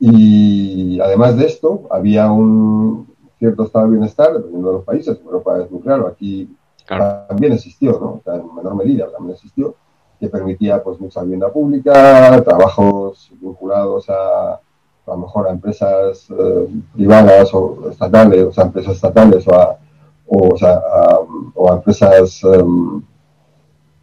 Y 0.00 0.98
además 1.00 1.36
de 1.36 1.44
esto, 1.44 1.82
había 1.90 2.30
un 2.32 3.06
cierto 3.38 3.64
estado 3.64 3.86
de 3.86 3.92
bienestar, 3.92 4.32
dependiendo 4.32 4.68
de 4.68 4.74
los 4.76 4.84
países, 4.84 5.20
Europa 5.20 5.62
es 5.62 5.70
muy 5.70 5.80
claro, 5.80 6.06
aquí 6.06 6.48
también 6.88 7.52
existió, 7.52 7.92
¿no? 8.00 8.32
en 8.32 8.54
menor 8.54 8.74
medida 8.74 9.10
también 9.10 9.34
existió, 9.34 9.74
que 10.18 10.28
permitía 10.28 10.82
pues 10.82 10.98
mucha 10.98 11.22
vivienda 11.22 11.52
pública, 11.52 12.42
trabajos 12.42 13.30
vinculados 13.40 14.08
a, 14.10 14.54
a 14.54 14.60
lo 15.06 15.16
mejor 15.18 15.48
a 15.48 15.52
empresas 15.52 16.26
eh, 16.30 16.68
privadas 16.94 17.52
o 17.54 17.90
estatales, 17.90 18.44
o 18.44 18.52
sea, 18.52 18.64
empresas 18.64 18.94
estatales 18.94 19.46
o 19.46 19.54
a, 19.54 19.78
o, 20.26 20.56
sea, 20.56 20.74
a, 20.74 21.20
o 21.54 21.70
a 21.70 21.74
empresas 21.74 22.42
um, 22.44 23.02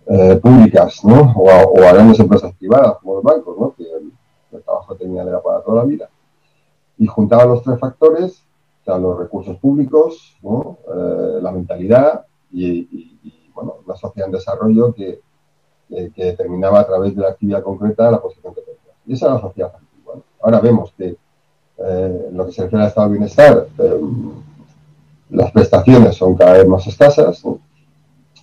eh, 0.08 0.40
públicas, 0.42 1.04
¿no? 1.04 1.34
O 1.36 1.50
a, 1.50 1.64
o 1.64 1.84
a, 1.84 1.94
grandes 1.94 2.20
empresas 2.20 2.54
privadas 2.54 2.98
como 3.00 3.16
los 3.16 3.24
bancos, 3.24 3.58
¿no? 3.60 3.74
Que 3.76 3.84
el, 3.84 4.12
el 4.52 4.64
trabajo 4.64 4.96
tenía 4.96 5.24
era 5.24 5.42
para 5.42 5.62
toda 5.62 5.84
la 5.84 5.84
vida. 5.84 6.10
Y 6.98 7.08
juntaba 7.08 7.46
los 7.46 7.62
tres 7.62 7.80
factores, 7.80 8.44
o 8.82 8.86
sea, 8.86 8.98
los 8.98 9.18
recursos 9.18 9.58
públicos, 9.58 10.38
¿no? 10.42 10.78
eh, 10.88 11.40
la 11.42 11.52
mentalidad 11.52 12.26
y, 12.56 13.52
bueno, 13.54 13.76
una 13.86 13.96
sociedad 13.96 14.28
en 14.28 14.34
desarrollo 14.34 14.94
que, 14.94 15.20
determinaba 15.88 16.80
a 16.80 16.88
través 16.88 17.16
de 17.16 17.22
la 17.22 17.30
actividad 17.30 17.62
concreta 17.62 18.10
la 18.10 18.20
posición 18.20 18.56
que 18.56 18.62
tenía. 18.62 18.94
Y 19.06 19.14
esa 19.14 19.28
era 19.28 19.36
la 19.36 19.42
sociedad 19.42 19.72
antigua. 19.76 20.16
Ahora 20.42 20.60
vemos 20.60 20.92
que 20.98 21.16
eh, 21.78 22.28
en 22.30 22.36
lo 22.36 22.46
que 22.46 22.52
se 22.52 22.64
refiere 22.64 22.84
al 22.84 22.90
estado 22.90 23.08
de 23.08 23.14
bienestar, 23.14 23.68
eh, 23.78 24.02
las 25.30 25.52
prestaciones 25.52 26.16
son 26.16 26.36
cada 26.36 26.54
vez 26.54 26.68
más 26.68 26.88
escasas. 26.88 27.44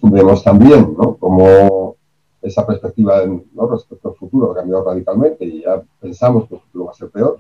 Vemos 0.03 0.45
también 0.45 0.95
¿no? 0.97 1.17
cómo 1.17 1.97
esa 2.41 2.67
perspectiva 2.67 3.23
respecto 3.71 4.11
al 4.11 4.15
futuro 4.17 4.51
ha 4.51 4.55
cambiado 4.55 4.85
radicalmente 4.85 5.45
y 5.45 5.63
ya 5.63 5.83
pensamos 6.01 6.49
que 6.49 6.57
el 6.57 6.61
futuro 6.61 6.85
va 6.87 6.91
a 6.91 6.95
ser 6.95 7.09
peor. 7.11 7.39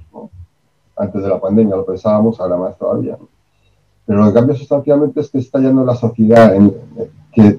Antes 0.96 1.22
de 1.22 1.28
la 1.28 1.40
pandemia 1.40 1.76
lo 1.76 1.84
pensábamos, 1.84 2.40
ahora 2.40 2.56
más 2.56 2.78
todavía. 2.78 3.18
Pero 4.12 4.24
lo 4.24 4.30
que 4.30 4.34
cambia 4.34 4.54
sustancialmente 4.54 5.20
es 5.20 5.30
que 5.30 5.38
está 5.38 5.58
ya 5.58 5.72
no 5.72 5.86
la 5.86 5.94
sociedad 5.94 6.54
en, 6.54 6.76
que 7.32 7.58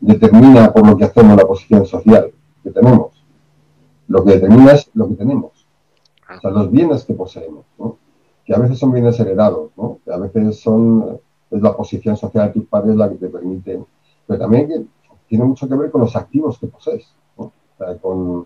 determina 0.00 0.72
por 0.72 0.84
lo 0.84 0.96
que 0.96 1.04
hacemos 1.04 1.36
la 1.36 1.46
posición 1.46 1.86
social 1.86 2.32
que 2.64 2.70
tenemos. 2.72 3.24
Lo 4.08 4.24
que 4.24 4.32
determina 4.32 4.72
es 4.72 4.90
lo 4.94 5.06
que 5.06 5.14
tenemos. 5.14 5.52
O 6.28 6.40
sea, 6.40 6.50
los 6.50 6.72
bienes 6.72 7.04
que 7.04 7.14
poseemos, 7.14 7.66
¿no? 7.78 7.98
que 8.44 8.52
a 8.52 8.58
veces 8.58 8.80
son 8.80 8.90
bienes 8.90 9.20
heredados, 9.20 9.70
¿no? 9.76 10.00
que 10.04 10.12
a 10.12 10.16
veces 10.16 10.58
son 10.58 11.20
es 11.52 11.62
la 11.62 11.76
posición 11.76 12.16
social 12.16 12.48
de 12.48 12.54
tus 12.54 12.68
padres 12.68 12.96
la 12.96 13.08
que 13.08 13.14
te 13.14 13.28
permite, 13.28 13.80
pero 14.26 14.40
también 14.40 14.66
que 14.66 14.84
tiene 15.28 15.44
mucho 15.44 15.68
que 15.68 15.76
ver 15.76 15.92
con 15.92 16.00
los 16.00 16.16
activos 16.16 16.58
que 16.58 16.66
posees. 16.66 17.14
¿no? 17.38 17.44
O 17.44 17.52
sea, 17.78 17.96
con, 17.98 18.44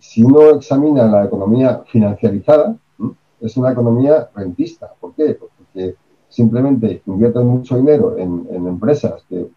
si 0.00 0.24
uno 0.24 0.56
examina 0.56 1.06
la 1.06 1.26
economía 1.26 1.84
financiarizada, 1.86 2.76
¿no? 2.98 3.14
es 3.40 3.56
una 3.56 3.70
economía 3.70 4.28
rentista. 4.34 4.92
¿Por 4.98 5.14
qué? 5.14 5.38
Porque 5.38 5.94
simplemente 6.30 7.02
invierten 7.06 7.46
mucho 7.46 7.76
dinero 7.76 8.16
en, 8.16 8.46
empresas 8.66 9.22
que 9.28 9.40
en 9.40 9.50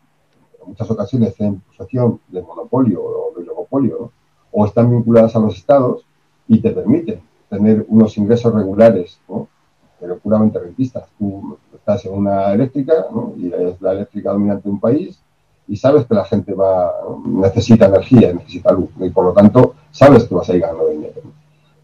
muchas 0.68 0.90
ocasiones 0.92 1.36
tienen 1.36 1.62
posición 1.62 2.20
de 2.28 2.42
monopolio 2.42 3.02
o 3.02 3.32
de 3.32 3.42
oligopolio, 3.44 4.12
o 4.52 4.66
están 4.66 4.92
vinculadas 4.92 5.36
a 5.36 5.40
los 5.40 5.56
estados 5.56 6.06
y 6.48 6.60
te 6.60 6.72
permiten 6.72 7.22
tener 7.50 7.86
unos 7.88 8.18
ingresos 8.18 8.54
regulares, 8.54 9.20
pero 10.00 10.18
puramente 10.18 10.60
rentistas. 10.60 11.08
Tú 11.18 11.58
estás 11.74 12.06
en 12.06 12.14
una 12.14 12.54
eléctrica 12.54 13.06
y 13.38 13.48
es 13.54 13.82
la 13.82 13.94
eléctrica 13.94 14.32
dominante 14.32 14.64
de 14.64 14.72
un 14.72 14.80
país 14.80 15.20
y 15.68 15.78
sabes 15.78 16.06
que 16.06 16.14
la 16.14 16.26
gente 16.26 16.54
va 16.54 16.92
necesita 17.26 17.86
energía, 17.86 18.34
necesita 18.34 18.74
luz 18.74 18.90
y 19.00 19.10
por 19.10 19.26
lo 19.26 19.34
tanto 19.34 19.76
sabes 19.92 20.26
que 20.26 20.36
vas 20.36 20.50
a 20.50 20.56
ir 20.56 20.62
ganando 20.62 20.90
dinero. 20.90 21.22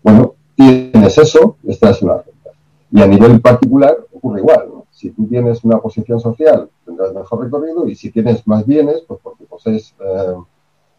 Bueno, 0.03 0.35
tienes 0.55 1.17
eso, 1.17 1.57
esta 1.67 1.91
es 1.91 2.01
una 2.01 2.17
renta. 2.17 2.51
Y 2.91 3.01
a 3.01 3.07
nivel 3.07 3.39
particular 3.39 3.95
ocurre 4.13 4.39
igual. 4.41 4.69
¿no? 4.73 4.78
Si 4.99 5.11
tú 5.11 5.27
tienes 5.27 5.63
una 5.63 5.79
posición 5.79 6.19
social, 6.19 6.69
tendrás 6.83 7.13
mejor 7.13 7.45
recorrido 7.45 7.87
y 7.87 7.95
si 7.95 8.11
tienes 8.11 8.45
más 8.45 8.65
bienes, 8.65 9.01
pues 9.07 9.21
porque 9.23 9.45
posees 9.45 9.95
eh, 9.97 10.35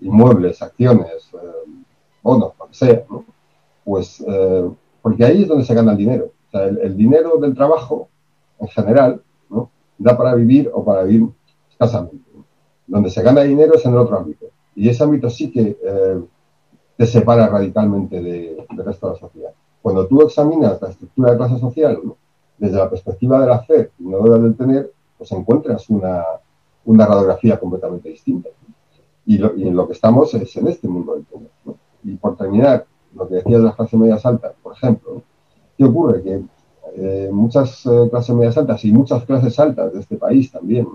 inmuebles, 0.01 0.63
acciones, 0.63 1.29
eh, 1.35 1.83
bonos, 2.23 2.55
lo 2.59 2.67
que 2.69 2.75
sea, 2.75 3.05
¿no? 3.11 3.27
pues 3.85 4.25
eh, 4.27 4.71
porque 5.03 5.23
ahí 5.23 5.43
es 5.43 5.49
donde 5.49 5.67
se 5.67 5.75
gana 5.75 5.93
el 5.93 5.99
dinero. 5.99 6.33
O 6.49 6.51
sea, 6.51 6.65
el, 6.65 6.97
dinero 6.97 7.37
del 7.37 7.55
trabajo, 7.55 8.09
en 8.59 8.69
general, 8.69 9.23
da 9.99 10.17
para 10.17 10.35
vivir 10.35 10.71
o 10.73 10.83
para 10.83 11.03
vivir 11.03 11.29
escasamente. 11.71 12.25
Donde 12.87 13.11
se 13.11 13.23
gana 13.23 13.43
dinero 13.43 13.75
es 13.75 13.85
en 13.85 13.93
el 13.93 13.99
otro 13.99 14.17
ámbito. 14.17 14.47
Y 14.75 14.89
ese 14.89 15.05
ámbito 15.05 15.29
sí 15.29 15.51
que 15.51 15.77
te 16.97 17.07
separa 17.07 17.49
radicalmente 17.49 18.23
de, 18.23 18.67
del 18.71 18.87
resto 18.87 19.09
de 19.09 19.13
la 19.13 19.19
sociedad. 19.19 19.53
Cuando 19.83 20.07
tú 20.07 20.23
examinas 20.23 20.81
la 20.81 20.89
estructura 20.89 21.33
de 21.33 21.37
clase 21.37 21.59
social, 21.59 22.01
¿no? 22.03 22.17
Desde 22.61 22.77
la 22.77 22.90
perspectiva 22.90 23.40
del 23.40 23.51
hacer 23.51 23.90
y 23.99 24.05
no 24.05 24.20
del 24.20 24.55
tener, 24.55 24.92
pues 25.16 25.33
encuentras 25.33 25.88
una, 25.88 26.25
una 26.85 27.07
radiografía 27.07 27.59
completamente 27.59 28.11
distinta. 28.11 28.51
Y, 29.25 29.38
lo, 29.38 29.57
y, 29.57 29.66
en 29.66 29.75
lo 29.75 29.87
que 29.87 29.94
estamos 29.94 30.33
es 30.35 30.55
en 30.57 30.68
este 30.68 30.87
mundo 30.87 31.14
del 31.14 31.25
tener. 31.25 31.51
¿no? 31.64 31.77
Y 32.05 32.16
por 32.16 32.37
terminar, 32.37 32.87
lo 33.14 33.27
que 33.27 33.37
decías 33.37 33.61
de 33.61 33.66
las 33.66 33.77
clases 33.77 33.99
medias 33.99 34.25
altas, 34.27 34.53
por 34.62 34.75
ejemplo, 34.75 35.23
¿qué 35.77 35.85
ocurre? 35.85 36.23
Que 36.23 36.42
eh, 36.96 37.31
muchas 37.33 37.85
eh, 37.87 38.09
clases 38.11 38.37
medias 38.37 38.59
altas 38.59 38.85
y 38.85 38.92
muchas 38.92 39.25
clases 39.25 39.59
altas 39.59 39.94
de 39.94 40.01
este 40.01 40.16
país 40.16 40.53
también, 40.53 40.87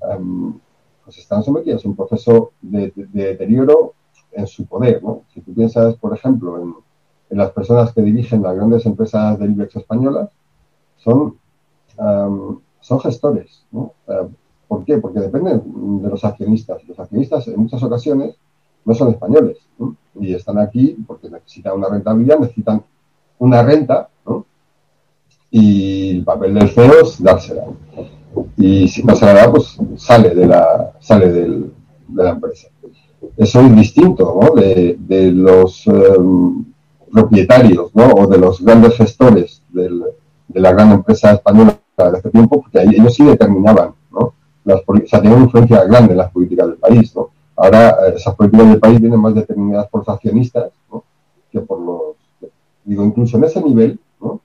um, 0.00 0.58
pues 1.04 1.18
están 1.18 1.44
sometidas 1.44 1.84
a 1.84 1.88
un 1.88 1.94
proceso 1.94 2.52
de, 2.60 2.92
de, 2.96 3.06
de, 3.06 3.24
deterioro 3.26 3.94
en 4.32 4.46
su 4.46 4.66
poder. 4.66 5.02
¿no? 5.04 5.22
Si 5.32 5.40
tú 5.40 5.54
piensas, 5.54 5.94
por 5.96 6.14
ejemplo, 6.14 6.60
en, 6.60 6.74
en 7.30 7.38
las 7.38 7.52
personas 7.52 7.92
que 7.92 8.02
dirigen 8.02 8.42
las 8.42 8.56
grandes 8.56 8.84
empresas 8.86 9.38
del 9.38 9.52
IBEX 9.52 9.76
españolas, 9.76 10.30
son 11.02 11.36
son 12.80 13.00
gestores, 13.00 13.64
¿no? 13.70 13.92
¿Por 14.68 14.84
qué? 14.84 14.98
Porque 14.98 15.20
dependen 15.20 15.62
de 16.02 16.08
los 16.08 16.24
accionistas. 16.24 16.82
Los 16.86 16.98
accionistas 16.98 17.46
en 17.48 17.58
muchas 17.60 17.82
ocasiones 17.82 18.36
no 18.84 18.94
son 18.94 19.10
españoles 19.10 19.58
y 20.18 20.34
están 20.34 20.58
aquí 20.58 20.96
porque 21.06 21.28
necesitan 21.28 21.76
una 21.76 21.88
rentabilidad, 21.88 22.38
necesitan 22.38 22.82
una 23.38 23.62
renta 23.62 24.08
¿no? 24.26 24.46
y 25.50 26.10
el 26.18 26.24
papel 26.24 26.54
del 26.54 26.68
CEO 26.70 27.00
es 27.02 27.22
dársela. 27.22 27.64
Y 28.56 28.88
si 28.88 29.02
no 29.02 29.16
se 29.16 29.26
la 29.26 29.34
da, 29.34 29.50
pues 29.50 29.76
sale 29.96 30.34
de 30.34 30.46
la, 30.46 30.92
sale 31.00 31.32
de 31.32 31.70
la 32.14 32.30
empresa. 32.30 32.68
Eso 33.36 33.60
es 33.60 33.76
distinto 33.76 34.38
¿no? 34.40 34.54
de, 34.54 34.96
de, 35.00 35.32
los 35.32 35.86
em, 35.86 36.64
propietarios 37.12 37.94
¿no? 37.94 38.06
o 38.12 38.26
de 38.26 38.38
los 38.38 38.60
grandes 38.60 38.94
gestores 38.96 39.62
del, 39.68 40.02
de 40.52 40.60
la 40.60 40.72
gran 40.72 40.92
empresa 40.92 41.32
española 41.32 41.78
de 41.96 42.18
hace 42.18 42.30
tiempo, 42.30 42.60
porque 42.62 42.80
ellos 42.82 43.14
sí 43.14 43.24
determinaban, 43.24 43.94
¿no? 44.10 44.34
Las, 44.64 44.80
o 44.86 44.94
sea, 45.06 45.20
tenían 45.20 45.38
una 45.38 45.44
influencia 45.44 45.84
grande 45.84 46.12
en 46.12 46.18
las 46.18 46.30
políticas 46.30 46.66
del 46.66 46.76
país, 46.76 47.14
¿no? 47.14 47.30
Ahora 47.56 47.90
eh, 47.90 48.14
esas 48.16 48.34
políticas 48.34 48.68
del 48.68 48.80
país 48.80 49.00
vienen 49.00 49.20
más 49.20 49.34
determinadas 49.34 49.88
por 49.88 50.00
los 50.00 50.08
accionistas, 50.08 50.72
¿no? 50.90 51.04
Que 51.50 51.60
por 51.60 51.80
los... 51.80 52.50
Digo, 52.84 53.04
incluso 53.04 53.36
en 53.36 53.44
ese 53.44 53.62
nivel, 53.62 54.00
¿no? 54.20 54.40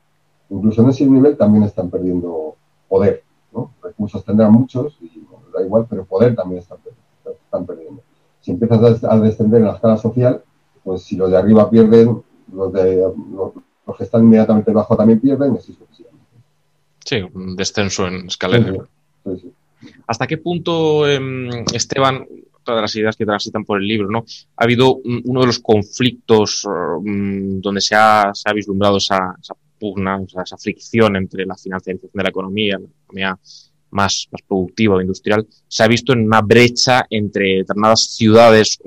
Incluso 0.49 0.81
en 0.81 0.89
ese 0.89 1.05
nivel 1.05 1.37
también 1.37 1.63
están 1.63 1.89
perdiendo 1.89 2.55
poder, 2.87 3.23
¿no? 3.53 3.71
Recursos 3.81 4.23
tendrán 4.23 4.51
muchos 4.51 4.97
y 5.01 5.25
da 5.53 5.63
igual, 5.63 5.87
pero 5.89 6.05
poder 6.05 6.35
también 6.35 6.59
están, 6.59 6.77
están 7.25 7.65
perdiendo. 7.65 8.01
Si 8.41 8.51
empiezas 8.51 9.03
a 9.03 9.19
descender 9.19 9.61
en 9.61 9.67
la 9.67 9.73
escala 9.73 9.97
social, 9.97 10.43
pues 10.83 11.03
si 11.03 11.15
los 11.15 11.31
de 11.31 11.37
arriba 11.37 11.69
pierden, 11.69 12.21
los, 12.53 12.71
de, 12.71 12.97
los, 13.31 13.53
que 13.93 14.03
están 14.03 14.23
inmediatamente 14.23 14.71
debajo 14.71 14.95
también 14.95 15.19
pierden, 15.19 15.57
así 15.57 15.77
Sí, 17.03 17.21
un 17.33 17.55
descenso 17.55 18.07
en 18.07 18.25
escalera. 18.27 18.87
¿Hasta 20.07 20.25
qué 20.25 20.37
punto, 20.37 21.07
em, 21.07 21.49
Esteban, 21.71 22.25
todas 22.63 22.81
las 22.81 22.95
ideas 22.95 23.15
que 23.15 23.25
transitan 23.25 23.63
por 23.63 23.79
el 23.79 23.87
libro, 23.87 24.09
¿no? 24.09 24.25
Ha 24.57 24.63
habido 24.63 24.95
uno 24.95 25.41
de 25.41 25.45
los 25.45 25.59
conflictos 25.59 26.67
mm, 27.03 27.59
donde 27.59 27.79
se 27.79 27.95
ha, 27.95 28.31
se 28.33 28.49
ha 28.49 28.53
vislumbrado 28.53 28.97
esa, 28.97 29.35
pugna, 29.79 30.19
esa 30.43 30.57
fricción 30.57 31.15
entre 31.15 31.45
la 31.45 31.55
financiarización 31.55 32.11
de 32.13 32.23
la 32.23 32.29
economía, 32.29 32.79
la 32.79 32.87
economía 32.87 33.39
más, 33.91 34.27
más 34.31 34.41
productiva 34.47 34.95
o 34.95 35.01
industrial, 35.01 35.45
se 35.67 35.83
ha 35.83 35.87
visto 35.87 36.13
en 36.13 36.25
una 36.25 36.41
brecha 36.41 37.05
entre 37.09 37.57
determinadas 37.57 38.15
ciudades 38.15 38.79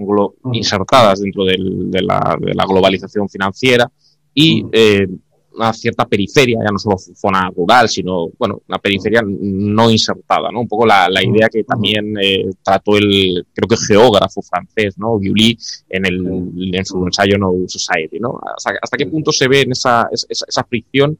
insertadas 0.53 1.21
dentro 1.21 1.45
del, 1.45 1.91
de, 1.91 2.03
la, 2.03 2.37
de, 2.41 2.55
la, 2.55 2.65
globalización 2.67 3.29
financiera 3.29 3.91
y 4.41 4.65
eh, 4.71 5.09
una 5.53 5.73
cierta 5.73 6.07
periferia, 6.07 6.61
ya 6.65 6.71
no 6.71 6.79
solo 6.79 6.97
zona 6.97 7.51
rural, 7.51 7.89
sino, 7.89 8.29
bueno, 8.39 8.63
una 8.69 8.79
periferia 8.79 9.21
no 9.27 9.91
insertada, 9.91 10.53
¿no? 10.53 10.61
Un 10.61 10.69
poco 10.69 10.87
la, 10.87 11.09
la 11.09 11.25
idea 11.25 11.49
que 11.49 11.65
también 11.65 12.15
eh, 12.23 12.49
trató 12.63 12.97
el, 12.97 13.45
creo 13.53 13.69
que 13.69 13.77
geógrafo 13.77 14.41
francés, 14.43 14.97
¿no? 14.97 15.19
Viuli, 15.19 15.59
en, 15.89 16.07
el, 16.07 16.73
en 16.73 16.85
su 16.85 17.05
ensayo 17.05 17.37
No 17.37 17.53
Society, 17.67 18.21
¿no? 18.21 18.39
¿Hasta, 18.57 18.75
hasta 18.81 18.97
qué 18.97 19.07
punto 19.07 19.33
se 19.33 19.49
ve 19.49 19.63
en 19.63 19.73
esa, 19.73 20.09
esa, 20.13 20.45
esa 20.47 20.63
fricción 20.63 21.19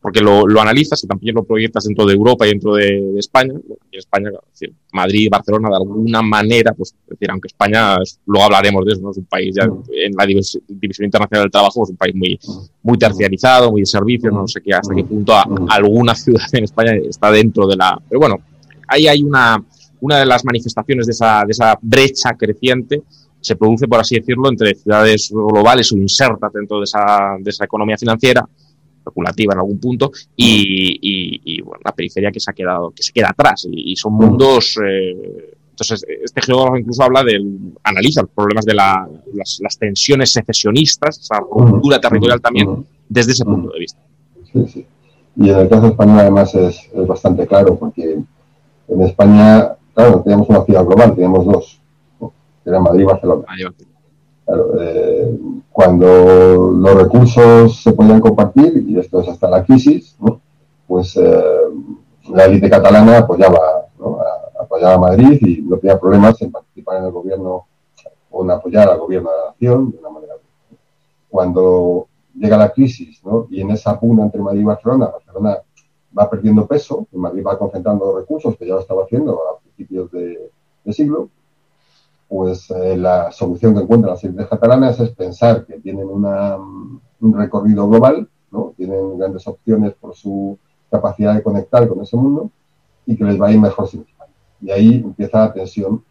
porque 0.00 0.20
lo, 0.20 0.46
lo, 0.46 0.60
analizas 0.60 1.02
y 1.02 1.08
también 1.08 1.34
lo 1.34 1.42
proyectas 1.42 1.84
dentro 1.84 2.06
de 2.06 2.14
Europa 2.14 2.46
y 2.46 2.50
dentro 2.50 2.74
de, 2.74 2.84
de 2.84 3.18
España. 3.18 3.52
en 3.52 3.98
España, 3.98 4.30
decir, 4.50 4.72
Madrid 4.92 5.28
Barcelona, 5.30 5.68
de 5.70 5.76
alguna 5.76 6.22
manera, 6.22 6.72
pues, 6.72 6.94
es 7.02 7.10
decir, 7.10 7.30
aunque 7.30 7.48
España, 7.48 7.96
luego 8.26 8.44
hablaremos 8.44 8.84
de 8.84 8.92
eso, 8.92 9.02
¿no? 9.02 9.10
es 9.10 9.18
un 9.18 9.24
país 9.24 9.54
ya 9.56 9.64
en 9.64 10.12
la 10.16 10.24
división 10.24 11.04
internacional 11.04 11.44
del 11.44 11.50
trabajo, 11.50 11.82
es 11.82 11.90
un 11.90 11.96
país 11.96 12.14
muy, 12.14 12.38
muy 12.82 12.96
terciarizado, 12.96 13.72
muy 13.72 13.82
de 13.82 13.86
servicios, 13.86 14.32
no 14.32 14.46
sé 14.46 14.60
qué, 14.60 14.72
hasta 14.72 14.94
qué 14.94 15.04
punto 15.04 15.34
a, 15.34 15.46
alguna 15.70 16.14
ciudad 16.14 16.46
en 16.52 16.64
España 16.64 16.92
está 16.94 17.30
dentro 17.32 17.66
de 17.66 17.76
la. 17.76 18.00
Pero 18.08 18.20
bueno, 18.20 18.36
ahí 18.86 19.08
hay 19.08 19.22
una, 19.22 19.62
una 20.00 20.18
de 20.18 20.26
las 20.26 20.44
manifestaciones 20.44 21.06
de 21.06 21.12
esa, 21.12 21.42
de 21.44 21.52
esa 21.52 21.76
brecha 21.82 22.34
creciente 22.34 23.02
se 23.40 23.56
produce, 23.56 23.86
por 23.86 24.00
así 24.00 24.16
decirlo, 24.16 24.48
entre 24.48 24.74
ciudades 24.74 25.30
globales 25.30 25.92
o 25.92 25.96
insertas 25.96 26.52
dentro 26.52 26.78
de 26.78 26.84
esa, 26.84 27.36
de 27.38 27.50
esa 27.50 27.64
economía 27.64 27.96
financiera 27.96 28.44
especulativa 29.08 29.54
en 29.54 29.58
algún 29.58 29.78
punto 29.78 30.10
y, 30.36 30.98
y, 31.00 31.40
y 31.44 31.62
bueno, 31.62 31.80
la 31.84 31.92
periferia 31.92 32.30
que 32.30 32.40
se 32.40 32.50
ha 32.50 32.54
quedado, 32.54 32.90
que 32.90 33.02
se 33.02 33.12
queda 33.12 33.30
atrás 33.30 33.66
y, 33.70 33.92
y 33.92 33.96
son 33.96 34.14
mundos 34.14 34.78
eh, 34.84 35.54
entonces, 35.78 36.04
este 36.24 36.42
geógrafo 36.42 36.76
incluso 36.76 37.04
habla 37.04 37.22
del, 37.22 37.72
analiza 37.84 38.22
los 38.22 38.30
problemas 38.32 38.64
de 38.64 38.74
la, 38.74 39.08
las, 39.32 39.60
las, 39.62 39.78
tensiones 39.78 40.32
secesionistas, 40.32 41.20
esa 41.20 41.38
ruptura 41.38 42.00
territorial 42.00 42.40
también, 42.40 42.84
desde 43.08 43.30
ese 43.30 43.44
punto 43.44 43.70
de 43.70 43.78
vista. 43.78 44.00
Sí, 44.52 44.66
sí. 44.66 44.86
Y 45.36 45.50
en 45.50 45.56
el 45.56 45.68
caso 45.68 45.86
español 45.86 46.18
además 46.18 46.52
es, 46.56 46.90
es 46.92 47.06
bastante 47.06 47.46
claro, 47.46 47.76
porque 47.78 48.18
en 48.88 49.02
España, 49.02 49.76
claro, 49.94 50.20
teníamos 50.22 50.48
una 50.48 50.64
ciudad 50.64 50.84
global, 50.84 51.14
teníamos 51.14 51.46
dos, 51.46 51.80
eran 52.64 52.82
Madrid 52.82 53.02
y 53.02 53.04
Barcelona. 53.04 53.44
Madrid, 53.46 53.64
Barcelona. 53.66 53.97
Claro, 54.48 54.80
eh, 54.80 55.38
cuando 55.70 56.72
los 56.72 56.94
recursos 56.94 57.82
se 57.82 57.92
podían 57.92 58.18
compartir, 58.18 58.82
y 58.88 58.98
esto 58.98 59.20
es 59.20 59.28
hasta 59.28 59.46
la 59.46 59.62
crisis, 59.62 60.16
¿no? 60.18 60.40
pues 60.86 61.18
eh, 61.18 61.42
la 62.30 62.46
élite 62.46 62.70
catalana 62.70 63.18
apoyaba, 63.18 63.58
¿no? 63.98 64.18
apoyaba 64.58 64.94
a 64.94 64.98
Madrid 64.98 65.38
y 65.42 65.60
no 65.60 65.76
tenía 65.76 66.00
problemas 66.00 66.40
en 66.40 66.50
participar 66.50 66.96
en 66.96 67.04
el 67.04 67.10
gobierno 67.10 67.66
o 68.30 68.42
en 68.42 68.50
apoyar 68.50 68.88
al 68.88 68.98
gobierno 68.98 69.28
de 69.28 69.36
la 69.36 69.50
nación 69.50 69.90
de 69.90 69.98
una 69.98 70.08
manera. 70.08 70.34
Cuando 71.28 72.06
llega 72.34 72.56
la 72.56 72.72
crisis 72.72 73.22
¿no? 73.26 73.48
y 73.50 73.60
en 73.60 73.72
esa 73.72 74.00
pugna 74.00 74.22
entre 74.22 74.40
Madrid 74.40 74.62
y 74.62 74.64
Barcelona, 74.64 75.08
Barcelona 75.08 75.58
va 76.18 76.30
perdiendo 76.30 76.66
peso 76.66 77.06
y 77.12 77.18
Madrid 77.18 77.44
va 77.46 77.58
concentrando 77.58 78.18
recursos, 78.18 78.56
que 78.56 78.66
ya 78.66 78.76
lo 78.76 78.80
estaba 78.80 79.04
haciendo 79.04 79.34
a 79.34 79.58
principios 79.58 80.10
de, 80.10 80.50
de 80.84 80.92
siglo, 80.94 81.28
pues 82.28 82.70
eh, 82.70 82.96
la 82.96 83.32
solución 83.32 83.74
que 83.74 83.80
encuentran 83.80 84.12
las 84.12 84.22
élites 84.22 84.46
catalanas 84.46 85.00
es 85.00 85.10
pensar 85.10 85.64
que 85.64 85.80
tienen 85.80 86.06
un 86.08 87.34
recorrido 87.34 87.88
global, 87.88 88.28
¿no? 88.50 88.74
tienen 88.76 89.18
grandes 89.18 89.46
opciones 89.46 89.94
por 89.94 90.14
su 90.14 90.58
capacidad 90.90 91.34
de 91.34 91.42
conectar 91.42 91.88
con 91.88 92.02
ese 92.02 92.16
mundo 92.16 92.50
y 93.06 93.16
que 93.16 93.24
les 93.24 93.40
va 93.40 93.48
a 93.48 93.52
ir 93.52 93.60
mejor 93.60 93.88
sin. 93.88 94.06
Y 94.60 94.70
ahí 94.70 94.96
empieza 94.96 95.38
la 95.38 95.52
tensión 95.52 96.02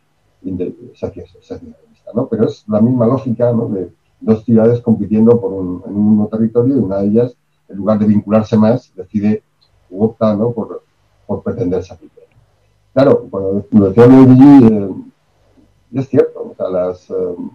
seccionalista, 0.94 2.12
¿no? 2.14 2.28
Pero 2.28 2.46
es 2.46 2.64
la 2.68 2.80
misma 2.80 3.06
lógica 3.06 3.52
de 3.52 3.92
dos 4.22 4.44
ciudades 4.46 4.80
compitiendo 4.82 5.40
por 5.40 5.52
un, 5.52 5.84
en 5.86 5.96
un 5.96 6.10
mismo 6.10 6.28
territorio 6.28 6.78
y 6.78 6.80
una 6.80 7.00
de 7.00 7.08
ellas, 7.08 7.38
en 7.68 7.78
lugar 7.78 8.00
de 8.00 8.06
vincularse 8.06 8.58
más, 8.58 8.92
decide 8.96 9.44
u 9.90 10.06
opta 10.06 10.36
¿no? 10.36 10.52
por, 10.52 10.84
por 11.26 11.44
pretender 11.44 11.84
sacrificar. 11.84 12.26
Claro, 12.94 13.28
cuando 13.30 13.66
lo 13.72 13.90
decía 13.90 14.08
Luigi, 14.08 15.06
y 15.92 16.00
es 16.00 16.10
cierto, 16.10 16.52
o 16.52 16.56
sea, 16.56 16.70
las, 16.70 17.10
um, 17.10 17.50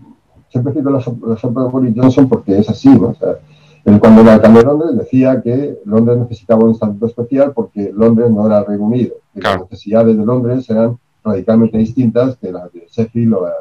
siempre 0.49 0.73
cito 0.73 0.89
el 0.91 1.33
ejemplo 1.33 1.65
de 1.65 1.71
Boris 1.71 1.95
Johnson 1.97 2.29
porque 2.29 2.59
es 2.59 2.69
así, 2.69 2.89
¿no? 2.89 3.09
O 3.09 3.15
sea, 3.15 3.39
él 3.85 3.99
cuando 3.99 4.23
era 4.23 4.35
alcalde 4.35 4.61
de 4.61 4.67
Londres 4.67 4.97
decía 4.97 5.43
que 5.43 5.79
Londres 5.85 6.19
necesitaba 6.19 6.65
un 6.65 6.73
estatuto 6.73 7.07
especial 7.07 7.53
porque 7.53 7.91
Londres 7.93 8.31
no 8.31 8.47
era 8.47 8.59
el 8.59 8.67
Reino 8.67 8.85
Unido. 8.85 9.15
Que 9.35 9.41
claro. 9.41 9.61
Las 9.61 9.71
necesidades 9.71 10.17
de 10.17 10.25
Londres 10.25 10.71
eran 10.71 10.99
radicalmente 11.25 11.79
distintas 11.79 12.37
que 12.37 12.53
las 12.53 12.73
de 12.73 12.87
Sheffield 12.91 13.35
o 13.35 13.45
de 13.45 13.53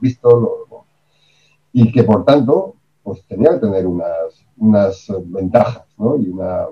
Bristol. 0.00 0.44
O, 0.44 0.84
y 1.72 1.92
que 1.92 2.02
por 2.02 2.24
tanto, 2.24 2.74
pues 3.04 3.22
tenía 3.28 3.52
que 3.52 3.58
tener 3.58 3.86
unas, 3.86 4.44
unas 4.58 5.06
ventajas, 5.26 5.84
¿no? 5.96 6.16
Y, 6.16 6.28
una, 6.28 6.64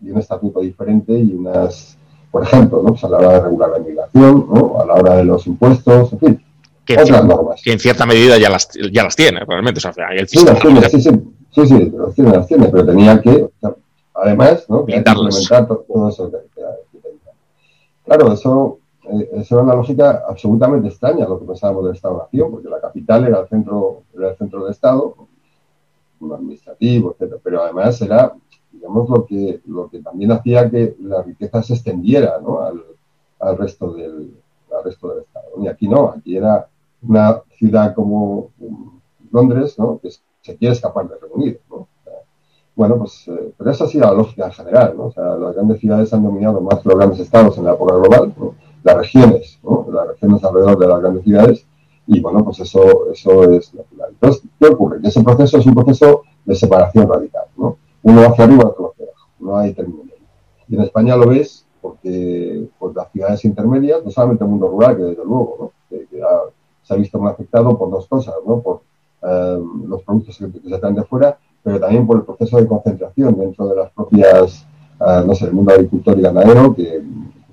y 0.00 0.10
un 0.10 0.18
estatuto 0.18 0.60
diferente 0.60 1.12
y 1.12 1.34
unas, 1.34 1.98
por 2.30 2.42
ejemplo, 2.42 2.80
¿no? 2.82 2.90
Pues 2.90 3.04
a 3.04 3.08
la 3.10 3.18
hora 3.18 3.32
de 3.32 3.40
regular 3.40 3.70
la 3.70 3.78
inmigración, 3.78 4.46
¿no? 4.48 4.80
A 4.80 4.86
la 4.86 4.94
hora 4.94 5.16
de 5.16 5.24
los 5.24 5.46
impuestos, 5.46 6.12
en 6.14 6.18
fin 6.18 6.45
que 6.86 6.94
en, 6.94 7.06
cierta, 7.06 7.38
que 7.62 7.72
en, 7.72 7.78
cierta, 7.80 8.06
medida 8.06 8.38
ya 8.38 8.48
las, 8.48 8.68
ya 8.92 9.02
las 9.02 9.16
tiene, 9.16 9.40
realmente. 9.44 9.78
O 9.78 9.92
sea, 9.92 10.08
el 10.12 10.28
sí, 10.28 10.44
las 10.44 10.60
tiene, 10.60 10.88
sí, 10.88 11.00
sí, 11.00 11.10
sí, 11.50 11.66
sí, 11.66 11.90
las 11.90 12.14
tiene, 12.14 12.30
las 12.30 12.46
tiene, 12.46 12.68
pero 12.68 12.86
tenía 12.86 13.20
que, 13.20 13.42
o 13.42 13.50
sea, 13.60 13.74
además, 14.14 14.64
¿no? 14.68 14.86
Que 14.86 14.96
implementar 14.96 15.66
todo, 15.66 16.08
eso 16.08 16.30
que, 16.30 16.38
que, 16.54 16.62
que 16.92 16.98
tenía. 16.98 17.32
Claro, 18.04 18.32
eso, 18.32 18.78
eh, 19.10 19.30
eso 19.34 19.56
era 19.56 19.64
una 19.64 19.74
lógica 19.74 20.22
absolutamente 20.28 20.88
extraña 20.88 21.28
lo 21.28 21.38
que 21.40 21.46
pensábamos 21.46 21.84
del 21.84 21.94
Estado-Nación, 21.94 22.50
porque 22.50 22.68
la 22.68 22.80
capital 22.80 23.26
era 23.26 23.40
el 23.40 23.48
centro, 23.48 24.02
era 24.16 24.30
el 24.30 24.36
centro 24.36 24.62
del 24.62 24.72
Estado, 24.72 25.14
un 26.20 26.32
administrativo, 26.32 27.16
etc. 27.18 27.34
Pero 27.42 27.62
además 27.62 28.00
era, 28.00 28.32
digamos, 28.72 29.08
lo 29.10 29.26
que, 29.26 29.60
lo 29.66 29.88
que 29.88 30.00
también 30.00 30.32
hacía 30.32 30.70
que 30.70 30.96
la 31.00 31.22
riqueza 31.22 31.62
se 31.62 31.74
extendiera 31.74 32.38
¿no? 32.40 32.62
al, 32.62 32.82
al, 33.40 33.58
resto 33.58 33.92
del, 33.92 34.34
al 34.76 34.84
resto 34.84 35.08
del 35.10 35.22
Estado. 35.24 35.46
Y 35.58 35.68
aquí 35.68 35.88
no, 35.88 36.10
aquí 36.16 36.36
era 36.36 36.68
una 37.02 37.42
ciudad 37.58 37.94
como 37.94 38.50
Londres, 39.30 39.78
¿no? 39.78 39.98
que 39.98 40.10
se 40.10 40.56
quiere 40.56 40.74
escapar 40.74 41.08
del 41.08 41.20
Reino 41.20 41.36
Unido. 41.36 41.58
¿no? 41.70 41.88
Bueno, 42.76 42.98
pues, 42.98 43.26
eh, 43.28 43.54
pero 43.56 43.70
esa 43.70 43.84
ha 43.84 43.88
sido 43.88 44.04
la 44.04 44.12
lógica 44.12 44.46
en 44.46 44.52
general, 44.52 44.94
¿no? 44.98 45.06
O 45.06 45.12
sea, 45.12 45.24
las 45.36 45.54
grandes 45.54 45.80
ciudades 45.80 46.12
han 46.12 46.22
dominado 46.22 46.60
más 46.60 46.84
los 46.84 46.94
grandes 46.94 47.20
estados 47.20 47.56
en 47.56 47.64
la 47.64 47.72
época 47.72 47.94
global, 47.94 48.34
¿no? 48.36 48.54
las 48.82 48.96
regiones, 48.98 49.58
¿no? 49.64 49.86
Las 49.90 50.08
regiones 50.08 50.44
alrededor 50.44 50.78
de 50.78 50.86
las 50.86 51.00
grandes 51.00 51.24
ciudades, 51.24 51.66
y 52.06 52.20
bueno, 52.20 52.44
pues 52.44 52.60
eso, 52.60 53.10
eso 53.10 53.50
es 53.50 53.74
natural. 53.74 54.10
Entonces, 54.12 54.42
¿qué 54.60 54.66
ocurre? 54.66 55.00
Que 55.00 55.08
ese 55.08 55.24
proceso 55.24 55.58
es 55.58 55.66
un 55.66 55.74
proceso 55.74 56.22
de 56.44 56.54
separación 56.54 57.08
radical, 57.08 57.46
¿no? 57.56 57.78
Uno 58.02 58.20
hacia 58.20 58.44
arriba, 58.44 58.64
otro 58.66 58.92
hacia 58.92 59.06
abajo, 59.06 59.28
no 59.40 59.56
hay 59.56 59.72
término. 59.72 60.02
Y 60.68 60.76
en 60.76 60.82
España 60.82 61.16
lo 61.16 61.28
ves 61.28 61.66
porque 61.80 62.68
pues, 62.78 62.94
las 62.94 63.10
ciudades 63.10 63.44
intermedias, 63.44 64.04
no 64.04 64.10
solamente 64.10 64.44
el 64.44 64.50
mundo 64.50 64.68
rural, 64.68 64.96
que 64.96 65.02
desde 65.02 65.24
luego, 65.24 65.72
que, 65.88 66.06
se 66.86 66.94
ha 66.94 66.96
visto 66.96 67.18
muy 67.18 67.30
afectado 67.30 67.76
por 67.76 67.90
dos 67.90 68.06
cosas, 68.06 68.34
¿no? 68.46 68.60
por 68.60 68.82
eh, 69.22 69.58
los 69.86 70.02
productos 70.02 70.38
que, 70.38 70.70
se 70.70 70.78
traen 70.78 70.94
de 70.94 71.02
fuera, 71.02 71.36
pero 71.62 71.80
también 71.80 72.06
por 72.06 72.18
el 72.18 72.22
proceso 72.22 72.58
de 72.58 72.68
concentración 72.68 73.36
dentro 73.36 73.66
de 73.66 73.76
las 73.76 73.90
propias, 73.90 74.64
eh, 75.00 75.22
no 75.26 75.34
sé, 75.34 75.46
el 75.46 75.52
mundo 75.52 75.72
agricultor 75.72 76.16
y 76.18 76.22
ganadero, 76.22 76.74
que, 76.74 77.02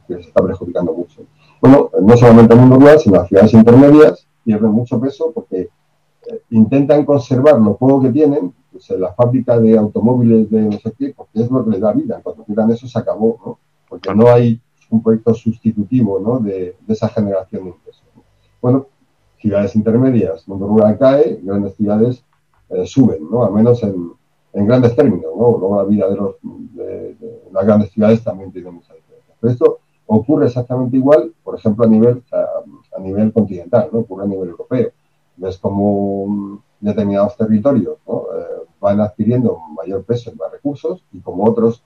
se 0.07 0.19
está 0.19 0.43
perjudicando 0.43 0.93
mucho. 0.93 1.21
Bueno, 1.59 1.89
no 1.99 2.15
solamente 2.15 2.53
el 2.53 2.59
mundo 2.59 2.75
rural, 2.75 2.99
sino 2.99 3.15
las 3.15 3.27
ciudades 3.27 3.53
intermedias 3.53 4.27
pierden 4.43 4.69
mucho 4.69 4.99
peso 4.99 5.31
porque 5.33 5.61
eh, 6.27 6.41
intentan 6.51 7.05
conservar 7.05 7.57
lo 7.59 7.75
poco 7.75 8.01
que 8.03 8.09
tienen, 8.09 8.53
pues 8.71 8.89
en 8.91 9.01
la 9.01 9.13
fábrica 9.13 9.59
de 9.59 9.77
automóviles 9.77 10.51
de 10.51 10.61
no 10.61 10.73
sé 10.73 10.93
qué, 10.99 11.13
porque 11.15 11.41
es 11.41 11.49
lo 11.49 11.63
que 11.63 11.71
les 11.71 11.79
da 11.79 11.93
vida. 11.93 12.19
Cuando 12.21 12.43
tiran 12.43 12.69
eso 12.69 12.87
se 12.87 12.99
acabó, 12.99 13.39
¿no? 13.43 13.59
Porque 13.89 14.13
no 14.13 14.27
hay 14.27 14.59
un 14.89 15.01
proyecto 15.01 15.33
sustitutivo, 15.33 16.19
¿no? 16.19 16.39
De, 16.39 16.75
esa 16.87 17.09
generación 17.09 17.63
de 17.63 17.69
ingresos. 17.71 18.03
Bueno, 18.61 18.87
ciudades 19.43 19.75
intermedias, 19.75 20.47
mundo 20.47 20.67
rural 20.67 20.97
cae, 20.97 21.37
grandes 21.43 21.75
ciudades 21.75 22.23
eh, 22.69 22.85
suben, 22.85 23.29
¿no? 23.29 23.43
Al 23.43 23.51
menos 23.51 23.83
en, 23.83 24.13
grandes 24.53 24.95
términos, 24.95 25.31
¿no? 25.35 25.57
Luego 25.57 25.75
la 25.81 25.83
vida 25.83 26.07
de, 26.07 26.15
los, 26.15 26.35
de, 26.41 27.17
las 27.51 27.65
grandes 27.65 27.91
ciudades 27.91 28.23
también 28.23 28.53
tiene 28.53 28.71
mucha 28.71 28.93
diferencia. 28.93 29.35
Pero 29.41 29.51
esto 29.51 29.79
ocurre 30.05 30.45
exactamente 30.45 30.95
igual, 30.95 31.33
por 31.43 31.57
ejemplo, 31.57 31.83
a 31.83 31.89
nivel, 31.89 32.23
a, 32.31 32.99
nivel 33.01 33.33
continental, 33.33 33.89
¿no? 33.91 33.99
Ocurre 33.99 34.23
a 34.23 34.27
nivel 34.27 34.49
europeo. 34.49 34.91
Ves 35.35 35.57
como 35.57 36.61
determinados 36.79 37.35
territorios 37.35 37.97
eh, 38.07 38.65
van 38.79 39.01
adquiriendo 39.01 39.59
mayor 39.75 40.05
peso 40.05 40.31
y 40.31 40.37
más 40.37 40.51
recursos 40.51 41.03
y 41.11 41.19
como 41.19 41.43
otros, 41.43 41.83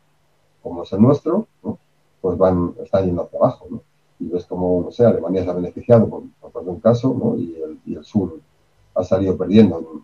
como 0.62 0.84
es 0.84 0.94
el 0.94 1.02
nuestro, 1.02 1.48
pues 2.22 2.38
van, 2.38 2.76
están 2.84 3.06
yendo 3.06 3.24
hacia 3.24 3.40
abajo. 3.40 3.68
Y 4.20 4.28
ves 4.28 4.46
como, 4.46 4.82
no 4.84 4.92
sé, 4.92 5.06
Alemania 5.06 5.44
se 5.44 5.50
ha 5.50 5.54
beneficiado 5.54 6.10
por, 6.10 6.24
por 6.52 6.64
un 6.64 6.80
caso 6.80 7.36
y, 7.38 7.56
el, 7.94 8.04
sur 8.04 8.40
ha 8.96 9.04
salido 9.04 9.38
perdiendo 9.38 10.04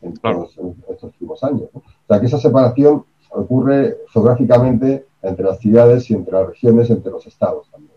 en, 0.00 0.12
estos 0.12 1.04
últimos 1.04 1.42
años. 1.44 1.68
O 1.74 1.82
sea 2.08 2.20
que 2.20 2.26
esa 2.26 2.38
separación 2.38 3.04
ocurre 3.30 3.98
geográficamente 4.12 5.06
entre 5.22 5.44
las 5.44 5.58
ciudades 5.58 6.10
y 6.10 6.14
entre 6.14 6.32
las 6.32 6.48
regiones, 6.48 6.90
entre 6.90 7.12
los 7.12 7.26
estados 7.26 7.68
también. 7.70 7.92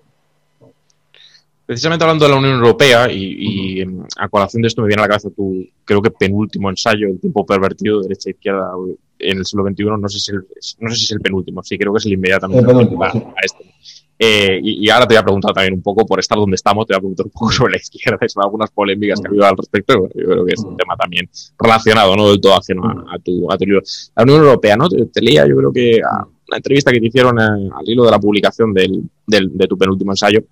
Precisamente 1.65 2.03
hablando 2.03 2.25
de 2.25 2.31
la 2.31 2.37
Unión 2.37 2.57
Europea 2.57 3.11
y, 3.11 3.83
a 4.17 4.29
colación 4.29 4.61
de 4.61 4.67
esto 4.67 4.83
me 4.83 4.87
viene 4.87 5.01
a 5.01 5.05
la 5.05 5.09
cabeza 5.09 5.31
tu, 5.31 5.65
creo 5.83 5.99
que 5.99 6.11
penúltimo 6.11 6.69
ensayo, 6.69 7.07
El 7.07 7.19
tiempo 7.19 7.43
pervertido, 7.43 8.01
derecha 8.01 8.29
e 8.29 8.33
izquierda 8.33 8.71
en 9.17 9.37
el 9.39 9.45
siglo 9.45 9.65
XXI, 9.67 9.83
no 9.85 10.07
sé 10.07 10.19
si, 10.19 10.31
no 10.79 10.89
sé 10.89 10.95
si 10.95 11.05
es 11.05 11.11
el 11.11 11.21
penúltimo, 11.21 11.63
sí, 11.63 11.77
creo 11.77 11.91
que 11.91 11.97
es 11.97 12.05
el 12.05 12.13
inmediatamente 12.13 12.71
a, 12.71 13.11
este. 13.43 13.73
Eh, 14.17 14.59
y, 14.63 14.89
ahora 14.89 15.05
te 15.07 15.13
voy 15.13 15.19
a 15.19 15.23
preguntar 15.23 15.53
también 15.53 15.73
un 15.73 15.81
poco, 15.81 16.05
por 16.05 16.19
estar 16.19 16.37
donde 16.37 16.55
estamos, 16.55 16.85
te 16.85 16.93
voy 16.93 16.97
a 16.97 17.01
preguntar 17.01 17.25
un 17.25 17.31
poco 17.31 17.51
sobre 17.51 17.73
la 17.73 17.77
izquierda 17.77 18.19
y 18.25 18.29
sobre 18.29 18.45
algunas 18.45 18.71
polémicas 18.71 19.19
que 19.19 19.27
ha 19.27 19.29
habido 19.29 19.45
al 19.45 19.57
respecto. 19.57 20.09
Yo 20.15 20.25
creo 20.25 20.45
que 20.45 20.53
es 20.53 20.63
un 20.63 20.77
tema 20.77 20.95
también 20.95 21.29
relacionado, 21.59 22.15
no 22.15 22.29
del 22.29 22.39
todo 22.39 22.57
ajeno 22.57 23.05
a, 23.11 23.19
tu, 23.19 23.51
a 23.51 23.57
tu 23.57 23.65
libro. 23.65 23.81
La 24.15 24.23
Unión 24.23 24.39
Europea, 24.39 24.77
¿no? 24.77 24.87
Te, 24.89 25.21
leía, 25.21 25.45
yo 25.47 25.57
creo 25.57 25.71
que 25.71 25.99
a 26.01 26.25
una 26.47 26.57
entrevista 26.57 26.91
que 26.91 26.99
te 26.99 27.07
hicieron 27.07 27.39
eh, 27.39 27.69
al 27.75 27.89
hilo 27.89 28.05
de 28.05 28.11
la 28.11 28.19
publicación 28.19 28.73
del, 28.73 29.03
del, 29.25 29.57
de 29.57 29.67
tu 29.67 29.77
penúltimo 29.77 30.11
ensayo, 30.11 30.43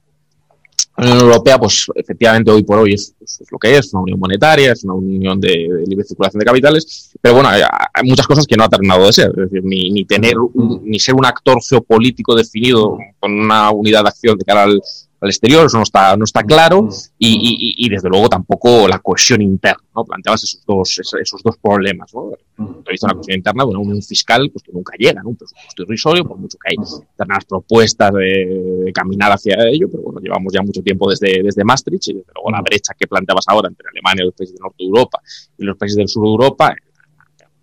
la 0.98 1.06
Unión 1.06 1.20
Europea, 1.22 1.58
pues 1.58 1.88
efectivamente 1.96 2.52
hoy 2.52 2.64
por 2.64 2.80
hoy 2.80 2.94
es, 2.94 3.16
lo 3.50 3.58
que 3.58 3.78
es, 3.78 3.94
una 3.94 4.04
unión 4.04 4.20
monetaria, 4.20 4.74
es 4.74 4.84
una 4.84 4.94
unión 4.94 5.40
de, 5.40 5.84
libre 5.88 6.06
circulación 6.06 6.40
de 6.40 6.46
capitales, 6.46 7.12
pero 7.20 7.36
bueno, 7.36 7.50
hay, 7.50 7.64
muchas 8.04 8.28
cosas 8.28 8.46
que 8.46 8.56
no 8.56 8.64
ha 8.64 8.70
terminado 8.70 9.06
de 9.06 9.14
ser, 9.14 9.30
es 9.30 9.50
decir, 9.50 9.64
ni, 9.64 9.90
ni 9.90 10.06
tener, 10.06 10.36
ni 10.84 11.00
ser 11.00 11.16
un 11.16 11.26
actor 11.26 11.58
geopolítico 11.68 12.36
definido 12.36 12.98
con 13.20 13.32
una 13.32 13.72
unidad 13.72 14.04
de 14.04 14.10
acción 14.10 14.38
de 14.38 14.46
cara 14.46 14.64
al, 14.64 14.82
al 15.24 15.30
exterior, 15.30 15.66
eso 15.66 15.78
no 15.78 15.84
está, 15.84 16.18
no 16.18 16.26
está 16.26 16.44
claro, 16.44 16.90
y, 17.18 17.76
y, 17.78 17.90
desde 17.90 18.10
luego 18.10 18.28
tampoco 18.28 18.90
la 18.90 19.00
cohesión 19.00 19.42
interna, 19.42 19.82
¿no? 19.96 20.04
Planteabas 20.04 20.44
esos 20.44 20.66
dos, 20.66 21.00
esos 21.00 21.42
dos 21.42 21.56
problemas, 21.58 22.14
¿no? 22.14 22.34
Una 22.58 22.84
cohesión 22.84 23.22
interna, 23.30 23.64
bueno, 23.64 23.80
un 23.80 24.02
fiscal 24.02 24.50
pues, 24.52 24.64
que 24.64 24.74
nunca 24.74 24.94
llega, 24.98 25.24
¿no? 25.24 25.30
Un 25.30 25.38
presupuesto 25.38 25.84
irrisorio, 25.84 26.26
por 26.26 26.38
mucho 26.38 26.58
que 26.58 26.72
hay 26.72 26.76
determinadas 26.76 27.46
propuestas 27.46 28.14
de, 28.14 28.92
caminar 28.94 29.32
hacia 29.32 29.56
ello, 29.70 29.88
pero 29.90 30.04
bueno, 30.04 30.20
llevamos 30.20 30.52
ya 30.52 30.62
mucho 30.62 30.84
tiempo 30.84 31.10
desde, 31.10 31.42
desde 31.42 31.64
Maastricht, 31.64 32.10
y 32.10 32.14
desde 32.16 32.32
luego 32.36 32.52
la 32.52 32.62
brecha 32.62 32.94
que 32.94 33.08
planteabas 33.08 33.46
ahora 33.48 33.70
entre 33.70 33.88
Alemania 33.88 34.24
y 34.24 34.26
los 34.26 34.36
países 34.36 34.56
del 34.56 34.62
norte 34.62 34.76
de 34.80 34.86
Europa 34.86 35.22
y 35.58 35.64
los 35.64 35.78
países 35.78 35.96
del 35.96 36.10
sur 36.10 36.24
de 36.24 36.32
Europa, 36.32 36.76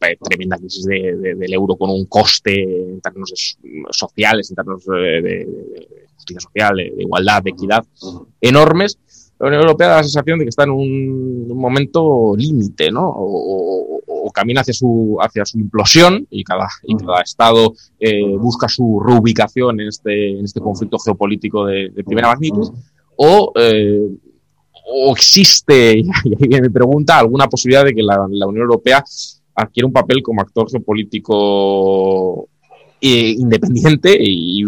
eh, 0.01 0.17
tremenda 0.17 0.57
crisis 0.57 0.87
del 0.87 1.53
euro 1.53 1.77
con 1.77 1.91
un 1.91 2.07
coste 2.07 2.63
en 2.63 3.03
términos 3.03 3.59
sociales, 3.91 4.49
en 4.49 4.57
términos 4.57 4.87
de, 4.87 5.47
justicia 6.21 6.41
social, 6.41 6.77
de, 6.77 6.95
igualdad, 6.99 7.43
de 7.43 7.51
equidad, 7.51 7.85
enormes, 8.41 8.99
la 9.41 9.47
Unión 9.47 9.63
Europea 9.63 9.89
da 9.89 9.97
la 9.97 10.03
sensación 10.03 10.39
de 10.39 10.45
que 10.45 10.51
está 10.51 10.65
en 10.65 10.71
un, 10.71 11.49
momento 11.49 12.35
límite, 12.37 12.91
¿no? 12.91 13.11
O, 13.17 14.31
camina 14.33 14.61
hacia 14.61 14.75
su, 14.75 15.17
hacia 15.21 15.45
su 15.45 15.59
implosión 15.59 16.25
y 16.31 16.45
cada, 16.45 16.69
y 16.85 16.95
cada 16.95 17.23
Estado 17.23 17.73
eh, 17.99 18.37
busca 18.37 18.69
su 18.69 19.01
reubicación 19.05 19.81
en 19.81 19.89
este, 19.89 20.39
en 20.39 20.45
este 20.45 20.61
conflicto 20.61 20.99
geopolítico 20.99 21.67
de, 21.67 21.91
primera 22.07 22.29
magnitud, 22.29 22.71
o, 23.17 23.53
eh, 23.57 24.09
o 24.87 25.13
existe, 25.13 25.99
y 25.99 26.05
ahí 26.05 26.49
viene 26.49 26.69
mi 26.69 26.69
pregunta, 26.69 27.19
alguna 27.19 27.49
posibilidad 27.49 27.85
de 27.85 27.95
que 27.95 28.03
la, 28.03 28.27
la 28.29 28.47
Unión 28.47 28.63
Europea 28.63 29.03
adquiere 29.55 29.87
un 29.87 29.93
papel 29.93 30.23
como 30.23 30.43
actor 30.43 30.71
geopolítico 30.71 32.50
eh, 33.03 33.31
independiente 33.39 34.15
y, 34.19 34.63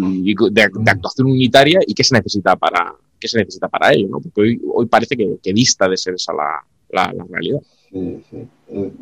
de, 0.50 0.62
actuación 0.62 1.28
unitaria 1.28 1.80
y 1.86 1.92
qué 1.92 2.02
se 2.02 2.14
necesita 2.14 2.56
para 2.56 2.94
qué 3.20 3.28
se 3.28 3.38
necesita 3.38 3.68
para 3.68 3.92
ello, 3.92 4.08
¿no? 4.08 4.20
Porque 4.20 4.40
hoy, 4.40 4.62
hoy 4.74 4.86
parece 4.86 5.16
que, 5.16 5.38
que, 5.40 5.52
dista 5.52 5.88
de 5.88 5.96
ser 5.96 6.14
esa 6.14 6.32
la, 6.32 7.12
realidad. 7.28 7.60
Sí, 7.90 8.22
sí. 8.28 8.48
Eh, 8.70 8.92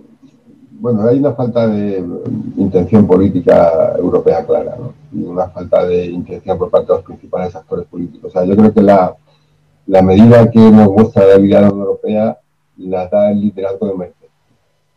bueno, 0.72 1.06
hay 1.06 1.18
una 1.18 1.32
falta 1.32 1.66
de 1.68 2.04
intención 2.56 3.06
política 3.06 3.94
europea 3.98 4.44
clara, 4.44 4.76
¿no? 4.76 4.94
Una 5.30 5.48
falta 5.48 5.86
de 5.86 6.06
intención 6.06 6.58
por 6.58 6.70
parte 6.70 6.88
de 6.88 6.98
los 6.98 7.04
principales 7.04 7.54
actores 7.54 7.86
políticos. 7.86 8.30
O 8.30 8.32
sea, 8.32 8.44
yo 8.44 8.56
creo 8.56 8.72
que 8.74 8.82
la, 8.82 9.14
medida 10.02 10.50
que 10.50 10.58
nos 10.58 10.90
muestra 10.90 11.26
la 11.26 11.36
Unión 11.36 11.64
Europea 11.64 12.38
la 12.78 13.06
da 13.08 13.30
el 13.30 13.40
liderazgo 13.40 13.88
de 13.88 13.94
Merkel, 13.94 14.28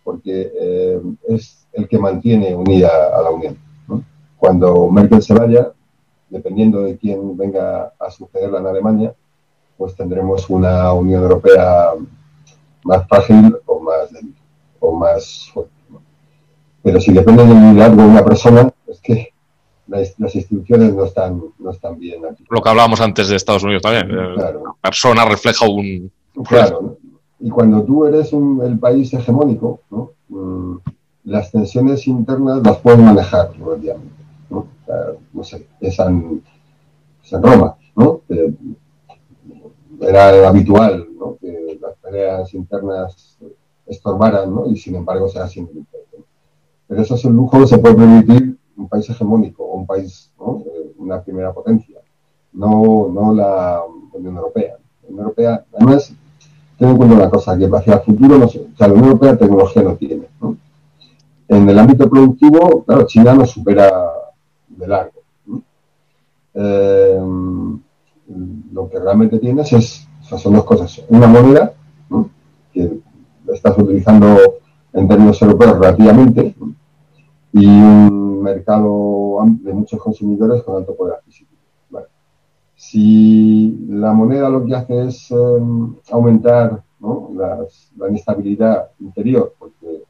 porque 0.04 0.52
eh, 0.60 1.02
es 1.30 1.66
el 1.74 1.88
que 1.88 2.00
mantiene 2.00 2.56
unida 2.56 2.90
a 3.16 3.22
la 3.22 3.30
Unión 3.30 3.58
cuando 4.44 4.90
Merkel 4.90 5.22
se 5.22 5.34
vaya, 5.34 5.72
dependiendo 6.30 6.82
de 6.82 6.98
quién 6.98 7.38
venga 7.38 7.94
a 7.98 8.12
sucederla 8.12 8.60
en 8.60 8.68
Alemania, 8.68 9.14
pues 9.78 9.96
tendremos 9.96 10.50
una 10.50 10.92
Unión 10.92 11.24
Europea 11.24 11.92
más 12.84 13.08
fácil 13.08 13.56
o 13.66 13.80
más 13.80 14.10
o 14.82 14.92
más 14.92 15.50
fuerte. 15.54 15.72
Pero 16.84 17.00
si 17.00 17.14
depende 17.14 17.46
del 17.46 17.72
liderazgo 17.72 18.02
de 18.02 18.08
una 18.10 18.26
persona, 18.26 18.70
es 18.86 19.00
que 19.00 19.30
las, 19.88 20.14
instituciones 20.36 20.94
no 20.94 21.06
están, 21.06 21.42
no 21.58 21.72
están 21.72 21.98
bien 21.98 22.26
aquí. 22.26 22.44
Lo 22.50 22.62
que 22.62 22.70
hablábamos 22.70 23.00
antes 23.00 23.30
de 23.30 23.38
Estados 23.38 23.64
Unidos 23.64 23.84
también. 23.84 24.12
Eh, 24.12 24.34
claro. 24.36 24.64
La 24.84 24.90
persona 24.90 25.24
refleja 25.24 25.70
un... 25.70 26.12
Claro. 26.50 26.98
Y 27.40 27.50
cuando 27.50 27.82
tú 27.84 28.06
eres 28.08 28.34
el 28.34 28.78
país 28.78 29.14
hegemónico, 29.14 29.80
¿no? 29.90 30.12
Mm, 30.28 30.80
las 31.24 31.50
tensiones 31.50 32.06
internas 32.08 32.62
las 32.62 32.78
puedes 32.80 33.00
manejar 33.00 33.52
relativamente. 33.58 34.13
¿No? 35.44 35.60
sé, 35.60 35.68
es 35.82 36.00
en, 36.00 36.44
Roma, 37.42 37.76
¿no? 37.96 38.22
era 40.02 40.48
habitual. 40.48 41.08
Que 41.40 41.80
las 41.82 41.96
peleas 41.98 42.54
internas 42.54 43.38
estorbaran, 43.86 44.54
¿no? 44.54 44.68
Y 44.68 44.78
sin 44.78 44.96
embargo 44.96 45.28
se 45.28 45.40
hacen 45.40 45.70
Pero 46.88 47.02
eso 47.02 47.16
es 47.16 47.26
un 47.26 47.36
lujo 47.36 47.60
que 47.60 47.68
se 47.68 47.78
puede 47.78 47.96
permitir 47.96 48.58
un 48.78 48.88
país 48.90 49.10
hegemónico 49.10 49.64
un 49.66 49.86
país, 49.86 50.32
¿no? 50.40 50.64
Una 50.98 51.22
primera 51.22 51.54
potencia, 51.54 52.00
no, 52.54 53.10
no 53.12 53.34
la 53.34 53.82
Unión 54.14 54.36
Europea. 54.36 54.78
La 55.04 55.10
Unión 55.10 55.24
Europea, 55.24 55.66
además, 55.74 56.14
tengo 56.78 56.92
en 56.92 56.98
cuenta 56.98 57.16
una 57.16 57.30
cosa, 57.30 57.58
que 57.58 57.66
hacia 57.66 57.96
el 57.96 58.02
futuro, 58.02 58.38
no 58.38 58.46
o 58.46 58.50
la 58.80 58.88
Unión 58.88 59.06
Europea 59.06 59.38
tecnología 59.38 59.84
no 59.84 59.96
tiene. 59.96 60.28
En 61.48 61.70
el 61.70 61.80
ámbito 61.80 62.10
productivo, 62.10 62.84
claro, 62.86 63.06
China 63.06 63.34
nos 63.34 63.52
supera 63.52 64.12
de 64.68 64.88
largo. 64.88 65.23
Eh, 66.54 67.20
lo 68.72 68.90
que 68.90 69.00
realmente 69.00 69.40
tienes 69.40 69.74
es, 69.74 70.08
son 70.22 70.54
dos 70.54 70.66
cosas. 70.66 71.04
Una 71.10 71.28
moneda, 71.28 71.74
que 72.72 73.00
estás 73.52 73.78
utilizando 73.78 74.38
en 74.94 75.08
términos 75.08 75.42
europeos 75.42 75.80
relativamente, 75.80 76.56
y 77.52 77.66
un 77.68 78.42
mercado 78.42 79.38
de 79.46 79.74
muchos 79.74 80.02
consumidores 80.02 80.64
con 80.64 80.78
alto 80.78 80.96
poder 80.96 81.16
adquisitivo. 81.16 81.54
Si 82.76 83.86
la 83.88 84.12
moneda 84.12 84.50
lo 84.50 84.66
que 84.66 84.76
hace 84.76 85.04
es 85.04 85.32
em, 85.32 85.96
aumentar 86.12 86.84
la 87.36 88.10
inestabilidad 88.10 88.90
interior, 89.00 89.54
porque 89.58 90.04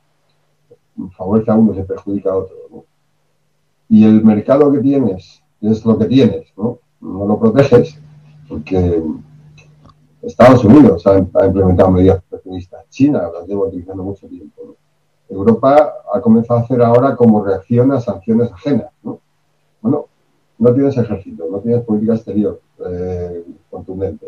favorece 1.15 1.51
a 1.51 1.55
uno 1.55 1.77
y 1.77 1.83
perjudica 1.83 2.31
a 2.31 2.37
otro, 2.37 2.55
y 3.89 4.05
el 4.05 4.23
mercado 4.23 4.71
que 4.71 4.79
tienes 4.79 5.42
es 5.71 5.85
lo 5.85 5.97
que 5.97 6.05
tienes, 6.05 6.47
¿no? 6.57 6.79
no 7.01 7.25
lo 7.25 7.39
proteges, 7.39 7.97
porque 8.47 9.01
Estados 10.21 10.63
Unidos 10.63 11.05
ha, 11.05 11.17
implementado 11.17 11.91
medidas 11.91 12.23
proteccionistas, 12.29 12.89
China 12.89 13.29
las 13.33 13.47
lleva 13.47 13.67
utilizando 13.67 14.03
mucho 14.03 14.27
tiempo. 14.27 14.75
Europa 15.29 15.93
ha 16.13 16.21
comenzado 16.21 16.59
a 16.59 16.63
hacer 16.63 16.81
ahora 16.81 17.15
como 17.15 17.43
reacción 17.43 17.91
a 17.91 17.99
sanciones 17.99 18.51
ajenas. 18.51 18.87
Bueno, 19.81 20.05
no 20.59 20.73
tienes 20.73 20.97
ejército, 20.97 21.45
no 21.51 21.59
tienes 21.59 21.83
política 21.83 22.13
exterior 22.13 22.61
eh, 22.87 23.43
contundente 23.69 24.27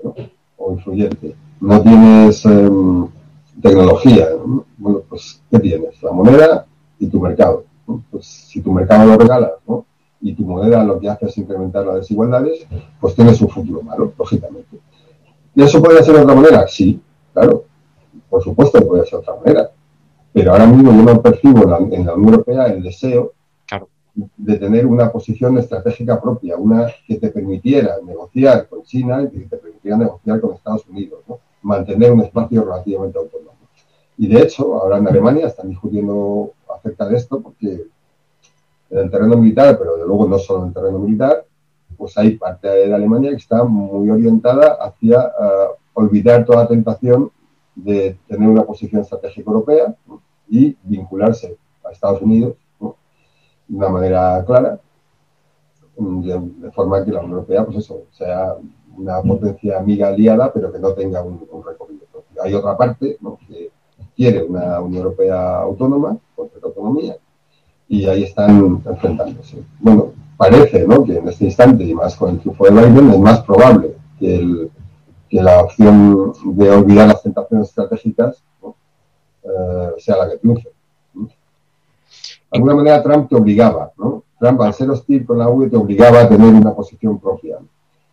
o 0.58 0.74
influyente, 0.74 1.36
no 1.62 1.82
tienes 1.82 2.46
em, 2.46 3.08
tecnología. 3.62 4.30
Bueno, 4.78 5.02
pues 5.08 5.42
¿qué 5.50 5.60
tienes? 5.60 6.02
La 6.02 6.12
moneda 6.12 6.66
y 7.00 7.08
tu 7.08 7.22
mercado. 7.22 7.66
Pues 8.10 8.26
si 8.26 8.62
tu 8.62 8.72
mercado 8.72 9.06
lo 9.06 9.18
regalas 9.18 9.52
y 10.26 10.34
tu 10.34 10.44
moneda 10.44 10.84
lo 10.84 11.00
que 11.00 11.08
hace 11.08 11.28
es 11.28 11.38
incrementar 11.38 11.86
las 11.86 11.98
desigualdades, 11.98 12.66
pues 13.00 13.14
tienes 13.14 13.40
un 13.42 13.50
futuro 13.50 13.84
malo, 13.84 14.12
lógicamente. 14.18 14.80
¿Y 15.54 15.62
eso 15.62 15.80
puede 15.84 16.02
ser 16.04 16.16
de 16.16 16.22
otra 16.22 16.34
manera? 16.34 16.68
Sí, 16.68 17.00
claro. 17.32 17.66
Por 18.28 18.42
supuesto 18.42 18.80
que 18.80 18.86
puede 18.86 19.04
ser 19.04 19.12
de 19.12 19.18
otra 19.18 19.36
manera. 19.36 19.72
Pero 20.34 20.52
ahora 20.52 20.66
mismo 20.66 20.92
yo 20.92 21.04
no 21.04 21.22
percibo 21.22 21.64
en 21.64 21.70
la, 21.70 21.78
Unión 21.78 22.08
Europea 22.08 22.66
el 22.66 22.82
deseo 22.82 23.34
de 24.36 24.58
tener 24.58 24.88
una 24.88 25.12
posición 25.12 25.60
estratégica 25.60 26.20
propia, 26.20 26.58
una 26.58 26.88
que 27.08 27.18
te 27.18 27.30
permitiera 27.30 27.98
negociar 28.04 28.68
con 28.68 28.82
China 28.82 29.22
y 29.22 29.30
que 29.30 29.46
te 29.46 29.58
permitiera 29.58 29.96
negociar 29.96 30.42
con 30.42 30.56
Estados 30.56 30.88
Unidos, 30.88 31.20
mantener 31.62 32.12
un 32.12 32.22
espacio 32.22 32.64
relativamente 32.64 33.20
autónomo. 33.20 33.52
Y 34.18 34.28
de 34.28 34.42
hecho, 34.42 34.74
ahora 34.74 34.98
en 34.98 35.08
Alemania 35.08 35.46
están 35.46 35.70
discutiendo 35.70 36.54
acerca 36.68 37.08
de 37.08 37.18
esto 37.18 37.42
porque 37.42 37.86
en 38.96 39.06
el 39.06 39.12
terreno 39.12 39.38
militar, 39.38 39.78
pero 39.78 39.98
de 39.98 40.06
luego 40.06 40.28
no 40.28 40.38
solo 40.40 40.62
en 40.62 40.68
el 40.70 40.74
terreno 40.74 41.00
militar, 41.00 41.46
pues 41.98 42.18
hay 42.18 42.38
parte 42.38 42.68
de 42.68 42.94
Alemania 42.94 43.32
que 43.32 43.38
está 43.38 43.64
muy 43.64 44.10
orientada 44.10 44.78
hacia 44.82 45.22
eh, 45.22 45.68
olvidar 45.94 46.46
toda 46.46 46.68
tentación 46.68 47.32
de 47.76 48.18
tener 48.28 48.48
una 48.48 48.64
posición 48.64 49.02
estratégica 49.02 49.50
europea 49.50 49.96
y 50.48 50.78
vincularse 50.84 51.58
a 51.84 51.92
Estados 51.92 52.22
Unidos 52.22 52.56
de 53.68 53.78
una 53.78 53.90
manera 53.90 54.44
clara, 54.46 54.80
de, 55.98 56.72
forma 56.72 57.04
que 57.04 57.12
la 57.12 57.20
Unión 57.20 57.34
Europea, 57.40 57.66
pues 57.66 57.78
eso, 57.78 58.04
sea 58.12 58.56
una 58.96 59.22
potencia 59.22 59.78
amiga 59.78 60.08
aliada, 60.10 60.54
pero 60.54 60.72
que 60.72 60.80
no 60.80 60.94
tenga 60.94 61.22
un, 61.22 61.40
recorrido. 61.66 62.06
Hay 62.42 62.54
otra 62.54 62.78
parte 62.78 63.18
que 63.48 63.72
quiere 64.16 64.44
una 64.44 64.80
Unión 64.80 65.04
Europea 65.04 65.58
autónoma, 65.58 66.18
con 66.36 66.50
autonomía, 66.64 67.18
y 67.88 68.06
ahí 68.08 68.24
están 68.24 68.82
enfrentándose. 68.86 69.64
Bueno, 69.80 70.14
parece 70.38 70.88
¿no? 70.88 71.04
que 71.04 71.18
en 71.18 71.28
este 71.28 71.46
instante, 71.46 71.84
y 71.84 71.94
más 71.94 72.16
con 72.16 72.32
el 72.32 72.40
triunfo 72.40 72.66
de 72.66 72.72
Biden, 72.72 73.12
es 73.12 73.20
más 73.20 73.42
probable 73.42 73.96
que, 74.20 74.70
que 75.30 75.42
la 75.42 75.62
opción 75.62 76.34
de 76.46 76.70
olvidar 76.70 77.08
las 77.08 77.22
tentaciones 77.22 77.70
estratégicas 77.70 78.44
eh, 79.44 79.94
sea 80.00 80.18
la 80.18 80.30
que 80.30 80.38
triunfe. 80.38 80.70
De 81.14 82.60
alguna 82.60 82.76
manera 82.76 83.04
Trump 83.04 83.30
te 83.30 83.36
obligaba, 83.36 83.92
¿no? 83.98 84.24
Trump 84.40 84.62
al 84.62 84.74
ser 84.74 84.90
hostil 84.90 85.26
con 85.26 85.38
la 85.38 85.50
UE 85.50 85.70
te 85.70 85.78
obligaba 85.78 86.22
a 86.22 86.30
tener 86.30 86.54
una 86.54 86.74
posición 86.74 87.20
propia. 87.20 87.58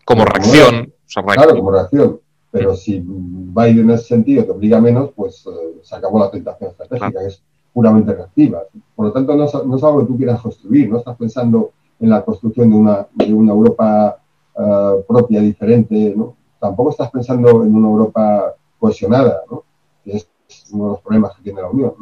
Como 0.04 0.24
reacción. 0.24 0.92
Claro, 1.34 1.56
como 1.56 1.70
reacción. 1.70 2.20
Pero 2.50 2.74
si 2.74 3.00
Biden 3.00 3.78
en 3.80 3.90
ese 3.92 4.04
sentido 4.04 4.44
te 4.44 4.50
obliga 4.50 4.80
menos, 4.80 5.10
pues 5.14 5.44
eh, 5.46 5.80
se 5.82 5.96
acabó 5.96 6.18
la 6.18 6.30
tentación 6.30 6.70
estratégica, 6.70 7.20
que 7.20 7.26
es 7.26 7.42
puramente 7.72 8.12
reactiva. 8.14 8.62
Por 8.94 9.06
lo 9.06 9.12
tanto, 9.12 9.34
no, 9.34 9.46
no, 9.64 9.76
es 9.76 9.84
algo 9.84 10.00
que 10.00 10.06
tú 10.06 10.16
quieras 10.16 10.40
construir, 10.40 10.90
no 10.90 10.98
estás 10.98 11.16
pensando 11.16 11.72
en 12.00 12.10
la 12.10 12.24
construcción 12.24 12.70
de 12.70 12.76
una, 12.76 13.06
de 13.14 13.32
una 13.32 13.52
Europa 13.52 14.18
eh, 14.58 15.04
propia, 15.06 15.40
diferente, 15.40 16.14
¿no? 16.16 16.36
Tampoco 16.60 16.90
estás 16.90 17.10
pensando 17.10 17.64
en 17.64 17.74
una 17.74 17.88
Europa 17.88 18.54
cohesionada, 18.78 19.42
¿no? 19.50 19.64
Que 20.04 20.16
es 20.16 20.28
uno 20.72 20.84
de 20.84 20.90
los 20.90 21.00
problemas 21.00 21.36
que 21.36 21.42
tiene 21.42 21.62
la 21.62 21.70
Unión, 21.70 21.94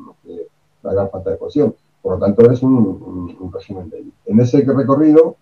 la 0.83 0.93
gran 0.93 1.11
falta 1.11 1.31
de 1.31 1.39
cohesión. 1.39 1.75
Por 2.03 2.15
lo 2.15 2.19
tanto, 2.19 2.51
es 2.51 2.63
un, 2.63 3.51
régimen 3.53 3.91
débil. 3.91 4.13
En 4.27 4.41
ese 4.41 4.63
recorrido, 4.63 5.37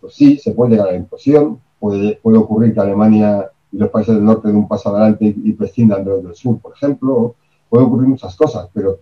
pues 0.00 0.14
sí, 0.14 0.38
se 0.38 0.52
puede 0.52 0.72
llegar 0.72 0.88
a 0.88 0.92
la 0.92 0.98
imposición, 0.98 1.60
puede, 1.78 2.18
puede 2.22 2.38
ocurrir 2.38 2.74
que 2.74 2.80
Alemania 2.80 3.50
y 3.72 3.78
los 3.78 3.90
países 3.90 4.14
del 4.14 4.24
norte 4.24 4.48
den 4.48 4.56
un 4.56 4.68
paso 4.68 4.90
adelante 4.90 5.32
y 5.36 5.52
prescindan 5.52 6.04
de 6.04 6.10
los 6.10 6.24
del 6.24 6.34
sur, 6.34 6.58
por 6.58 6.72
ejemplo, 6.72 7.36
puede 7.68 7.84
ocurrir 7.84 8.08
muchas 8.08 8.34
cosas, 8.36 8.68
pero 8.72 8.98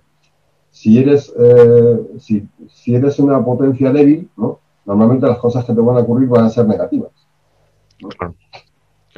si 0.70 0.98
eres, 0.98 1.32
eh, 1.38 1.98
si, 2.18 2.46
si, 2.68 2.94
eres 2.94 3.18
una 3.18 3.44
potencia 3.44 3.90
débil, 3.90 4.28
¿no? 4.36 4.60
normalmente 4.84 5.26
las 5.26 5.38
cosas 5.38 5.64
que 5.64 5.74
te 5.74 5.80
van 5.80 5.96
a 5.96 6.00
ocurrir 6.00 6.28
van 6.28 6.46
a 6.46 6.50
ser 6.50 6.66
negativas 6.66 7.10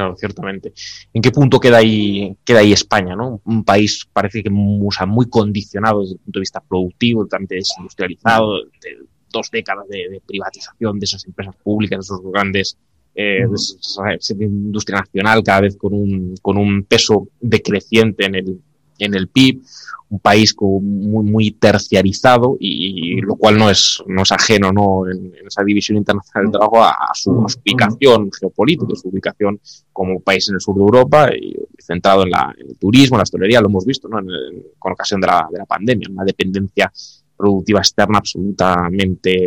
claro, 0.01 0.17
ciertamente. 0.17 0.73
¿En 1.13 1.23
qué 1.23 1.31
punto 1.31 1.61
queda 1.61 1.79
ahí, 1.79 2.37
queda 2.45 2.61
ahí 2.61 2.73
España? 2.73 3.15
¿no? 3.15 3.41
Un 3.45 3.65
país 3.65 4.09
parece 4.13 4.43
que 4.43 4.51
muy, 4.51 4.89
muy 5.07 5.29
condicionado 5.29 6.01
desde 6.01 6.15
el 6.15 6.21
punto 6.21 6.39
de 6.39 6.41
vista 6.41 6.61
productivo, 6.61 7.25
totalmente 7.25 7.57
desindustrializado, 7.57 8.63
de 8.63 8.99
dos 9.33 9.51
décadas 9.53 9.87
de, 9.89 10.21
privatización 10.27 10.99
de 10.99 11.05
esas 11.05 11.25
empresas 11.27 11.55
públicas, 11.57 11.99
de 11.99 12.03
esos 12.03 12.33
grandes 12.33 12.77
eh, 13.15 13.45
de 13.47 14.45
industria 14.45 15.01
nacional 15.01 15.43
cada 15.43 15.63
vez 15.63 15.77
con 15.77 15.93
un, 15.93 16.35
con 16.41 16.57
un 16.57 16.85
peso 16.85 17.29
decreciente 17.41 18.25
en 18.25 18.35
el, 18.37 18.61
en 19.05 19.15
el 19.15 19.29
PIB, 19.29 19.63
un 20.11 20.19
país 20.19 20.55
muy, 20.61 21.25
muy 21.25 21.51
terciarizado 21.53 22.57
y, 22.59 23.21
lo 23.21 23.37
cual 23.37 23.59
no 23.59 23.71
es, 23.71 24.03
no 24.07 24.23
es 24.23 24.33
ajeno 24.33 24.73
¿no? 24.73 25.09
En, 25.09 25.33
esa 25.47 25.63
división 25.63 25.99
internacional 25.99 26.47
del 26.47 26.53
trabajo 26.53 26.83
a, 26.83 27.11
su, 27.15 27.31
ubicación 27.31 28.31
geopolítica, 28.33 28.95
su 28.97 29.09
ubicación 29.09 29.61
como 29.93 30.21
país 30.21 30.49
en 30.49 30.57
el 30.57 30.61
sur 30.61 30.75
de 30.75 30.83
Europa 30.83 31.31
y 31.35 31.55
centrado 31.79 32.25
en, 32.25 32.31
la, 32.31 32.53
el 32.59 32.77
turismo, 32.77 33.17
en 33.17 33.19
la 33.19 33.23
hostelería, 33.23 33.61
lo 33.61 33.69
hemos 33.69 33.87
visto 33.87 34.09
¿no? 34.09 34.19
con 34.79 34.93
ocasión 34.93 35.21
de 35.21 35.29
la, 35.29 35.47
de 35.51 35.59
la 35.59 35.67
pandemia, 35.67 36.09
una 36.11 36.25
dependencia 36.25 36.93
productiva 37.37 37.79
externa 37.79 38.19
absolutamente 38.19 39.47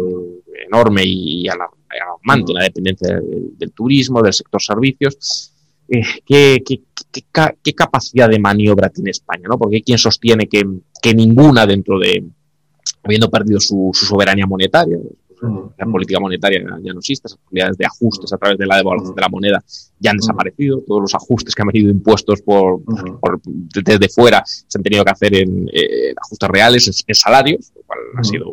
enorme 0.66 1.04
y 1.06 1.45
alarmante, 1.47 2.54
la 2.54 2.64
dependencia 2.64 3.20
del 3.22 3.72
turismo, 3.72 4.22
del 4.22 4.34
sector 4.34 4.62
servicios 4.62 5.53
eh, 5.88 6.02
¿qué, 6.26 6.64
qué, 7.64 7.74
capacidad 7.74 8.30
de 8.30 8.40
maniobra 8.40 8.90
tiene 8.90 9.12
España? 9.12 9.44
¿no? 9.50 9.58
Porque 9.58 9.78
hay 9.78 9.84
quien 9.84 9.98
sostiene 9.98 10.48
que, 10.48 10.66
ninguna 11.14 11.66
dentro 11.66 12.00
de, 12.00 12.24
habiendo 13.04 13.30
perdido 13.30 13.60
su, 13.60 13.92
soberanía 13.94 14.46
monetaria, 14.46 14.98
la 15.78 15.86
política 15.88 16.22
monetaria 16.22 16.62
ya 16.82 16.94
no 16.94 17.00
existe, 17.00 17.28
esas 17.28 17.38
posibilidades 17.38 17.78
de 17.78 17.86
ajustes 17.86 18.32
a 18.32 18.38
través 18.38 18.58
de 18.58 18.66
la 18.66 18.78
devaluación 18.78 19.14
de 19.14 19.22
la 19.22 19.28
moneda 19.28 19.62
ya 20.00 20.12
han 20.12 20.18
desaparecido, 20.18 20.82
todos 20.88 21.02
los 21.02 21.16
ajustes 21.16 21.54
que 21.54 21.62
han 21.62 21.68
venido 21.68 21.92
impuestos 21.92 22.42
por, 22.42 22.80
desde 23.84 24.08
fuera 24.08 24.42
se 24.46 24.78
han 24.78 24.84
tenido 24.84 25.04
que 25.04 25.12
hacer 25.12 25.36
en 25.36 25.68
ajustes 26.16 26.50
reales, 26.50 27.04
en, 27.06 27.16
salarios, 27.16 27.74
lo 27.76 27.82
cual 27.82 28.00
ha 28.16 28.24
sido 28.24 28.46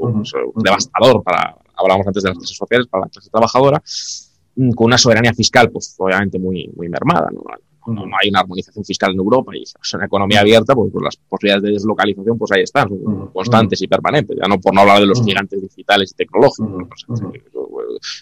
devastador 0.56 1.22
para, 1.22 1.56
hablábamos 1.76 2.08
antes 2.08 2.24
de 2.24 2.30
las 2.30 2.38
clases 2.38 2.56
sociales, 2.56 2.88
para 2.88 3.04
la 3.04 3.10
clase 3.10 3.30
trabajadora, 3.30 3.80
Mm, 3.80 4.29
con 4.74 4.86
una 4.86 4.98
soberanía 4.98 5.34
fiscal, 5.34 5.70
pues 5.70 5.94
obviamente 5.98 6.38
muy, 6.38 6.70
muy 6.76 6.88
mermada. 6.88 7.28
¿no? 7.32 7.42
No, 7.86 8.02
hay 8.20 8.28
una 8.28 8.40
armonización 8.40 8.84
fiscal 8.84 9.12
en 9.12 9.18
Europa 9.18 9.52
y 9.54 9.62
es 9.62 9.94
una 9.94 10.04
economía 10.04 10.40
abierta, 10.40 10.74
pues, 10.74 10.92
pues, 10.92 11.02
las 11.02 11.16
posibilidades 11.16 11.62
de 11.62 11.70
deslocalización 11.72 12.38
pues 12.38 12.52
ahí 12.52 12.62
están, 12.62 12.88
son 12.88 13.28
constantes 13.28 13.80
y 13.80 13.88
permanentes, 13.88 14.36
ya 14.40 14.46
no 14.46 14.60
por 14.60 14.74
no 14.74 14.82
hablar 14.82 15.00
de 15.00 15.06
los 15.06 15.24
gigantes 15.24 15.62
digitales 15.62 16.12
y 16.12 16.14
tecnológicos, 16.14 17.06
pues, 17.08 17.20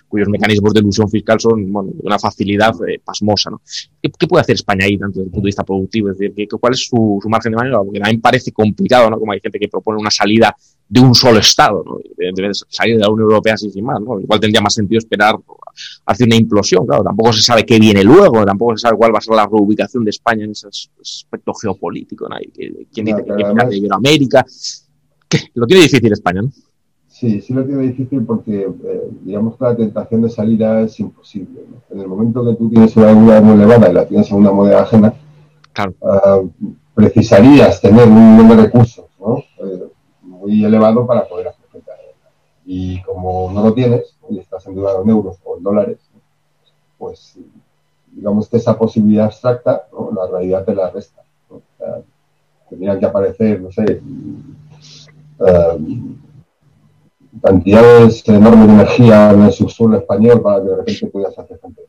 cuyos 0.09 0.29
mecanismos 0.29 0.73
de 0.73 0.81
ilusión 0.81 1.09
fiscal 1.11 1.41
son 1.41 1.73
bueno, 1.73 1.91
de 1.93 2.07
una 2.07 2.19
facilidad 2.19 2.73
eh, 2.89 3.01
pasmosa. 3.05 3.51
¿no? 3.51 3.61
¿Qué, 4.01 4.27
puede 4.27 4.43
hacer 4.43 4.55
España 4.55 4.87
ahí, 4.87 4.97
tanto 4.97 5.19
desde 5.19 5.27
el 5.27 5.31
punto 5.31 5.45
de 5.45 5.49
vista 5.49 5.65
productivo? 5.65 6.11
Es 6.11 6.19
decir, 6.19 6.49
¿cuál 6.61 6.73
es 6.73 6.87
su, 6.87 7.19
su 7.21 7.29
margen 7.29 7.53
de 7.53 7.57
maniobra? 7.57 7.83
Porque 7.85 8.01
me 8.01 8.19
parece 8.19 8.53
complicado, 8.53 9.11
¿no? 9.11 9.19
como 9.19 9.33
hay 9.33 9.41
gente 9.41 9.59
que 9.59 9.69
propone 9.69 10.01
una 10.01 10.11
salida 10.11 10.57
de 10.89 11.01
un 11.01 11.15
solo 11.15 11.39
Estado, 11.39 11.85
¿no? 11.85 11.99
Salir 12.69 12.97
de 12.97 13.03
la 13.03 13.11
Unión 13.11 13.29
Europea 13.31 13.55
así 13.55 13.71
sin 13.71 13.85
más, 13.85 14.01
¿no? 14.01 14.19
Igual 14.21 14.41
tendría 14.41 14.63
más 14.63 14.75
sentido 14.75 14.99
esperar 14.99 15.37
hacia 16.07 16.27
una 16.27 16.37
implosión, 16.37 16.87
claro, 16.87 17.05
tampoco 17.05 17.33
se 17.33 17.43
sabe 17.43 17.65
qué 17.65 17.79
viene 17.79 18.03
luego, 18.03 18.45
tampoco 18.45 18.77
se 18.77 18.83
sabe 18.83 18.97
cuál 18.97 19.15
va 19.15 19.19
a 19.19 19.21
ser 19.21 19.37
la 19.37 19.47
reubicación 19.47 20.05
de 20.05 20.11
España 20.11 20.45
en 20.45 20.53
ese 20.53 20.67
aspecto 20.69 21.53
geopolítico, 21.55 22.29
¿no? 22.29 22.37
¿Quién 22.93 23.07
dice 23.07 23.25
que 23.25 23.33
viene 23.35 23.55
de 23.69 23.77
Iberoamérica? 23.77 24.45
¿Qué? 25.29 25.39
Lo 25.55 25.67
tiene 25.67 25.83
difícil 25.83 26.13
España, 26.13 26.43
¿no? 26.43 26.51
Sí, 27.19 27.41
sí 27.41 27.53
lo 27.53 27.65
tiene 27.65 27.83
difícil 27.83 28.23
porque, 28.25 28.61
eh, 28.61 29.11
digamos 29.23 29.57
que 29.57 29.65
la 29.65 29.77
tentación 29.77 30.23
de 30.23 30.31
salida 30.31 30.83
es 30.83 31.01
imposible. 31.01 31.65
En 31.91 32.01
el 32.01 32.07
momento 32.07 32.45
que 32.45 32.57
tú 32.57 32.71
tienes 32.71 32.97
una 32.97 33.09
deuda 33.09 33.41
muy 33.41 33.55
elevada 33.55 33.91
y 33.91 33.93
la 33.93 34.07
tienes 34.07 34.31
en 34.31 34.37
una 34.37 34.53
moneda 34.53 34.83
ajena, 34.83 35.13
claro. 35.73 35.95
Ah, 36.01 36.41
precisarías 36.95 37.81
tener 37.81 38.07
un 38.07 38.37
número 38.37 38.63
de 38.63 38.67
recursos, 38.67 39.05
¿no? 39.05 39.08
Eh, 39.08 39.08
muy 40.49 40.65
elevado 40.65 41.07
para 41.07 41.29
poder 41.29 41.49
hacer 41.49 41.67
frente 41.71 41.91
a 41.91 41.95
ella. 41.95 42.31
Y 42.65 43.03
como 43.03 43.51
no 43.53 43.63
lo 43.63 43.75
tienes, 43.75 44.17
y 44.31 44.39
estás 44.39 44.67
endeudado 44.67 45.03
en 45.03 45.11
euros 45.11 45.37
o 45.45 45.57
en 45.57 45.63
dólares, 45.63 45.99
pues 46.97 47.39
digamos 48.13 48.49
que 48.49 48.57
esa 48.57 48.77
posibilidad 48.77 49.27
abstracta, 49.27 49.87
la 50.15 50.27
realidad 50.27 50.65
te 50.65 50.75
la 50.75 50.91
resta. 50.91 51.23
tendrían 52.69 52.99
que 52.99 53.07
aparecer, 53.07 53.61
no 53.61 53.71
sé, 53.71 54.03
eh, 55.47 55.79
cantidades 57.41 58.29
enormes 58.29 58.67
de 58.67 58.75
energía 58.75 59.31
en 59.31 59.43
el 59.43 59.53
subsuelo 59.53 59.97
español 59.97 60.43
para 60.43 60.63
que 60.63 60.69
de 60.69 60.77
repente 60.77 61.07
pudieras 61.07 61.39
hacer 61.39 61.59
frente. 61.59 61.83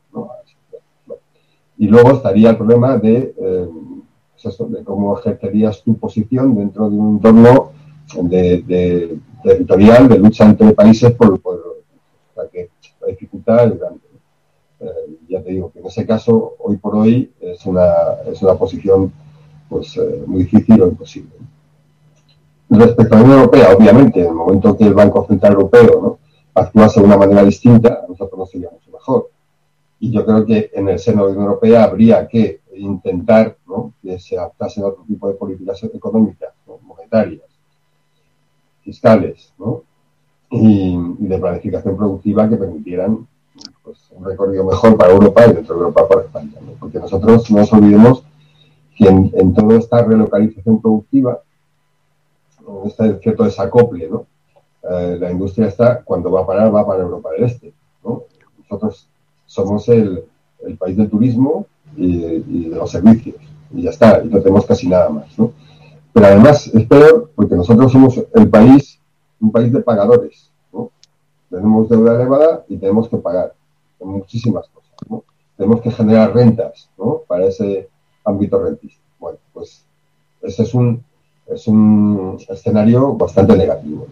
Y 1.76 1.86
luego 1.88 2.12
estaría 2.12 2.50
el 2.50 2.56
problema 2.58 2.98
de, 2.98 3.34
eh, 3.38 3.68
pues 4.42 4.58
de 4.58 4.84
cómo 4.84 5.18
ejercerías 5.18 5.82
tu 5.82 5.96
posición 5.96 6.54
dentro 6.54 6.88
de 6.90 6.96
un 6.96 7.16
entorno 7.16 7.72
de, 8.22 9.18
territorial 9.42 10.08
de 10.08 10.18
lucha 10.18 10.44
entre 10.44 10.72
países 10.72 11.12
por. 11.12 11.40
O 11.42 12.34
sea 12.34 12.48
que 12.50 12.70
la 13.00 13.08
dificultad 13.08 13.66
es 13.66 13.78
grande. 13.78 14.00
Eh, 14.80 15.18
ya 15.28 15.42
te 15.42 15.50
digo 15.50 15.70
que 15.70 15.80
en 15.80 15.86
ese 15.86 16.06
caso, 16.06 16.54
hoy 16.58 16.78
por 16.78 16.96
hoy, 16.96 17.30
es 17.40 17.66
una, 17.66 17.92
es 18.26 18.40
una 18.42 18.54
posición 18.54 19.12
pues, 19.68 19.96
eh, 19.96 20.24
muy 20.26 20.44
difícil 20.44 20.80
o 20.80 20.88
imposible. 20.88 21.32
Respecto 22.70 23.14
a 23.14 23.18
la 23.18 23.24
Unión 23.24 23.38
Europea, 23.40 23.74
obviamente, 23.76 24.20
en 24.20 24.28
el 24.28 24.34
momento 24.34 24.76
que 24.76 24.84
el 24.84 24.94
Banco 24.94 25.26
Central 25.26 25.54
Europeo 25.54 26.00
¿no? 26.00 26.18
actuase 26.54 27.00
de 27.00 27.06
una 27.06 27.16
manera 27.16 27.42
distinta, 27.42 28.04
nosotros 28.08 28.38
nos 28.38 28.50
sería 28.50 28.70
mucho 28.70 28.90
mejor. 28.90 29.30
Y 29.98 30.12
yo 30.12 30.24
creo 30.24 30.46
que 30.46 30.70
en 30.72 30.88
el 30.88 30.98
seno 30.98 31.26
de 31.26 31.32
la 31.32 31.36
Unión 31.36 31.46
Europea 31.48 31.84
habría 31.84 32.26
que 32.26 32.60
intentar 32.76 33.58
¿no? 33.66 33.92
que 34.02 34.18
se 34.18 34.38
adaptasen 34.38 34.84
a 34.84 34.86
otro 34.86 35.04
tipo 35.06 35.28
de 35.28 35.34
políticas 35.34 35.82
económicas, 35.84 36.54
monetarias, 36.82 37.49
fiscales 38.90 39.52
¿no? 39.56 39.84
y, 40.50 40.98
de 41.18 41.38
planificación 41.38 41.96
productiva 41.96 42.48
que 42.48 42.56
permitieran 42.56 43.26
pues, 43.84 43.98
un 44.10 44.24
recorrido 44.24 44.64
mejor 44.64 44.96
para 44.96 45.12
Europa 45.12 45.46
y 45.46 45.52
dentro 45.52 45.76
de 45.76 45.80
Europa 45.80 46.08
para 46.08 46.22
España. 46.22 46.52
Porque 46.80 46.98
nosotros 46.98 47.48
no 47.50 47.58
nos 47.58 47.72
olvidemos 47.72 48.24
que 48.96 49.06
en, 49.06 49.54
toda 49.54 49.78
esta 49.78 50.02
relocalización 50.02 50.82
productiva, 50.82 51.40
en 52.66 52.88
este 52.88 53.18
cierto 53.20 53.44
desacople, 53.44 54.08
¿no? 54.08 54.26
Eh, 54.82 55.18
la 55.20 55.30
industria 55.30 55.68
está, 55.68 56.02
cuando 56.02 56.32
va 56.32 56.40
a 56.40 56.46
parar, 56.46 56.74
va 56.74 56.86
para 56.86 57.02
Europa 57.02 57.30
del 57.30 57.44
Este. 57.44 57.72
¿no? 58.02 58.22
Nosotros 58.58 59.08
somos 59.46 59.88
el, 59.88 60.24
el 60.66 60.76
país 60.78 60.96
del 60.96 61.10
turismo 61.10 61.66
y, 61.96 62.16
y, 62.16 62.68
de 62.70 62.76
los 62.76 62.90
servicios. 62.90 63.36
Y 63.72 63.82
ya 63.82 63.90
está, 63.90 64.22
y 64.24 64.28
no 64.28 64.40
tenemos 64.40 64.66
casi 64.66 64.88
nada 64.88 65.10
más. 65.10 65.38
¿no? 65.38 65.52
Pero 66.12 66.26
además 66.26 66.66
es 66.66 66.86
peor 66.86 67.30
porque 67.34 67.54
nosotros 67.54 67.92
somos 67.92 68.20
el 68.34 68.48
país, 68.48 68.98
un 69.40 69.52
país 69.52 69.72
de 69.72 69.80
pagadores. 69.80 70.50
¿no? 70.72 70.90
Tenemos 71.48 71.88
deuda 71.88 72.14
elevada 72.14 72.64
y 72.68 72.76
tenemos 72.76 73.08
que 73.08 73.16
pagar 73.16 73.54
muchísimas 74.00 74.68
cosas. 74.68 74.90
¿no? 75.08 75.24
Tenemos 75.56 75.80
que 75.80 75.90
generar 75.90 76.34
rentas 76.34 76.88
¿no? 76.98 77.22
para 77.26 77.46
ese 77.46 77.88
ámbito 78.24 78.62
rentista. 78.62 79.00
Bueno, 79.18 79.38
pues 79.52 79.84
ese 80.42 80.62
es 80.62 80.74
un, 80.74 81.02
es 81.46 81.66
un 81.68 82.38
escenario 82.48 83.14
bastante 83.14 83.56
negativo. 83.56 84.06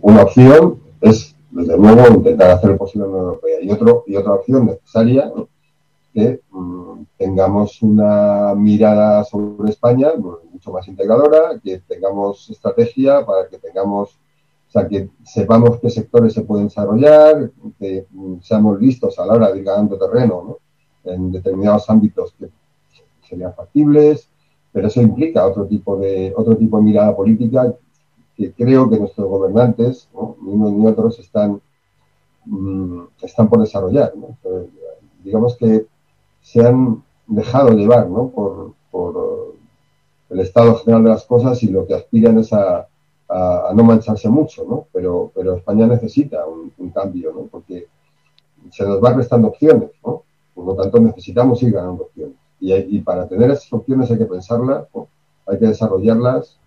Una 0.00 0.22
opción 0.22 0.80
es, 1.00 1.34
desde 1.50 1.76
luego, 1.78 2.08
intentar 2.08 2.50
hacer 2.50 2.70
lo 2.70 2.76
posible 2.76 3.06
en 3.06 3.12
la 3.12 3.18
Unión 3.18 3.34
Europea. 3.34 3.60
Y, 3.62 3.70
otro, 3.70 4.04
y 4.06 4.16
otra 4.16 4.34
opción 4.34 4.66
necesaria, 4.66 5.32
que 6.14 6.40
mm, 6.50 7.02
tengamos 7.18 7.82
una 7.82 8.54
mirada 8.54 9.24
sobre 9.24 9.70
España 9.70 10.12
mucho 10.16 10.72
más 10.72 10.86
integradora, 10.86 11.58
que 11.62 11.80
tengamos 11.80 12.48
estrategia 12.48 13.26
para 13.26 13.48
que 13.48 13.58
tengamos, 13.58 14.10
o 14.68 14.70
sea, 14.70 14.88
que 14.88 15.10
sepamos 15.24 15.80
qué 15.80 15.90
sectores 15.90 16.32
se 16.32 16.42
pueden 16.42 16.68
desarrollar, 16.68 17.50
que 17.80 18.06
mm, 18.10 18.36
seamos 18.40 18.80
listos 18.80 19.18
a 19.18 19.26
la 19.26 19.34
hora 19.34 19.52
de 19.52 19.58
ir 19.58 19.64
ganando 19.64 19.98
terreno 19.98 20.58
en 21.02 21.32
determinados 21.32 21.90
ámbitos 21.90 22.32
que 22.38 22.48
serían 23.28 23.52
factibles, 23.52 24.28
pero 24.72 24.86
eso 24.86 25.02
implica 25.02 25.46
otro 25.46 25.66
tipo 25.66 25.96
de, 25.96 26.32
otro 26.36 26.56
tipo 26.56 26.76
de 26.76 26.84
mirada 26.84 27.14
política 27.14 27.74
que 28.36 28.52
creo 28.52 28.88
que 28.88 28.98
nuestros 28.98 29.28
gobernantes, 29.28 30.08
ni 30.42 30.52
unos 30.52 30.72
ni 30.72 30.86
otros, 30.86 31.18
están, 31.18 31.60
mm, 32.44 33.02
están 33.22 33.48
por 33.48 33.60
desarrollar. 33.60 34.12
digamos 35.24 35.56
que 35.56 35.86
se 36.44 36.60
han 36.60 37.02
dejado 37.26 37.70
llevar 37.70 38.08
¿no? 38.08 38.28
por, 38.28 38.74
por, 38.90 39.54
el 40.30 40.40
estado 40.40 40.76
general 40.76 41.04
de 41.04 41.10
las 41.10 41.24
cosas 41.24 41.62
y 41.62 41.68
lo 41.68 41.86
que 41.86 41.94
aspiran 41.94 42.38
es 42.38 42.52
a, 42.52 42.86
a, 43.28 43.72
no 43.74 43.84
mancharse 43.84 44.28
mucho, 44.28 44.64
¿no? 44.68 44.86
Pero, 44.92 45.30
pero 45.34 45.54
España 45.54 45.86
necesita 45.86 46.44
un, 46.46 46.90
cambio, 46.90 47.32
¿no? 47.32 47.42
Porque 47.42 47.86
se 48.70 48.84
nos 48.84 49.00
van 49.00 49.16
restando 49.16 49.48
opciones, 49.48 49.90
¿no? 50.04 50.22
Por 50.54 50.66
lo 50.66 50.74
tanto, 50.74 50.98
necesitamos 50.98 51.62
ir 51.62 51.72
ganando 51.72 52.04
opciones. 52.04 52.36
Y, 52.58 52.72
y 52.74 53.00
para 53.00 53.28
tener 53.28 53.50
esas 53.50 53.72
opciones 53.72 54.10
hay 54.10 54.18
que 54.18 54.24
pensarlas, 54.24 54.86
hay 55.46 55.58
que 55.58 55.66
desarrollarlas 55.66 56.58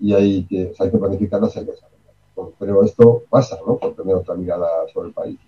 y 0.00 0.14
hay 0.14 0.44
que, 0.44 0.72
hay 0.78 0.90
que 0.90 0.98
planificarlas 0.98 1.56
hay 1.56 1.64
que 1.64 1.72
desarrollarlas. 1.72 2.54
pero 2.58 2.84
esto 2.84 3.22
pasa, 3.28 3.58
¿no? 3.66 3.76
Por 3.76 3.94
tener 3.94 4.14
otra 4.14 4.34
mirada 4.34 4.68
sobre 4.92 5.08
el 5.08 5.14
país. 5.14 5.38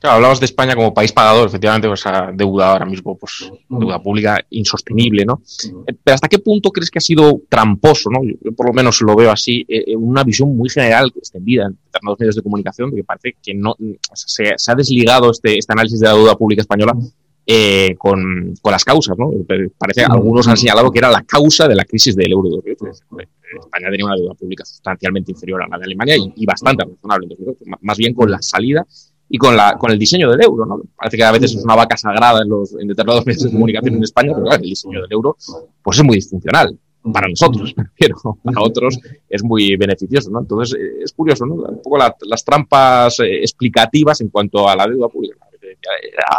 Claro, 0.00 0.16
hablamos 0.16 0.40
de 0.40 0.46
España 0.46 0.74
como 0.74 0.94
país 0.94 1.12
pagador, 1.12 1.46
efectivamente, 1.46 1.86
pues 1.86 2.00
esa 2.00 2.30
deuda 2.32 2.72
ahora 2.72 2.86
mismo, 2.86 3.18
pues 3.18 3.52
deuda 3.68 4.02
pública 4.02 4.42
insostenible, 4.48 5.26
¿no? 5.26 5.42
Eh, 5.86 5.94
pero 6.02 6.14
¿hasta 6.14 6.26
qué 6.26 6.38
punto 6.38 6.70
crees 6.70 6.90
que 6.90 6.98
ha 6.98 7.02
sido 7.02 7.42
tramposo, 7.50 8.08
¿no? 8.08 8.20
Yo, 8.24 8.52
por 8.52 8.68
lo 8.68 8.72
menos 8.72 9.02
lo 9.02 9.14
veo 9.14 9.30
así, 9.30 9.62
eh, 9.68 9.94
una 9.94 10.24
visión 10.24 10.56
muy 10.56 10.70
general, 10.70 11.12
extendida 11.14 11.66
en 11.66 11.78
determinados 11.84 12.18
medios 12.18 12.36
de 12.36 12.42
comunicación, 12.42 12.90
de 12.90 12.96
que 12.96 13.04
parece 13.04 13.36
que 13.42 13.52
no 13.52 13.76
se, 14.14 14.54
ha 14.66 14.74
desligado 14.74 15.32
este, 15.32 15.58
este 15.58 15.72
análisis 15.74 16.00
de 16.00 16.06
la 16.06 16.14
deuda 16.14 16.34
pública 16.34 16.62
española 16.62 16.96
eh, 17.44 17.94
con, 17.98 18.54
con, 18.62 18.72
las 18.72 18.86
causas, 18.86 19.18
¿no? 19.18 19.30
Parece 19.76 20.00
que 20.00 20.06
algunos 20.06 20.48
han 20.48 20.56
señalado 20.56 20.90
que 20.90 20.98
era 21.00 21.10
la 21.10 21.24
causa 21.24 21.68
de 21.68 21.74
la 21.74 21.84
crisis 21.84 22.16
del 22.16 22.32
euro. 22.32 22.62
España 22.64 23.90
tenía 23.90 24.06
una 24.06 24.16
deuda 24.16 24.32
pública 24.32 24.64
sustancialmente 24.64 25.32
inferior 25.32 25.62
a 25.62 25.68
la 25.68 25.76
de 25.76 25.84
Alemania 25.84 26.16
y, 26.16 26.32
y 26.36 26.46
bastante 26.46 26.84
razonable. 26.84 27.36
más 27.82 27.98
bien 27.98 28.14
con 28.14 28.30
la 28.30 28.40
salida 28.40 28.86
y 29.32 29.38
con, 29.38 29.56
la, 29.56 29.78
con 29.78 29.92
el 29.92 29.98
diseño 29.98 30.28
del 30.28 30.42
euro. 30.42 30.66
¿no? 30.66 30.82
Parece 30.96 31.16
que 31.16 31.22
a 31.22 31.30
veces 31.30 31.54
es 31.54 31.64
una 31.64 31.76
vaca 31.76 31.96
sagrada 31.96 32.42
en, 32.42 32.48
los, 32.48 32.74
en 32.74 32.88
determinados 32.88 33.24
medios 33.24 33.44
de 33.44 33.52
comunicación 33.52 33.94
en 33.94 34.02
España, 34.02 34.32
pero 34.34 34.52
el 34.52 34.60
diseño 34.60 35.00
del 35.02 35.12
euro 35.12 35.36
pues 35.82 35.98
es 35.98 36.04
muy 36.04 36.16
disfuncional. 36.16 36.76
Para 37.14 37.28
nosotros, 37.28 37.74
pero 37.98 38.14
para 38.44 38.60
otros 38.60 38.98
es 39.26 39.42
muy 39.42 39.74
beneficioso. 39.76 40.30
¿no? 40.30 40.40
Entonces, 40.40 40.78
eh, 40.78 41.04
es 41.04 41.12
curioso, 41.12 41.46
¿no? 41.46 41.54
Un 41.54 41.80
poco 41.80 41.96
las 41.96 42.44
trampas 42.44 43.20
eh, 43.20 43.38
explicativas 43.38 44.20
en 44.20 44.28
cuanto 44.28 44.68
a 44.68 44.76
la 44.76 44.86
deuda 44.86 45.08
pública. 45.08 45.38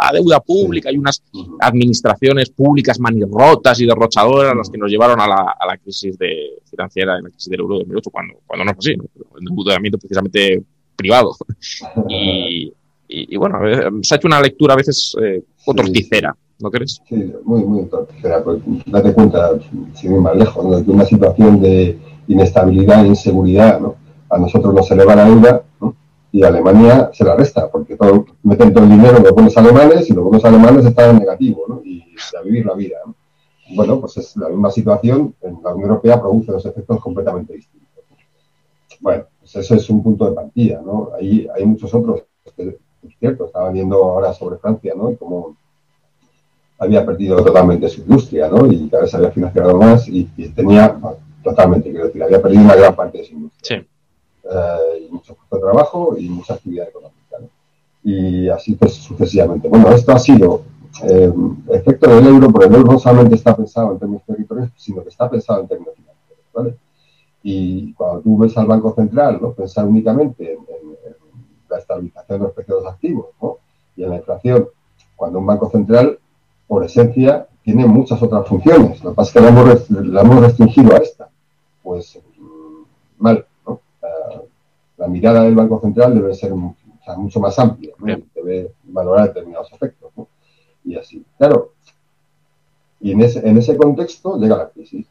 La 0.02 0.12
deuda 0.12 0.38
pública 0.38 0.88
hay 0.88 0.96
unas 0.96 1.20
administraciones 1.58 2.50
públicas 2.50 3.00
manirrotas 3.00 3.80
y 3.80 3.86
derrochadoras 3.86 4.54
las 4.54 4.70
que 4.70 4.78
nos 4.78 4.88
llevaron 4.88 5.20
a 5.20 5.26
la, 5.26 5.56
a 5.58 5.66
la 5.66 5.78
crisis 5.78 6.16
de, 6.16 6.60
financiera, 6.70 7.18
en 7.18 7.24
la 7.24 7.30
crisis 7.30 7.50
del 7.50 7.60
euro 7.60 7.78
de 7.78 7.80
2008, 7.80 8.10
cuando, 8.10 8.34
cuando 8.46 8.64
no 8.64 8.72
fue 8.74 8.92
así. 8.92 8.96
¿no? 8.96 9.04
El 9.40 9.48
endeudamiento 9.48 9.98
precisamente 9.98 10.62
privado. 10.94 11.34
Y, 12.08 12.72
y, 13.12 13.36
bueno, 13.36 13.58
se 14.02 14.14
ha 14.14 14.16
hecho 14.16 14.28
una 14.28 14.40
lectura 14.40 14.74
a 14.74 14.76
veces 14.76 15.14
eh, 15.22 15.42
torticera, 15.64 16.34
¿no 16.60 16.70
crees? 16.70 17.00
Sí, 17.08 17.32
muy, 17.44 17.64
muy 17.64 17.84
torticera. 17.86 18.42
Pues, 18.42 18.60
date 18.86 19.12
cuenta, 19.12 19.50
sin 19.94 20.14
ir 20.14 20.20
más 20.20 20.36
lejos, 20.36 20.64
¿no? 20.64 20.80
de 20.80 20.90
una 20.90 21.04
situación 21.04 21.60
de 21.60 21.98
inestabilidad 22.28 23.04
e 23.04 23.08
inseguridad, 23.08 23.80
¿no? 23.80 23.96
a 24.30 24.38
nosotros 24.38 24.72
nos 24.72 24.90
eleva 24.90 25.14
la 25.14 25.26
deuda 25.26 25.62
y 26.32 26.42
a 26.42 26.48
Alemania 26.48 27.10
se 27.12 27.24
la 27.24 27.36
resta, 27.36 27.70
porque 27.70 27.96
todo, 27.96 28.24
meten 28.42 28.72
todo 28.72 28.84
el 28.84 28.90
dinero 28.90 29.18
en 29.18 29.24
los 29.24 29.32
bonos 29.32 29.56
alemanes 29.58 30.08
y 30.08 30.14
los 30.14 30.24
bonos 30.24 30.44
alemanes 30.46 30.86
están 30.86 31.10
en 31.10 31.18
negativo, 31.18 31.64
¿no? 31.68 31.82
y 31.84 32.02
a 32.38 32.42
vivir 32.42 32.64
la 32.64 32.74
vida. 32.74 32.96
Bueno, 33.74 34.00
pues 34.00 34.16
es 34.16 34.36
la 34.36 34.48
misma 34.48 34.70
situación, 34.70 35.34
en 35.42 35.58
la 35.62 35.74
Unión 35.74 35.90
Europea 35.90 36.20
produce 36.20 36.52
dos 36.52 36.64
efectos 36.64 37.00
completamente 37.00 37.54
distintos. 37.54 37.82
Bueno, 39.00 39.24
pues 39.40 39.56
ese 39.56 39.76
es 39.76 39.90
un 39.90 40.02
punto 40.02 40.28
de 40.28 40.32
partida, 40.32 40.80
¿no? 40.84 41.10
Ahí 41.18 41.48
hay 41.54 41.66
muchos 41.66 41.92
otros 41.92 42.22
que 42.56 42.78
es 43.02 43.18
cierto, 43.18 43.46
estaba 43.46 43.70
viendo 43.70 43.96
ahora 44.02 44.32
sobre 44.32 44.58
Francia, 44.58 44.94
¿no? 44.96 45.10
Y 45.10 45.16
cómo 45.16 45.56
había 46.78 47.04
perdido 47.04 47.42
totalmente 47.42 47.88
su 47.88 48.00
industria, 48.00 48.48
¿no? 48.48 48.66
Y 48.66 48.88
cada 48.88 49.04
vez 49.04 49.14
había 49.14 49.30
financiado 49.30 49.76
más 49.76 50.08
y, 50.08 50.24
tenía, 50.54 50.96
totalmente, 51.42 51.90
quiero 51.90 52.06
decir, 52.06 52.22
había 52.22 52.42
perdido 52.42 52.62
una 52.62 52.74
gran 52.74 52.94
parte 52.94 53.18
de 53.18 53.24
su 53.24 53.34
industria. 53.34 53.80
Sí. 53.80 53.86
Eh, 54.44 55.06
y 55.08 55.12
mucho 55.12 55.34
puesto 55.34 55.56
de 55.56 55.62
trabajo 55.62 56.16
y 56.18 56.28
mucha 56.28 56.54
actividad 56.54 56.88
económica, 56.88 57.38
¿no? 57.40 57.48
Y 58.02 58.48
así 58.48 58.74
pues, 58.74 58.94
sucesivamente. 58.94 59.68
Bueno, 59.68 59.90
esto 59.90 60.12
ha 60.12 60.18
sido 60.18 60.62
eh, 61.04 61.32
efecto 61.70 62.10
del 62.10 62.26
euro, 62.26 62.50
porque 62.50 62.66
el 62.66 62.74
euro 62.74 62.92
no 62.92 62.98
solamente 62.98 63.36
está 63.36 63.56
pensado 63.56 63.92
en 63.92 63.98
términos 63.98 64.22
territoriales, 64.26 64.72
sino 64.76 65.02
que 65.02 65.08
está 65.08 65.30
pensado 65.30 65.60
en 65.60 65.68
términos 65.68 65.94
financieros, 65.94 66.44
¿vale? 66.52 66.76
Y 67.44 67.92
cuando 67.94 68.20
tú 68.22 68.38
ves 68.38 68.56
al 68.56 68.66
Banco 68.66 68.92
Central, 68.94 69.38
¿no? 69.40 69.52
Pensar 69.52 69.86
únicamente 69.86 70.52
en 70.52 70.58
la 71.72 71.78
estabilización 71.78 72.38
de 72.38 72.44
los 72.44 72.54
precios 72.54 72.86
activos 72.86 73.26
y 73.96 74.04
en 74.04 74.10
la 74.10 74.16
inflación, 74.16 74.68
cuando 75.16 75.38
un 75.38 75.46
banco 75.46 75.70
central, 75.70 76.18
por 76.66 76.84
esencia, 76.84 77.46
tiene 77.62 77.86
muchas 77.86 78.22
otras 78.22 78.46
funciones. 78.46 79.02
Lo 79.02 79.10
que 79.10 79.16
pasa 79.16 79.28
es 79.28 79.32
que 79.34 79.40
la 80.02 80.20
hemos, 80.20 80.40
restringido 80.40 80.94
a 80.94 80.98
esta. 80.98 81.28
Pues 81.82 82.18
mm, 82.38 82.82
mal. 83.18 83.46
¿no? 83.66 83.80
La, 84.96 85.08
mirada 85.08 85.42
del 85.44 85.54
Banco 85.54 85.80
Central 85.80 86.14
debe 86.14 86.34
ser 86.34 86.52
mucho 86.54 87.40
más 87.40 87.58
amplia, 87.58 87.92
debe 88.34 88.72
valorar 88.84 89.28
determinados 89.28 89.72
efectos. 89.72 90.12
Y 90.84 90.96
así. 90.96 91.24
Claro, 91.38 91.72
y 93.00 93.12
en 93.12 93.20
ese, 93.20 93.46
en 93.46 93.58
ese 93.58 93.76
contexto 93.76 94.38
llega 94.38 94.56
la 94.56 94.68
crisis. 94.68 95.06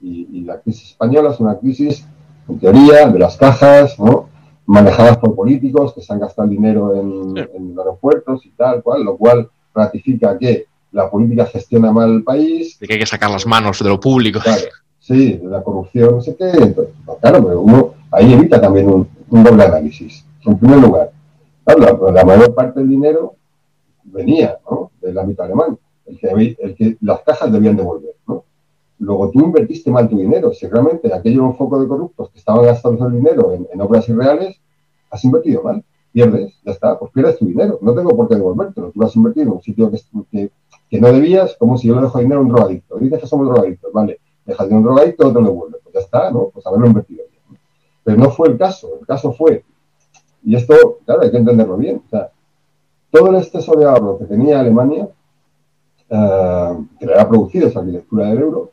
Y, 0.00 0.28
y, 0.32 0.44
la 0.44 0.60
crisis 0.60 0.90
española 0.90 1.30
es 1.32 1.40
una 1.40 1.58
crisis, 1.58 2.06
en 2.48 2.60
teoría, 2.60 3.08
de 3.08 3.18
las 3.18 3.36
cajas, 3.36 3.98
¿no? 3.98 4.28
Manejadas 4.68 5.16
por 5.16 5.34
políticos 5.34 5.94
que 5.94 6.02
se 6.02 6.12
han 6.12 6.20
gastado 6.20 6.46
dinero 6.46 6.94
en, 6.94 7.74
aeropuertos 7.78 8.44
y 8.44 8.50
tal 8.50 8.82
cual, 8.82 9.02
lo 9.02 9.16
cual 9.16 9.48
ratifica 9.74 10.38
que 10.38 10.66
la 10.92 11.10
política 11.10 11.46
gestiona 11.46 11.90
mal 11.90 12.16
el 12.16 12.22
país. 12.22 12.78
De 12.78 12.86
que 12.86 12.92
hay 12.92 12.98
que 13.00 13.06
sacar 13.06 13.30
las 13.30 13.46
manos 13.46 13.82
de 13.82 13.88
lo 13.88 13.98
público. 13.98 14.40
sí, 15.00 15.38
de 15.38 15.48
la 15.48 15.62
corrupción, 15.62 16.16
no 16.16 16.20
sé 16.20 16.36
qué. 16.36 16.50
Entonces, 16.50 16.94
pues 17.06 17.18
claro, 17.18 17.42
pero 17.42 17.62
uno 17.62 17.94
ahí 18.10 18.34
evita 18.34 18.60
también 18.60 18.88
un, 18.90 19.08
doble 19.42 19.64
análisis. 19.64 20.22
En 20.44 20.58
primer 20.58 20.80
lugar, 20.80 21.12
la, 21.64 22.24
mayor 22.24 22.54
parte 22.54 22.80
del 22.80 22.90
dinero 22.90 23.36
venía 24.04 24.58
del 25.00 25.18
ámbito 25.18 25.44
alemán, 25.44 25.78
el 26.04 26.18
que, 26.18 26.56
el 26.60 26.74
que 26.74 26.96
las 27.00 27.22
cajas 27.22 27.50
debían 27.50 27.76
devolver. 27.76 28.16
¿no? 28.26 28.44
Luego 28.98 29.30
tú 29.30 29.40
invertiste 29.40 29.90
mal 29.90 30.08
tu 30.08 30.18
dinero. 30.18 30.52
Si 30.52 30.66
realmente 30.66 31.12
aquello 31.12 31.54
era 31.58 31.78
de 31.78 31.88
corruptos 31.88 32.30
que 32.30 32.38
estaban 32.38 32.64
gastando 32.64 33.06
el 33.06 33.14
dinero 33.14 33.52
en, 33.52 33.80
obras 33.80 34.08
irreales, 34.08 34.60
has 35.10 35.24
invertido 35.24 35.62
mal. 35.62 35.84
Pierdes, 36.12 36.54
ya 36.64 36.72
está, 36.72 36.98
pues 36.98 37.12
pierdes 37.12 37.38
tu 37.38 37.46
dinero. 37.46 37.78
No 37.82 37.94
tengo 37.94 38.16
por 38.16 38.28
qué 38.28 38.34
devolvértelo. 38.34 38.90
Tú 38.90 39.00
lo 39.00 39.06
has 39.06 39.14
invertido 39.14 39.46
en 39.46 39.52
un 39.52 39.62
sitio 39.62 39.90
que, 40.30 40.50
que, 40.90 41.00
no 41.00 41.12
debías, 41.12 41.56
como 41.58 41.78
si 41.78 41.88
yo 41.88 41.94
le 41.94 42.02
dejo 42.02 42.18
dinero 42.18 42.40
a 42.40 42.42
un 42.42 42.48
drogadicto. 42.48 42.98
Dices 42.98 43.20
que 43.20 43.26
somos 43.26 43.46
drogadictos, 43.48 43.92
vale. 43.92 44.20
Dejas 44.44 44.68
de 44.68 44.74
un 44.74 44.82
drogadicto, 44.82 45.28
otro 45.28 45.40
lo 45.42 45.48
devuelve. 45.48 45.78
Pues 45.82 45.94
ya 45.94 46.00
está, 46.00 46.30
¿no? 46.30 46.50
Pues 46.52 46.66
haberlo 46.66 46.86
invertido 46.86 47.24
bien. 47.30 47.60
Pero 48.02 48.16
no 48.16 48.30
fue 48.30 48.48
el 48.48 48.58
caso. 48.58 48.88
El 49.00 49.06
caso 49.06 49.32
fue, 49.32 49.64
y 50.44 50.56
esto, 50.56 51.00
claro, 51.04 51.22
hay 51.22 51.30
que 51.30 51.36
entenderlo 51.36 51.76
bien. 51.76 52.02
Todo 53.10 53.28
el 53.28 53.36
exceso 53.36 53.72
de 53.72 53.84
ahorro 53.84 54.18
que 54.18 54.24
tenía 54.24 54.60
Alemania, 54.60 55.08
eh, 56.08 56.78
que 56.98 57.06
le 57.06 57.14
ha 57.14 57.28
producido 57.28 57.68
esa 57.68 57.80
arquitectura 57.80 58.26
del 58.26 58.38
euro, 58.40 58.70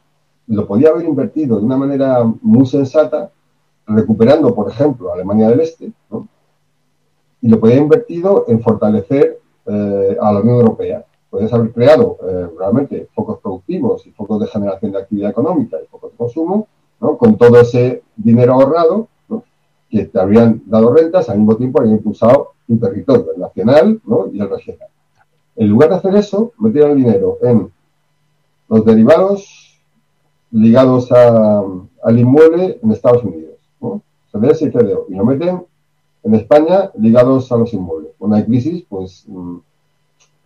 lo 0.47 0.67
podía 0.67 0.89
haber 0.89 1.05
invertido 1.05 1.57
de 1.57 1.65
una 1.65 1.77
manera 1.77 2.23
muy 2.41 2.65
sensata, 2.65 3.31
recuperando, 3.87 4.53
por 4.53 4.69
ejemplo, 4.69 5.13
Alemania 5.13 5.49
del 5.49 5.61
Este, 5.61 5.91
y 7.41 7.47
lo 7.47 7.59
podía 7.59 7.75
haber 7.75 7.83
invertido 7.83 8.45
en 8.47 8.61
fortalecer 8.61 9.39
eh, 9.65 10.17
a 10.19 10.33
la 10.33 10.39
Unión 10.39 10.57
Europea. 10.57 11.05
Podías 11.29 11.53
haber 11.53 11.71
creado 11.71 12.17
eh, 12.23 12.47
realmente 12.57 13.09
focos 13.13 13.39
productivos 13.39 14.05
y 14.07 14.11
focos 14.11 14.39
de 14.39 14.47
generación 14.47 14.91
de 14.91 14.99
actividad 14.99 15.31
económica 15.31 15.77
y 15.83 15.87
focos 15.87 16.11
de 16.11 16.17
consumo, 16.17 16.67
con 16.97 17.37
todo 17.37 17.59
ese 17.59 18.03
dinero 18.15 18.53
ahorrado 18.53 19.09
que 19.89 20.05
te 20.05 20.19
habrían 20.19 20.63
dado 20.65 20.93
rentas, 20.93 21.29
al 21.29 21.37
mismo 21.37 21.55
tiempo 21.55 21.79
habrían 21.79 21.97
impulsado 21.97 22.53
un 22.67 22.79
territorio, 22.79 23.33
el 23.35 23.41
nacional 23.41 24.01
y 24.31 24.41
el 24.41 24.49
regional. 24.49 24.89
En 25.55 25.67
lugar 25.69 25.89
de 25.89 25.95
hacer 25.95 26.15
eso, 26.15 26.53
metieron 26.57 26.91
el 26.91 26.97
dinero 26.97 27.37
en 27.41 27.71
los 28.67 28.85
derivados 28.85 29.64
ligados 30.51 31.11
al 31.11 32.19
inmueble 32.19 32.79
en 32.81 32.91
Estados 32.91 33.23
Unidos, 33.23 33.55
¿no? 33.81 34.01
CDS 34.31 34.63
y 34.63 34.71
CDO, 34.71 35.05
y 35.09 35.15
lo 35.15 35.25
meten 35.25 35.65
en 36.23 36.35
España 36.35 36.91
ligados 36.97 37.51
a 37.51 37.57
los 37.57 37.73
inmuebles. 37.73 38.11
Cuando 38.17 38.37
hay 38.37 38.45
crisis, 38.45 38.83
pues 38.89 39.25
mm, 39.27 39.57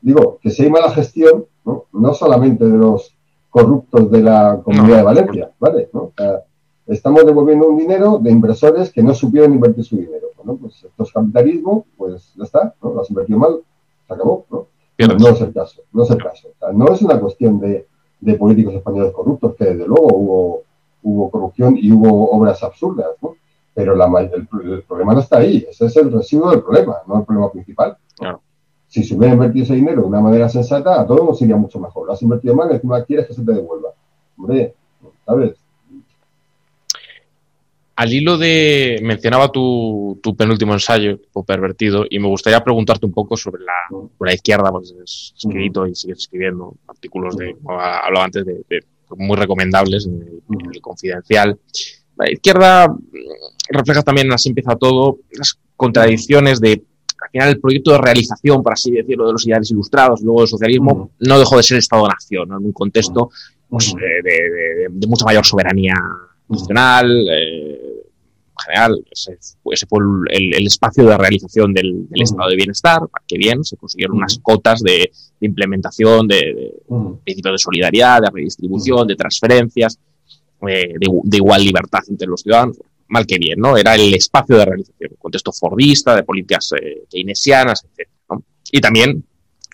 digo, 0.02 0.38
que 0.42 0.50
si 0.50 0.64
hay 0.64 0.70
mala 0.70 0.92
gestión, 0.92 1.46
¿no? 1.66 1.86
no 1.94 2.14
solamente 2.14 2.66
de 2.66 2.78
los 2.78 3.16
corruptos 3.50 4.12
de 4.12 4.22
la 4.22 4.62
comunidad 4.64 4.98
de 4.98 5.04
Valencia, 5.04 5.52
¿vale? 5.60 5.90
estamos 6.88 7.26
devolviendo 7.26 7.68
un 7.68 7.78
dinero 7.78 8.20
de 8.20 8.32
inversores 8.32 8.92
que 8.92 9.04
no 9.04 9.14
supieron 9.14 9.54
invertir 9.54 9.84
su 9.84 9.98
dinero. 9.98 10.28
Bueno, 10.38 10.58
pues 10.62 10.84
esto 10.84 11.04
es 11.04 11.12
capitalismo, 11.12 11.86
pues 11.98 12.34
ya 12.36 12.44
está, 12.44 12.74
¿no? 12.82 12.94
Lo 12.94 13.02
has 13.02 13.10
invertido 13.10 13.40
mal, 13.40 13.60
se 14.08 14.14
acabó, 14.14 14.46
¿no? 14.50 14.68
No, 15.20 15.30
es 15.30 15.42
el 15.42 15.54
caso, 15.54 15.82
no 15.94 16.04
es 16.04 16.10
el 16.10 16.18
caso. 16.18 16.50
no 16.74 16.92
es 16.92 17.02
una 17.02 17.20
cuestión 17.20 17.60
de 17.60 17.88
de 18.20 18.34
políticos 18.36 18.74
españoles 18.74 19.14
corruptos, 19.14 19.56
que 19.56 19.66
desde 19.66 19.88
luego 19.88 20.08
hubo, 20.14 20.62
hubo 21.04 21.32
corrupción 21.32 21.78
y 21.78 21.92
hubo 21.92 22.32
obras 22.32 22.62
absurdas, 22.64 23.08
¿no? 23.22 23.36
Pero 23.74 23.96
la, 23.96 24.06
el, 24.34 24.48
problema 24.86 25.14
no 25.14 25.22
está 25.22 25.38
ahí, 25.38 25.66
ese 25.70 25.86
es 25.86 25.96
el 25.96 26.12
residuo 26.12 26.52
del 26.52 26.62
problema, 26.62 26.98
no 27.08 27.20
el 27.20 27.26
problema 27.26 27.52
principal. 27.52 27.98
Si 28.88 29.04
se 29.04 29.16
hubiera 29.16 29.36
invertido 29.36 29.66
ese 29.66 29.76
dinero 29.76 30.02
de 30.02 30.08
una 30.08 30.20
manera 30.20 30.50
sensata, 30.50 31.00
a 31.00 31.06
todos 31.06 31.24
nos 31.24 31.42
iría 31.42 31.56
mucho 31.56 31.80
mejor. 31.80 32.08
Lo 32.08 32.14
has 32.14 32.22
invertido 32.24 32.56
mal 32.56 32.72
encima 32.72 33.04
quieres 33.04 33.28
que 33.28 33.36
se 33.36 33.44
te 33.44 33.54
devuelva. 33.54 33.90
Hombre, 34.36 34.74
¿sabes? 35.26 35.59
Al 38.00 38.14
hilo 38.14 38.38
de, 38.38 38.98
mencionaba 39.04 39.52
tu, 39.52 40.18
tu 40.24 40.34
penúltimo 40.34 40.72
ensayo, 40.72 41.20
o 41.34 41.44
pervertido, 41.44 42.06
y 42.10 42.18
me 42.18 42.30
gustaría 42.30 42.64
preguntarte 42.64 43.06
un 43.06 43.12
poco 43.12 43.36
sobre 43.36 43.62
la, 43.62 43.74
la 44.22 44.34
izquierda, 44.34 44.72
pues 44.72 44.94
has 45.04 45.34
escrito 45.36 45.86
y 45.86 45.94
sigues 45.94 46.20
escribiendo 46.20 46.76
artículos 46.88 47.36
de, 47.36 47.58
como 47.62 47.78
hablaba 47.78 48.24
antes, 48.24 48.46
de, 48.46 48.64
muy 49.18 49.36
recomendables 49.36 50.06
en 50.06 50.22
el, 50.22 50.80
Confidencial. 50.80 51.60
La 52.18 52.32
izquierda 52.32 52.88
mm, 52.88 52.98
refleja 53.68 54.02
también, 54.02 54.32
así 54.32 54.48
empieza 54.48 54.78
todo, 54.78 55.18
las 55.34 55.60
contradicciones 55.76 56.62
de 56.62 56.82
al 57.22 57.30
final 57.32 57.50
el 57.50 57.60
proyecto 57.60 57.92
de 57.92 57.98
realización, 57.98 58.64
por 58.64 58.72
así 58.72 58.92
decirlo, 58.92 59.28
de 59.28 59.34
los 59.34 59.46
ideales 59.46 59.72
ilustrados, 59.72 60.22
luego 60.22 60.40
del 60.40 60.48
socialismo, 60.48 61.12
no 61.20 61.38
dejó 61.38 61.58
de 61.58 61.64
ser 61.64 61.80
Estado-nación, 61.80 62.48
en 62.48 62.66
un 62.66 62.72
contexto 62.72 63.30
pues, 63.68 63.94
de, 63.94 64.90
de, 64.90 65.08
mucha 65.08 65.26
mayor 65.26 65.46
soberanía 65.46 65.96
nacional, 66.48 67.28
eh, 67.30 67.89
general, 68.60 69.04
ese, 69.12 69.38
fue 69.88 70.00
el, 70.32 70.66
espacio 70.68 71.06
de 71.06 71.18
realización 71.18 71.74
del, 71.74 72.08
estado 72.12 72.50
de 72.50 72.56
bienestar, 72.56 73.02
que 73.28 73.38
bien, 73.38 73.64
se 73.64 73.78
consiguieron 73.78 74.18
unas 74.18 74.40
cotas 74.40 74.82
de, 74.82 75.12
implementación 75.42 76.28
de, 76.28 76.82
principios 77.24 77.54
de 77.54 77.58
solidaridad, 77.58 78.22
de 78.22 78.30
redistribución, 78.32 79.08
de 79.08 79.16
transferencias, 79.16 80.00
eh, 80.68 80.94
de, 81.00 81.38
igual 81.38 81.64
libertad 81.64 82.02
entre 82.10 82.28
los 82.28 82.42
ciudadanos, 82.42 82.78
mal 83.08 83.26
que 83.26 83.38
bien, 83.38 83.60
¿no? 83.60 83.78
Era 83.78 83.96
el 83.96 84.14
espacio 84.14 84.58
de 84.58 84.66
realización, 84.66 85.12
contexto 85.18 85.52
fordista, 85.52 86.16
de 86.16 86.24
políticas 86.24 86.72
eh, 86.80 87.04
keynesianas, 87.10 87.86
etc. 87.86 88.10
Y 88.72 88.82
también, 88.82 89.24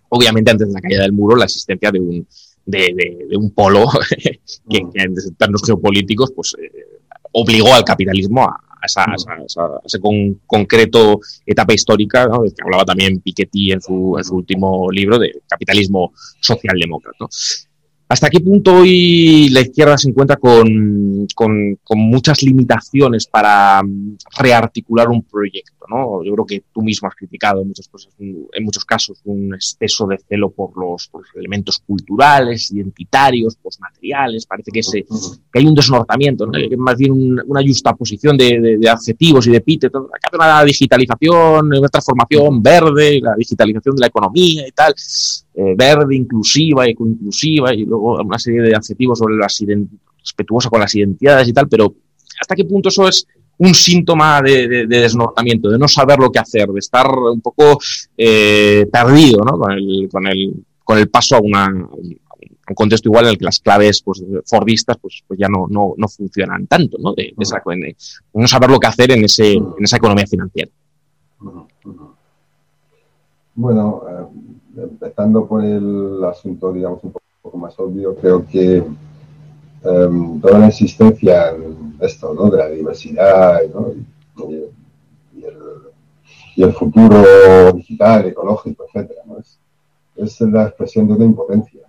obviamente, 0.09 0.51
antes 0.51 0.67
de 0.67 0.73
la 0.73 0.81
caída 0.81 1.01
del 1.01 1.11
muro, 1.11 1.35
la 1.35 1.45
existencia 1.45 1.91
de 1.91 1.99
un, 1.99 2.27
de, 2.65 3.37
un 3.37 3.51
polo 3.51 3.87
que, 4.69 4.77
en 4.77 5.15
términos 5.37 5.63
geopolíticos 5.65 6.31
pues, 6.31 6.55
eh, 6.61 6.99
obligó 7.31 7.73
al 7.73 7.83
capitalismo 7.83 8.43
a, 8.43 8.61
esa, 8.85 9.05
esa, 9.15 9.99
concreto 10.45 11.19
etapa 11.45 11.73
histórica, 11.73 12.27
¿no? 12.27 12.43
que 12.43 12.63
hablaba 12.63 12.85
también 12.85 13.19
Piketty 13.19 13.71
en 13.71 13.81
su, 13.81 14.15
en 14.17 14.23
su 14.23 14.35
último 14.35 14.91
libro 14.91 15.19
de 15.19 15.31
capitalismo 15.47 16.13
socialdemócrata. 16.39 17.25
¿Hasta 18.07 18.29
qué 18.29 18.39
punto 18.39 18.75
hoy 18.75 19.49
la 19.49 19.61
izquierda 19.61 19.97
se 19.97 20.09
encuentra 20.09 20.37
con, 20.37 21.25
con, 21.33 21.77
muchas 21.95 22.43
limitaciones 22.43 23.25
para 23.25 23.81
mm, 23.83 24.17
rearticular 24.37 25.09
un 25.09 25.23
proyecto? 25.23 25.74
¿No? 25.89 26.23
Yo 26.23 26.33
creo 26.33 26.45
que 26.45 26.63
tú 26.73 26.81
mismo 26.81 27.07
has 27.07 27.15
criticado 27.15 27.61
en 27.61 27.67
muchas, 27.67 27.87
cosas, 27.87 28.13
en 28.19 28.63
muchos 28.63 28.85
casos 28.85 29.19
un 29.25 29.53
exceso 29.53 30.07
de 30.07 30.17
celo 30.17 30.51
por 30.51 30.71
los, 30.77 31.09
elementos 31.35 31.79
culturales, 31.79 32.71
identitarios, 32.71 33.55
postmateriales. 33.55 34.45
Parece 34.45 34.71
que, 34.71 34.83
se, 34.83 35.03
que 35.03 35.59
hay 35.59 35.65
un 35.65 35.75
desnortamiento, 35.75 36.45
¿no? 36.45 36.53
más 36.77 36.97
bien 36.97 37.11
una 37.45 37.61
justaposición 37.61 38.37
de, 38.37 38.77
de, 38.79 38.89
adjetivos 38.89 39.47
y 39.47 39.51
de 39.51 39.57
epítetos. 39.57 40.07
Acá 40.13 40.29
hay 40.31 40.35
una 40.37 40.63
digitalización, 40.63 41.67
una 41.67 41.87
transformación 41.87 42.61
verde, 42.61 43.19
la 43.21 43.35
digitalización 43.35 43.95
de 43.95 44.01
la 44.01 44.07
economía 44.07 44.67
y 44.67 44.71
tal. 44.71 44.93
Eh, 45.57 45.73
verde, 45.77 46.15
inclusiva, 46.15 46.85
ecoinclusiva 46.85 47.73
y 47.73 47.85
luego 47.85 48.21
una 48.21 48.37
serie 48.37 48.61
de 48.61 48.75
adjetivos 48.75 49.19
sobre 49.19 49.37
las 49.37 49.57
respetuosa 50.19 50.69
con 50.69 50.79
las 50.79 50.93
identidades 50.95 51.47
y 51.47 51.53
tal, 51.53 51.69
pero 51.69 51.95
¿hasta 52.41 52.55
qué 52.55 52.65
punto 52.65 52.89
eso 52.89 53.07
es 53.07 53.25
un 53.57 53.73
síntoma 53.73 54.41
de, 54.41 54.85
desnortamiento, 54.87 55.69
de 55.69 55.77
no 55.77 55.87
saber 55.87 56.19
lo 56.19 56.31
que 56.31 56.39
hacer, 56.39 56.67
de 56.69 56.79
estar 56.79 57.07
un 57.09 57.41
poco 57.41 57.77
eh, 58.17 58.87
perdido 58.91 59.43
¿no? 59.43 59.57
con, 59.57 59.71
el, 59.71 60.09
con, 60.11 60.27
el, 60.27 60.53
con 60.83 60.97
el 60.97 61.09
paso 61.09 61.37
a, 61.37 61.39
una, 61.39 61.67
un 62.67 62.75
contexto 62.75 63.09
igual 63.09 63.25
en 63.25 63.31
el 63.31 63.37
que 63.37 63.45
las 63.45 63.59
claves 63.59 64.01
pues, 64.01 64.23
fordistas 64.45 64.97
pues, 64.97 65.23
pues 65.27 65.39
ya 65.39 65.47
no, 65.47 65.67
no, 65.69 65.93
no 65.97 66.07
funcionan 66.07 66.67
tanto, 66.67 66.97
¿no? 66.99 67.13
De, 67.13 67.33
de, 67.35 67.95
no 68.33 68.47
saber 68.47 68.69
lo 68.69 68.79
que 68.79 68.87
hacer 68.87 69.11
en, 69.11 69.25
ese, 69.25 69.53
en 69.53 69.83
esa 69.83 69.97
economía 69.97 70.25
financiera. 70.25 70.71
Bueno, 73.53 74.03
eh, 74.09 74.81
empezando 74.83 75.45
por 75.45 75.63
el 75.63 76.23
asunto, 76.23 76.73
digamos, 76.73 77.03
un 77.03 77.13
poco 77.41 77.57
más 77.57 77.77
obvio, 77.79 78.15
creo 78.15 78.45
que 78.45 78.83
em, 79.85 80.41
toda 80.41 80.59
la 80.59 80.67
existencia 80.67 81.55
esto, 82.01 82.33
¿no? 82.33 82.49
de 82.49 82.57
la 82.57 82.69
diversidad 82.69 83.61
y, 86.53 86.61
el, 86.61 86.73
futuro 86.73 87.71
digital, 87.73 88.25
ecológico, 88.25 88.85
etcétera, 88.85 89.21
¿no? 89.25 89.37
es, 89.37 90.41
la 90.41 90.67
expresión 90.67 91.07
de 91.07 91.13
una 91.13 91.25
impotencia. 91.25 91.81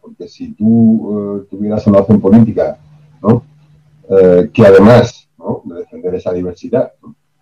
porque 0.00 0.28
si 0.28 0.52
tú 0.52 1.40
eh, 1.40 1.46
tuvieras 1.50 1.86
una 1.86 2.00
opción 2.00 2.20
política 2.20 2.78
¿no? 3.22 3.42
Eh, 4.08 4.50
que 4.52 4.66
además 4.66 5.28
de 5.64 5.74
defender 5.76 6.14
esa 6.14 6.32
diversidad 6.32 6.92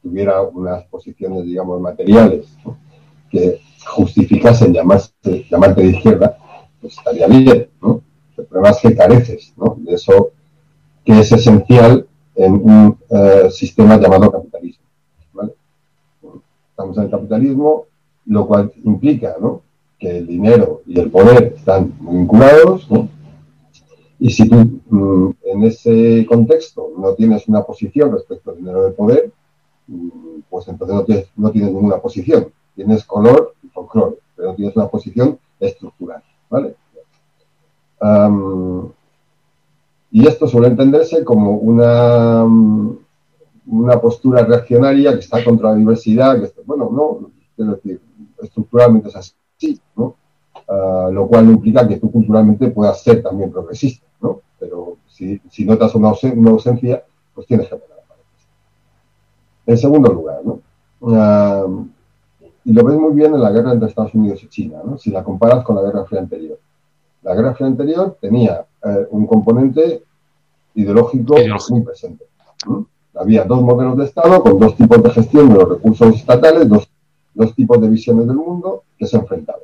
tuviera 0.03 0.41
unas 0.43 0.85
posiciones, 0.85 1.45
digamos, 1.45 1.81
materiales 1.81 2.47
que 3.31 3.61
justificasen 3.87 4.73
llamarse, 4.73 5.13
llamarte 5.51 5.83
de 5.83 5.89
izquierda, 5.89 6.39
pues 6.81 6.97
estaría 6.97 7.27
bien, 7.27 7.69
¿no? 7.83 8.03
El 8.39 8.47
problema 8.47 8.71
es 8.71 8.79
que 8.79 8.97
careces, 8.97 9.53
¿no? 9.57 9.77
De 9.81 9.95
eso 9.95 10.31
que 11.05 11.21
es 11.21 11.33
esencial 11.33 12.07
en 12.35 12.53
un 12.53 12.99
eh, 13.11 13.51
sistema 13.51 13.99
llamado 13.99 14.31
capitalismo, 14.31 14.85
estamos 16.71 16.97
en 16.99 17.05
el 17.05 17.11
capitalismo, 17.11 17.87
lo 18.27 18.47
cual 18.47 18.73
implica 18.85 19.35
¿no? 19.41 19.63
que 19.99 20.19
el 20.19 20.27
dinero 20.29 20.83
y 20.87 21.01
el 21.01 21.11
poder 21.11 21.55
están 21.57 21.93
vinculados, 21.99 22.89
¿no? 22.89 23.09
y 24.21 24.31
si 24.31 24.49
tú 24.49 24.81
mm, 24.89 25.31
en 25.45 25.65
ese 25.65 26.27
contexto 26.29 26.93
no 26.97 27.15
tienes 27.15 27.49
una 27.49 27.63
posición 27.63 28.13
respecto 28.13 28.51
al 28.51 28.59
dinero 28.59 28.85
del 28.85 28.93
poder, 28.93 29.33
mm, 29.87 30.41
pues 30.49 30.69
entonces 30.69 30.95
no 30.95 31.05
tienes, 31.05 31.27
no 31.37 31.51
tienes 31.51 31.73
ninguna 31.73 31.99
posición. 31.99 32.49
Tienes 32.75 33.05
color 33.05 33.55
y 33.63 33.69
folclore, 33.69 34.17
pero 34.37 34.49
no 34.51 34.55
tienes 34.55 34.77
una 34.77 34.89
posición 34.89 35.39
estructural. 35.59 36.23
¿vale? 36.49 36.77
Y 40.11 40.27
esto 40.27 40.47
suele 40.47 40.69
entenderse 40.69 41.25
como 41.25 41.53
una, 41.53 42.45
una 43.67 44.01
postura 44.01 44.45
reaccionaria 44.45 45.13
que 45.13 45.21
está 45.21 45.45
contra 45.45 45.71
la 45.71 45.77
diversidad, 45.77 46.41
que 46.41 46.53
bueno, 46.65 46.91
no, 46.91 47.31
quiero 47.55 47.73
decir, 47.75 48.01
estructuralmente 48.41 49.09
es 49.09 49.17
así, 49.17 49.81
¿no? 49.97 50.17
Ah, 50.69 51.09
lo 51.11 51.27
cual 51.27 51.47
no 51.47 51.53
implica 51.53 51.89
que 51.89 51.97
tú 51.97 52.11
culturalmente 52.11 52.69
puedas 52.69 53.03
ser 53.03 53.23
también 53.23 53.51
progresista, 53.51 54.07
¿no? 54.21 54.43
Pero 54.59 54.99
si, 55.07 55.41
si 55.51 55.65
notas 55.65 55.95
una, 55.95 56.09
ausencia, 56.09 57.05
pues 57.35 57.47
tienes 57.47 57.69
que 57.69 57.77
parar. 57.77 57.99
En 59.67 59.77
segundo 59.77 60.13
lugar, 60.13 60.41
¿no? 60.45 60.61
y 62.65 62.73
lo 62.73 62.85
ves 62.85 62.99
muy 62.99 63.15
bien 63.15 63.35
en 63.35 63.41
la 63.41 63.51
guerra 63.51 63.73
entre 63.73 63.89
Estados 63.89 64.15
Unidos 64.15 64.43
y 64.43 64.49
China, 64.49 64.81
¿no? 64.85 64.99
Si 64.99 65.11
la 65.11 65.25
comparas 65.25 65.65
con 65.65 65.77
la 65.77 65.83
Guerra 65.83 66.05
Fría 66.05 66.21
anterior. 66.21 66.59
La 67.23 67.35
Guerra 67.35 67.55
Fría 67.55 67.69
anterior 67.69 68.17
tenía 68.21 68.65
eh, 68.85 69.07
un 69.11 69.27
componente 69.27 70.03
ideológico 70.75 71.35
muy 71.71 71.81
presente. 71.83 72.25
Había 73.15 73.45
dos 73.45 73.63
modelos 73.63 73.97
de 73.97 74.05
Estado 74.05 74.43
con 74.43 74.59
dos 74.59 74.77
tipos 74.77 75.03
de 75.03 75.11
gestión 75.11 75.49
de 75.49 75.55
los 75.57 75.69
recursos 75.69 76.15
estatales, 76.15 76.69
dos, 76.69 76.89
dos 77.35 77.55
tipos 77.55 77.81
de 77.81 77.89
visiones 77.89 78.27
del 78.27 78.37
mundo 78.37 78.85
que 78.97 79.07
se 79.07 79.17
enfrentaban. 79.17 79.63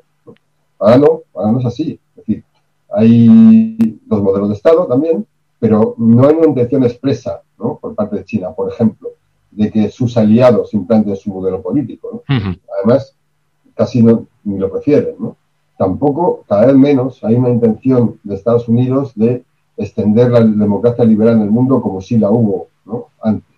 Ahora 0.78 0.98
no, 0.98 1.20
ahora 1.34 1.52
no 1.52 1.60
es 1.60 1.66
así. 1.66 2.00
Es 2.10 2.16
decir, 2.16 2.44
hay 2.90 4.00
dos 4.06 4.22
modelos 4.22 4.48
de 4.48 4.54
Estado 4.54 4.86
también, 4.86 5.24
pero 5.60 5.94
no 5.98 6.26
hay 6.26 6.34
una 6.34 6.48
intención 6.48 6.82
expresa 6.82 7.42
¿no? 7.58 7.78
por 7.80 7.94
parte 7.94 8.16
de 8.16 8.24
China, 8.24 8.50
por 8.52 8.72
ejemplo, 8.72 9.10
de 9.52 9.70
que 9.70 9.88
sus 9.88 10.16
aliados 10.16 10.74
implanten 10.74 11.16
su 11.16 11.30
modelo 11.30 11.62
político. 11.62 12.24
Además, 12.26 13.14
casi 13.74 14.02
no, 14.02 14.26
ni 14.42 14.58
lo 14.58 14.70
prefieren. 14.70 15.14
¿no? 15.18 15.36
Tampoco, 15.76 16.44
cada 16.48 16.66
vez 16.66 16.76
menos, 16.76 17.22
hay 17.24 17.34
una 17.34 17.50
intención 17.50 18.18
de 18.22 18.36
Estados 18.36 18.68
Unidos 18.68 19.12
de 19.16 19.44
extender 19.76 20.30
la 20.30 20.40
democracia 20.40 21.04
liberal 21.04 21.34
en 21.34 21.42
el 21.42 21.50
mundo 21.50 21.82
como 21.82 22.00
si 22.00 22.16
la 22.16 22.30
hubo 22.30 22.68
¿no? 22.84 23.06
antes. 23.20 23.54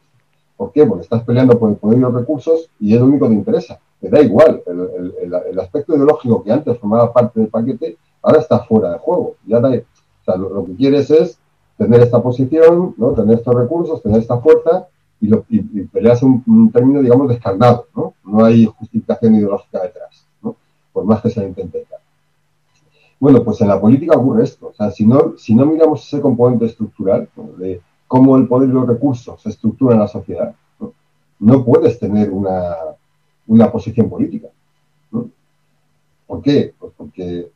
¿Por 0.56 0.72
qué? 0.72 0.86
Porque 0.86 1.02
estás 1.02 1.22
peleando 1.24 1.58
por 1.58 1.70
el 1.70 1.76
poder 1.76 1.98
y 1.98 2.00
los 2.00 2.14
recursos 2.14 2.70
y 2.80 2.94
es 2.94 3.00
lo 3.00 3.06
único 3.06 3.26
que 3.26 3.32
te 3.32 3.38
interesa. 3.38 3.78
Te 4.00 4.08
da 4.08 4.20
igual. 4.22 4.62
El, 4.66 5.60
aspecto 5.60 5.94
ideológico 5.94 6.42
que 6.42 6.52
antes 6.52 6.78
formaba 6.78 7.12
parte 7.12 7.40
del 7.40 7.48
paquete 7.48 7.98
ahora 8.22 8.40
está 8.40 8.60
fuera 8.60 8.92
de 8.92 8.98
juego. 8.98 9.36
Ya 9.46 9.60
sea, 9.60 10.36
lo, 10.36 10.64
que 10.64 10.74
quieres 10.74 11.10
es 11.10 11.38
tener 11.76 12.00
esta 12.00 12.22
posición, 12.22 12.94
tener 13.14 13.38
estos 13.38 13.54
recursos, 13.54 14.02
tener 14.02 14.20
esta 14.20 14.38
fuerza 14.38 14.88
y, 15.20 15.28
lo, 15.28 15.44
y, 15.48 15.60
peleas 15.84 16.22
un, 16.22 16.70
término, 16.72 17.02
digamos, 17.02 17.28
descarnado. 17.28 17.86
¿no? 17.94 18.14
no 18.24 18.44
hay 18.44 18.64
justificación 18.64 19.34
ideológica 19.34 19.82
detrás, 19.82 20.26
¿no? 20.42 20.56
por 20.92 21.04
más 21.04 21.20
que 21.20 21.30
se 21.30 21.40
la 21.40 21.48
intente 21.48 21.86
Bueno, 23.18 23.42
pues 23.42 23.60
en 23.60 23.68
la 23.68 23.80
política 23.80 24.16
ocurre 24.16 24.44
esto. 24.44 24.68
O 24.68 24.74
sea, 24.74 24.90
si 24.90 25.06
no, 25.06 25.34
si 25.38 25.54
no 25.54 25.66
miramos 25.66 26.06
ese 26.06 26.20
componente 26.20 26.66
estructural 26.66 27.28
de 27.56 27.80
cómo 28.06 28.36
el 28.36 28.46
poder 28.46 28.68
y 28.68 28.72
los 28.72 28.86
recursos 28.86 29.40
se 29.40 29.48
estructuran 29.48 29.96
en 29.96 30.00
la 30.00 30.08
sociedad, 30.08 30.54
no, 31.38 31.64
puedes 31.64 31.98
tener 31.98 32.30
una, 32.30 32.74
una 33.46 33.70
posición 33.70 34.08
política. 34.08 34.48
¿Por 36.26 36.42
qué? 36.42 36.74
Pues 36.78 36.92
porque 36.96 37.50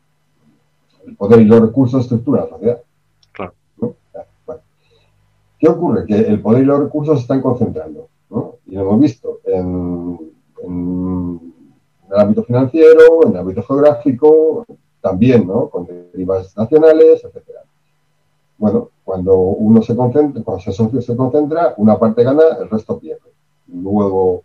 el 1.07 1.17
poder 1.17 1.41
y 1.41 1.45
los 1.45 1.61
recursos 1.61 2.03
estructuran 2.03 2.45
la 2.45 2.51
sociedad. 2.51 2.83
Claro. 3.33 3.53
¿Qué 5.59 5.69
ocurre? 5.69 6.07
Que 6.07 6.15
el 6.15 6.41
poder 6.41 6.63
y 6.63 6.67
los 6.67 6.81
recursos 6.81 7.19
se 7.19 7.23
están 7.23 7.43
concentrando. 7.43 8.09
Y 8.67 8.75
lo 8.75 8.83
hemos 8.83 9.01
visto 9.01 9.41
en, 9.45 10.19
el 12.11 12.19
ámbito 12.19 12.45
financiero, 12.45 13.27
en 13.27 13.33
el 13.33 13.39
ámbito 13.39 13.63
geográfico, 13.63 14.65
también, 15.01 15.47
¿no? 15.47 15.69
Con 15.69 15.87
derivas 15.87 16.57
nacionales, 16.57 17.25
etcétera. 17.25 17.61
Bueno, 18.59 18.91
cuando 19.05 19.37
uno 19.37 19.83
se 19.83 19.97
concentra, 19.97 20.43
cuando 20.43 20.63
se, 20.63 21.03
se 21.03 21.17
concentra, 21.17 21.75
una 21.79 21.99
parte 21.99 22.23
gana, 22.23 22.43
el 22.61 22.69
resto 22.69 22.99
pierde. 22.99 23.33
Luego, 23.69 24.43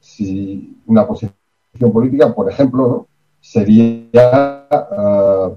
si 0.00 0.76
una 0.86 1.06
posición 1.06 1.92
política, 1.92 2.34
por 2.34 2.50
ejemplo, 2.50 2.88
¿no? 2.88 3.06
sería 3.40 4.68
uh, 4.70 5.56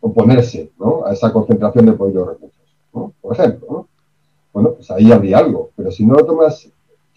oponerse 0.00 0.70
¿no? 0.78 1.04
a 1.04 1.12
esa 1.12 1.32
concentración 1.32 1.86
de 1.86 1.92
poder 1.92 2.24
recursos, 2.24 2.76
¿no? 2.94 3.12
por 3.20 3.34
ejemplo. 3.34 3.66
¿no? 3.70 3.88
Bueno, 4.52 4.72
pues 4.74 4.90
ahí 4.90 5.10
habría 5.10 5.38
algo, 5.38 5.70
pero 5.76 5.90
si 5.90 6.04
no 6.04 6.16
tomas, 6.16 6.68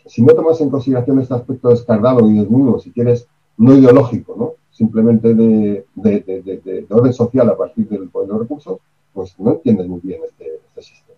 si 0.06 0.22
no 0.24 0.34
tomas 0.34 0.60
en 0.62 0.70
consideración 0.70 1.20
este 1.20 1.34
aspecto 1.34 1.70
descargado 1.70 2.28
y 2.30 2.40
desnudo, 2.40 2.80
si 2.80 2.92
quieres, 2.92 3.28
no 3.58 3.76
ideológico, 3.76 4.36
¿no? 4.38 4.54
Simplemente 4.74 5.34
de, 5.34 5.86
de, 5.96 6.20
de, 6.20 6.42
de 6.64 6.86
orden 6.90 7.14
social 7.14 7.50
a 7.50 7.56
partir 7.56 7.88
del 7.88 8.10
poder 8.10 8.28
y 8.28 8.32
los 8.32 8.42
recursos, 8.42 8.80
pues 9.14 9.40
no 9.40 9.52
entiendes 9.52 9.88
muy 9.88 10.02
bien 10.02 10.22
este, 10.28 10.56
este 10.56 10.82
sistema. 10.82 11.14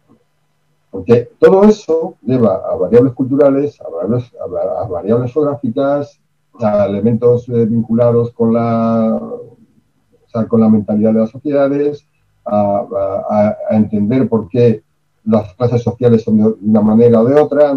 Porque 0.91 1.29
todo 1.39 1.63
eso 1.63 2.15
lleva 2.21 2.55
a 2.55 2.75
variables 2.75 3.13
culturales, 3.13 3.79
a 3.81 3.89
variables, 3.89 4.31
a, 4.39 4.87
variables 4.87 5.33
geográficas, 5.33 6.19
a 6.59 6.85
elementos 6.85 7.49
eh, 7.49 7.65
vinculados 7.65 8.31
con 8.31 8.53
la, 8.53 9.19
con 10.47 10.61
la 10.61 10.69
mentalidad 10.69 11.13
de 11.13 11.19
las 11.19 11.31
sociedades, 11.31 12.05
a, 12.45 13.57
entender 13.71 14.29
por 14.29 14.47
qué 14.49 14.83
las 15.23 15.53
clases 15.55 15.81
sociales 15.81 16.23
son 16.23 16.37
de 16.37 16.55
una 16.61 16.81
manera 16.81 17.21
o 17.21 17.25
de 17.25 17.41
otra. 17.41 17.73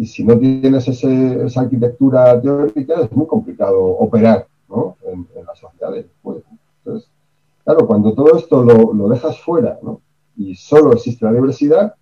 Y 0.00 0.06
si 0.06 0.24
no 0.24 0.38
tienes 0.38 0.88
ese, 0.88 1.44
esa 1.44 1.60
arquitectura 1.60 2.40
teórica, 2.40 3.02
es 3.02 3.12
muy 3.12 3.26
complicado 3.26 3.84
operar 3.84 4.46
¿no? 4.66 4.96
en, 5.04 5.26
las 5.46 5.58
sociedades. 5.58 6.06
entonces, 6.24 7.10
Claro, 7.64 7.86
cuando 7.86 8.14
todo 8.14 8.34
esto 8.38 8.64
lo, 8.64 9.08
dejas 9.10 9.38
fuera, 9.42 9.78
¿no? 9.82 10.00
Y 10.38 10.54
solo 10.54 10.94
existe 10.94 11.26
la 11.26 11.34
diversidad, 11.34 11.94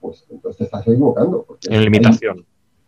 pues 0.00 0.26
entonces 0.28 0.58
te 0.58 0.64
estás 0.64 0.88
equivocando. 0.88 1.46
en 1.70 1.84
limitación. 1.84 2.44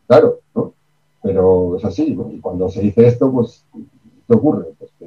claro, 0.09 0.40
¿no? 0.53 0.74
Pero 1.22 1.76
es 1.76 1.84
así, 1.84 2.12
¿no? 2.16 2.32
Y 2.32 2.40
cuando 2.40 2.68
se 2.68 2.80
dice 2.80 3.07
esto, 3.07 3.30
pues, 3.30 3.64
¿qué 4.26 4.34
ocurre? 4.34 4.66
Pues 4.80 4.90
que 4.98 5.07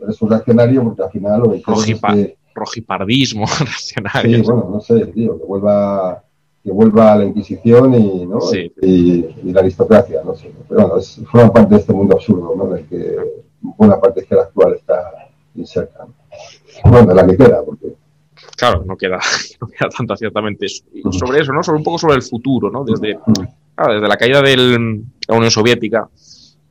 eres 0.00 0.22
un 0.22 0.30
reaccionario 0.30 0.84
porque 0.84 1.02
al 1.02 1.10
final 1.10 1.40
lo 1.40 1.50
que 1.50 1.56
es 1.56 2.36
Rojipardismo 2.54 3.46
reaccionario. 3.58 4.38
Sí, 4.38 4.42
bueno, 4.44 4.68
no 4.70 4.80
sé, 4.80 5.06
tío, 5.06 5.36
que 5.38 5.44
vuelva 5.44 6.22
que 6.66 6.72
vuelva 6.72 7.12
a 7.12 7.18
la 7.18 7.24
Inquisición 7.24 7.94
y, 7.94 8.26
¿no? 8.26 8.40
y, 8.82 9.52
la 9.52 9.60
aristocracia, 9.60 10.20
no 10.24 10.34
sé. 10.34 10.52
Pero 10.68 10.80
bueno, 10.80 10.96
es, 10.96 11.20
forma 11.30 11.52
parte 11.52 11.76
de 11.76 11.80
este 11.80 11.92
mundo 11.92 12.16
absurdo, 12.16 12.54
¿no? 12.56 12.66
En 12.72 12.78
el 12.78 12.88
que 12.88 13.16
buena 13.60 14.00
parte 14.00 14.26
de 14.28 14.36
la 14.36 14.42
actual 14.42 14.74
está 14.74 15.28
inserta. 15.54 16.08
Bueno, 16.84 17.14
la 17.14 17.24
que 17.24 17.36
queda, 17.36 17.62
porque... 17.64 17.94
Claro, 18.56 18.82
no 18.84 18.96
queda, 18.96 19.20
no 19.60 19.68
queda 19.68 19.88
tanta 19.96 20.16
ciertamente. 20.16 20.66
sobre 21.12 21.40
eso, 21.40 21.52
¿no? 21.52 21.62
Sobre 21.62 21.78
un 21.78 21.84
poco 21.84 21.98
sobre 21.98 22.16
el 22.16 22.22
futuro, 22.22 22.68
¿no? 22.68 22.82
Desde, 22.84 23.16
desde 23.16 24.08
la 24.08 24.16
caída 24.16 24.42
de 24.42 24.56
la 24.56 25.36
Unión 25.36 25.50
Soviética, 25.52 26.08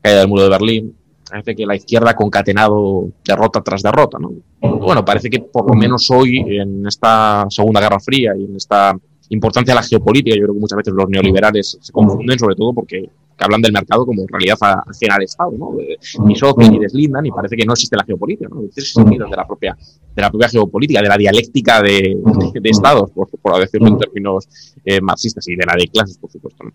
caída 0.01 0.19
del 0.19 0.27
muro 0.27 0.43
de 0.43 0.49
Berlín, 0.49 0.93
parece 1.29 1.55
que 1.55 1.65
la 1.65 1.77
izquierda 1.77 2.11
ha 2.11 2.15
concatenado 2.15 3.07
derrota 3.25 3.61
tras 3.61 3.81
derrota, 3.81 4.17
¿no? 4.19 4.33
Bueno, 4.59 5.05
parece 5.05 5.29
que 5.29 5.39
por 5.39 5.69
lo 5.69 5.73
menos 5.73 6.11
hoy, 6.11 6.39
en 6.39 6.85
esta 6.85 7.45
Segunda 7.49 7.79
Guerra 7.79 8.01
Fría 8.01 8.33
y 8.37 8.43
en 8.43 8.57
esta 8.57 8.93
importancia 9.29 9.73
de 9.73 9.79
la 9.79 9.83
geopolítica, 9.83 10.35
yo 10.35 10.43
creo 10.43 10.53
que 10.53 10.59
muchas 10.59 10.77
veces 10.77 10.93
los 10.93 11.09
neoliberales 11.09 11.77
se 11.81 11.91
confunden, 11.91 12.37
sobre 12.37 12.55
todo 12.55 12.73
porque 12.73 13.09
que 13.37 13.43
hablan 13.43 13.61
del 13.61 13.73
mercado 13.73 14.05
como 14.05 14.25
realidad 14.27 14.57
ajena 14.61 15.15
al 15.15 15.23
Estado, 15.23 15.51
¿no? 15.57 15.75
Ni 16.25 16.35
socio 16.35 16.71
ni 16.71 16.79
deslindan 16.79 17.25
y 17.25 17.31
parece 17.31 17.57
que 17.57 17.65
no 17.65 17.73
existe 17.73 17.97
la 17.97 18.05
geopolítica, 18.05 18.49
¿no? 18.49 18.63
Existe 18.63 19.03
de 19.03 19.17
la 19.17 19.45
propia, 19.45 19.77
de 20.15 20.21
la 20.21 20.29
propia 20.29 20.49
geopolítica, 20.49 21.01
de 21.01 21.09
la 21.09 21.17
dialéctica 21.17 21.81
de, 21.81 22.17
de, 22.53 22.69
Estados, 22.69 23.11
por, 23.11 23.27
por, 23.27 23.59
decirlo 23.59 23.87
en 23.87 23.97
términos 23.97 24.47
eh, 24.85 25.01
marxistas 25.01 25.47
y 25.49 25.55
de 25.55 25.65
la 25.65 25.75
de 25.75 25.87
clases, 25.87 26.17
por 26.17 26.31
supuesto, 26.31 26.63
¿no? 26.63 26.71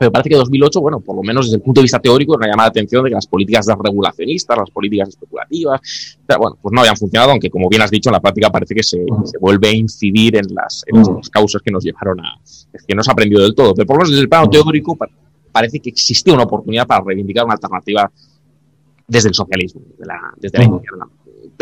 Pero 0.00 0.10
parece 0.10 0.30
que 0.30 0.36
2008, 0.36 0.80
bueno, 0.80 1.00
por 1.00 1.14
lo 1.14 1.22
menos 1.22 1.44
desde 1.44 1.56
el 1.56 1.62
punto 1.62 1.82
de 1.82 1.82
vista 1.82 1.98
teórico, 1.98 2.32
nos 2.32 2.46
ha 2.46 2.50
llamado 2.50 2.68
la 2.68 2.70
atención 2.70 3.04
de 3.04 3.10
que 3.10 3.16
las 3.16 3.26
políticas 3.26 3.66
desregulacionistas, 3.66 4.56
las 4.56 4.70
políticas 4.70 5.10
especulativas, 5.10 6.18
bueno, 6.38 6.56
pues 6.62 6.72
no 6.72 6.80
habían 6.80 6.96
funcionado, 6.96 7.32
aunque 7.32 7.50
como 7.50 7.68
bien 7.68 7.82
has 7.82 7.90
dicho, 7.90 8.08
en 8.08 8.14
la 8.14 8.20
práctica 8.20 8.48
parece 8.48 8.74
que 8.74 8.82
se, 8.82 9.04
se 9.24 9.36
vuelve 9.38 9.68
a 9.68 9.72
incidir 9.74 10.36
en 10.36 10.54
las, 10.54 10.84
en 10.86 11.02
las 11.02 11.28
causas 11.28 11.60
que 11.60 11.70
nos 11.70 11.84
llevaron 11.84 12.18
a... 12.20 12.40
Es 12.42 12.82
que 12.88 12.94
no 12.94 13.02
se 13.02 13.10
ha 13.10 13.12
aprendido 13.12 13.42
del 13.42 13.54
todo, 13.54 13.74
pero 13.74 13.86
por 13.86 13.96
lo 13.96 13.98
menos 13.98 14.10
desde 14.12 14.22
el 14.22 14.28
plano 14.30 14.48
teórico 14.48 14.96
parece 15.52 15.80
que 15.80 15.90
existe 15.90 16.32
una 16.32 16.44
oportunidad 16.44 16.86
para 16.86 17.04
reivindicar 17.04 17.44
una 17.44 17.52
alternativa 17.52 18.10
desde 19.06 19.28
el 19.28 19.34
socialismo, 19.34 19.82
desde 19.86 20.06
la, 20.06 20.32
desde 20.38 20.56
la 20.56 20.64
izquierda. 20.64 21.08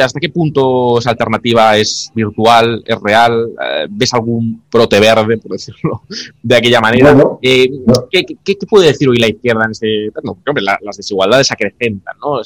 Hasta 0.02 0.20
qué 0.20 0.28
punto 0.28 0.98
esa 0.98 1.10
alternativa 1.10 1.76
es 1.76 2.10
virtual, 2.14 2.82
es 2.86 3.00
real? 3.00 3.50
Eh, 3.62 3.86
¿Ves 3.90 4.14
algún 4.14 4.62
brote 4.70 5.00
verde, 5.00 5.38
por 5.38 5.52
decirlo 5.52 6.02
de 6.42 6.56
aquella 6.56 6.80
manera? 6.80 7.16
Eh, 7.42 7.68
¿qué, 8.10 8.56
puede 8.68 8.88
decir 8.88 9.08
hoy 9.08 9.18
la 9.18 9.28
izquierda 9.28 9.64
en 9.64 9.70
ese... 9.72 10.10
hombre, 10.46 10.62
las 10.62 10.96
desigualdades 10.96 11.50
acrecentan, 11.50 12.16
¿no? 12.20 12.40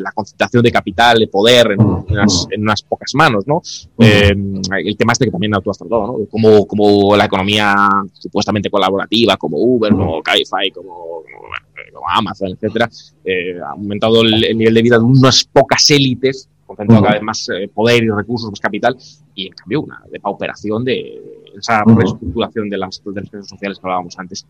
la 0.00 0.12
concentración 0.12 0.62
de 0.62 0.72
capital, 0.72 1.18
de 1.18 1.28
poder 1.28 1.72
en, 1.72 1.80
unas, 1.80 2.82
pocas 2.82 3.14
manos, 3.14 3.46
¿no? 3.46 3.62
el 3.98 4.96
tema 4.96 5.12
este 5.12 5.26
que 5.26 5.30
también 5.30 5.52
tú 5.62 5.70
has 5.70 5.78
tratado, 5.78 6.06
¿no? 6.06 6.26
Como, 6.30 6.66
como 6.66 7.16
la 7.16 7.26
economía 7.26 7.74
supuestamente 8.12 8.70
colaborativa, 8.70 9.36
como 9.36 9.58
Uber, 9.58 9.92
como 9.92 10.22
Cabify, 10.22 10.70
como 10.70 10.90
como 10.90 11.22
Amazon, 12.08 12.48
etcétera, 12.50 12.88
eh, 13.24 13.58
ha 13.60 13.70
aumentado 13.70 14.22
el, 14.22 14.56
nivel 14.56 14.74
de 14.74 14.82
vida 14.82 14.98
de 14.98 15.04
unas 15.04 15.44
pocas 15.44 15.90
élites, 15.90 16.48
concentrando 16.66 17.02
cada 17.02 17.14
vez 17.14 17.22
más 17.22 17.48
eh, 17.48 17.68
poder 17.72 18.04
y 18.04 18.10
recursos, 18.10 18.50
más 18.50 18.60
capital, 18.60 18.96
y 19.34 19.46
en 19.46 19.52
cambio 19.52 19.82
una 19.82 20.02
depauperación 20.10 20.84
de 20.84 21.40
esa 21.58 21.82
reestructuración 21.84 22.68
de 22.68 22.78
las, 22.78 23.02
de 23.04 23.20
redes 23.20 23.48
sociales 23.48 23.78
que 23.78 23.86
hablábamos 23.86 24.18
antes. 24.18 24.46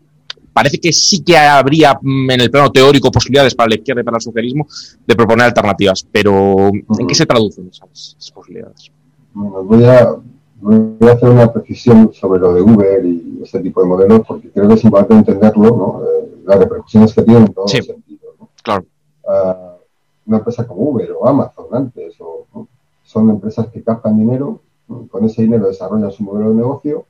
Parece 0.53 0.79
que 0.79 0.91
sí 0.91 1.23
que 1.23 1.37
habría 1.37 1.97
mm, 2.01 2.31
en 2.31 2.41
el 2.41 2.51
plano 2.51 2.71
teórico 2.71 3.11
posibilidades 3.11 3.55
para 3.55 3.69
la 3.69 3.75
izquierda 3.75 4.01
y 4.01 4.03
para 4.03 4.17
el 4.17 4.21
socialismo 4.21 4.67
de 5.05 5.15
proponer 5.15 5.45
alternativas, 5.47 6.05
pero 6.11 6.69
¿en 6.69 7.07
qué 7.07 7.15
se 7.15 7.25
traducen 7.25 7.69
esas, 7.69 8.31
posibilidades? 8.33 8.91
Bueno, 9.33 9.63
voy 9.63 9.83
a, 9.85 10.15
voy 10.59 11.09
a 11.09 11.13
hacer 11.13 11.29
una 11.29 11.51
precisión 11.51 12.11
sobre 12.13 12.41
lo 12.41 12.53
de 12.53 12.61
Uber 12.61 13.05
y 13.05 13.39
este 13.41 13.59
tipo 13.61 13.81
de 13.81 13.87
modelos, 13.87 14.21
porque 14.27 14.49
creo 14.49 14.67
que 14.67 14.73
es 14.73 14.83
importante 14.83 15.31
entenderlo, 15.31 15.63
¿no? 15.63 16.01
Eh, 16.05 16.30
las 16.45 16.59
repercusiones 16.59 17.13
que 17.13 17.23
tienen 17.23 17.43
en 17.43 17.53
todos 17.53 17.73
los 17.73 17.85
sentidos. 17.85 18.35
¿no? 18.39 18.49
Claro. 18.63 18.85
Uh, 19.23 19.81
una 20.25 20.37
empresa 20.37 20.67
como 20.67 20.81
Uber 20.89 21.11
o 21.11 21.27
Amazon 21.27 21.67
antes, 21.71 22.15
o, 22.19 22.67
son 23.03 23.29
empresas 23.29 23.67
que 23.67 23.83
captan 23.83 24.17
dinero, 24.17 24.61
con 25.09 25.25
ese 25.25 25.41
dinero 25.41 25.67
desarrollan 25.67 26.11
su 26.11 26.23
modelo 26.23 26.49
de 26.49 26.55
negocio 26.55 27.05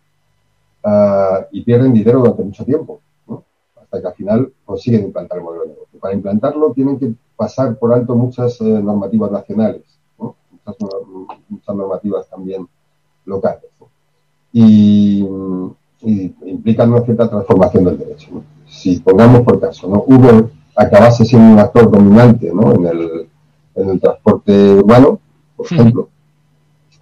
uh, 0.84 1.46
y 1.52 1.62
pierden 1.64 1.94
dinero 1.94 2.20
durante 2.20 2.44
mucho 2.44 2.66
tiempo, 2.66 3.02
hasta 3.80 4.02
que 4.02 4.08
al 4.08 4.14
final 4.14 4.54
consiguen 4.66 5.06
implantar 5.06 5.38
el 5.38 5.44
modelo 5.44 5.64
de 5.64 5.70
negocio. 5.70 6.00
Para 6.00 6.14
implantarlo 6.14 6.74
tienen 6.74 6.98
que 6.98 7.14
pasar 7.36 7.78
por 7.78 7.94
alto 7.94 8.16
muchas 8.16 8.60
eh, 8.62 8.64
normativas 8.66 9.32
nacionales, 9.32 9.84
muchas, 10.18 10.76
muchas 11.50 11.76
normativas 11.76 12.30
también 12.30 12.68
locales. 13.26 13.70
Y, 14.54 15.26
y, 16.02 16.36
implican 16.46 16.92
una 16.92 17.02
cierta 17.02 17.30
transformación 17.30 17.86
del 17.86 17.98
derecho. 17.98 18.44
Si 18.72 19.02
pongamos 19.02 19.42
por 19.42 19.60
caso, 19.60 19.90
¿no? 19.90 20.06
Uber 20.08 20.50
acabase 20.78 21.26
siendo 21.26 21.54
un 21.54 21.60
actor 21.60 21.92
dominante 21.92 22.52
¿no? 22.54 22.74
en, 22.74 22.86
el, 22.88 23.30
en 23.76 23.90
el 23.90 24.00
transporte 24.00 24.76
urbano, 24.76 25.20
por 25.58 25.66
ejemplo, 25.66 26.08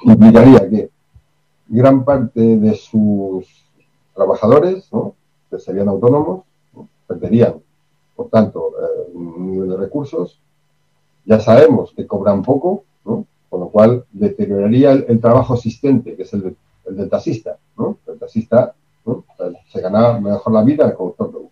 implicaría 0.01 0.67
que 0.67 0.89
gran 1.67 2.03
parte 2.03 2.41
de 2.57 2.73
sus 2.73 3.45
trabajadores, 4.15 4.91
¿no? 4.91 5.13
que 5.51 5.59
serían 5.59 5.89
autónomos, 5.89 6.41
perderían, 7.05 7.61
por 8.15 8.29
tanto, 8.29 8.71
eh, 8.81 9.11
un 9.13 9.51
nivel 9.51 9.69
de 9.69 9.77
recursos. 9.77 10.41
Ya 11.23 11.39
sabemos 11.39 11.93
que 11.95 12.07
cobran 12.07 12.41
poco, 12.41 12.83
¿no? 13.05 13.27
con 13.47 13.59
lo 13.59 13.69
cual 13.69 14.05
deterioraría 14.11 14.93
el, 14.93 15.21
trabajo 15.21 15.53
existente, 15.53 16.15
que 16.15 16.23
es 16.23 16.33
el, 16.33 16.57
del 16.89 17.09
taxista. 17.09 17.57
¿no? 17.77 17.99
El 18.07 18.17
taxista 18.17 18.73
se 19.71 19.81
ganaba 19.81 20.19
mejor 20.19 20.53
la 20.53 20.63
vida 20.63 20.87
el 20.87 20.95
conductor 20.95 21.31
de 21.31 21.49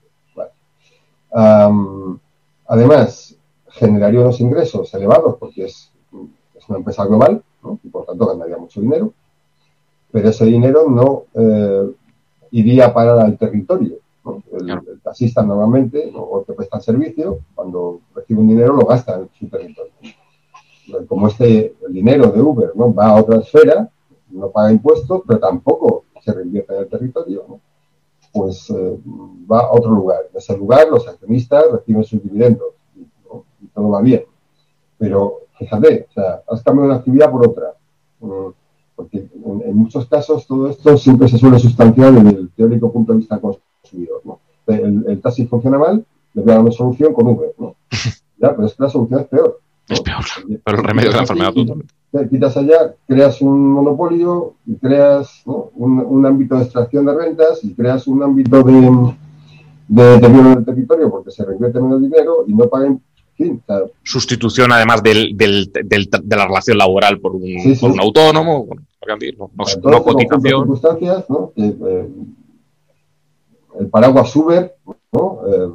Además, 2.68 3.38
generaría 3.70 4.22
unos 4.22 4.40
ingresos 4.40 4.94
elevados 4.94 5.36
porque 5.40 5.66
es, 5.66 5.92
una 6.70 6.80
empresa 6.80 7.06
global 7.06 7.42
y 7.82 7.88
por 7.88 8.06
tanto 8.06 8.26
ganaría 8.26 8.58
mucho 8.58 8.82
dinero, 8.82 9.14
pero 10.12 10.28
ese 10.28 10.44
dinero 10.46 10.90
no 10.90 11.24
eh, 11.34 11.92
iría 12.52 12.88
a 12.88 12.94
parar 12.94 13.20
al 13.20 13.38
territorio. 13.38 14.00
El, 14.52 15.00
taxista 15.02 15.42
normalmente, 15.44 16.12
o 16.14 16.40
el 16.40 16.46
que 16.46 16.52
presta 16.52 16.78
el 16.78 16.84
servicio, 16.84 17.40
cuando 17.56 18.02
recibe 18.14 18.42
un 18.42 18.50
dinero 18.50 18.74
lo 18.74 18.86
gasta 18.86 19.16
en 19.16 19.30
su 19.40 19.48
territorio. 19.48 19.94
Como 21.08 21.30
este 21.30 21.76
el 21.88 21.94
dinero 21.94 22.32
de 22.32 22.42
Uber 22.42 22.72
¿no? 22.76 22.94
va 22.94 23.08
a 23.08 23.22
otra 23.22 23.38
esfera, 23.38 23.90
no 24.30 24.50
paga 24.50 24.72
impuestos, 24.72 25.22
pero 25.26 25.40
tampoco 25.40 26.04
se 26.22 26.34
reinvierte 26.34 26.74
en 26.76 26.82
el 26.82 26.90
territorio, 26.90 27.60
pues 28.38 28.70
eh, 28.70 29.00
va 29.52 29.62
a 29.62 29.72
otro 29.72 29.92
lugar. 29.92 30.20
En 30.32 30.38
ese 30.38 30.56
lugar 30.56 30.88
los 30.90 31.08
accionistas 31.08 31.66
reciben 31.72 32.04
sus 32.04 32.22
dividendos 32.22 32.68
y, 32.96 33.06
todo 33.74 33.90
va 33.90 34.02
bien. 34.02 34.24
Pero 34.98 35.40
fíjate, 35.58 36.08
o 36.10 36.14
sea, 36.14 36.44
has 36.48 36.62
cambiado 36.64 36.90
una 36.90 37.00
actividad 37.00 37.32
por 37.32 37.48
otra. 37.48 37.74
Mm, 38.20 38.50
porque 38.96 39.28
en, 39.66 39.76
muchos 39.76 40.08
casos 40.08 40.46
todo 40.48 40.70
esto 40.70 40.98
siempre 40.98 41.28
se 41.28 41.38
suele 41.38 41.60
sustanciar 41.60 42.14
desde 42.14 42.40
el 42.40 42.50
teórico 42.52 42.92
punto 42.92 43.14
de 43.14 43.20
vista 43.20 43.40
consumidor. 43.40 44.22
¿no? 44.24 44.40
El, 44.68 45.20
taxi 45.22 45.46
funciona 45.48 45.78
mal, 45.78 46.06
le 46.34 46.42
voy 46.42 46.52
a 46.52 46.56
dar 46.56 46.64
una 46.64 46.72
solución 46.72 47.14
con 47.14 47.28
Uber. 47.28 47.54
¿no? 47.58 47.76
Ya, 48.40 48.56
pero 48.56 48.68
es 48.68 48.76
que 48.76 48.84
la 48.84 48.90
solución 48.90 49.22
es 49.22 49.28
peor. 49.28 49.60
Es 49.90 50.00
peor, 50.02 50.24
pero 50.64 50.78
el 50.78 50.84
remedio 50.84 51.10
de 51.10 51.16
la 51.16 51.22
enfermedad 51.22 51.54
totalmente. 51.54 51.92
Te 52.12 52.30
quitas 52.30 52.56
allá, 52.56 52.96
creas 53.06 53.42
un 53.42 53.72
monopolio 53.72 54.56
y 54.66 54.76
creas 54.76 55.42
un, 55.46 56.26
ámbito 56.26 56.56
de 56.56 56.64
extracción 56.64 57.06
de 57.06 57.14
rentas 57.14 57.64
y 57.64 57.74
creas 57.74 58.08
un 58.08 58.24
ámbito 58.24 58.64
de, 58.64 59.14
de 59.90 60.04
deterioro 60.04 60.50
del 60.50 60.66
territorio 60.66 61.12
porque 61.12 61.32
se 61.32 61.46
reinvierte 61.46 61.82
menos 61.82 62.02
dinero 62.02 62.46
y 62.48 62.54
no 62.54 62.68
pagan 62.70 63.02
fin, 63.36 63.62
Sustitución 64.04 64.72
además 64.72 65.04
del, 65.04 65.38
del, 65.38 65.72
de 65.72 66.36
la 66.36 66.48
relación 66.48 66.78
laboral 66.78 67.20
por 67.20 67.36
un, 67.36 67.44
Por 67.80 67.92
un 67.92 68.00
autónomo, 68.00 68.68
no, 69.08 69.50
no, 69.84 70.04
cotización. 70.04 70.62
circunstancias, 70.62 71.30
¿no? 71.30 71.52
Eh, 71.56 72.10
el 73.80 73.90
paraguas 73.90 74.36
Uber 74.36 74.76
¿no? 75.12 75.40
Eh, 75.48 75.70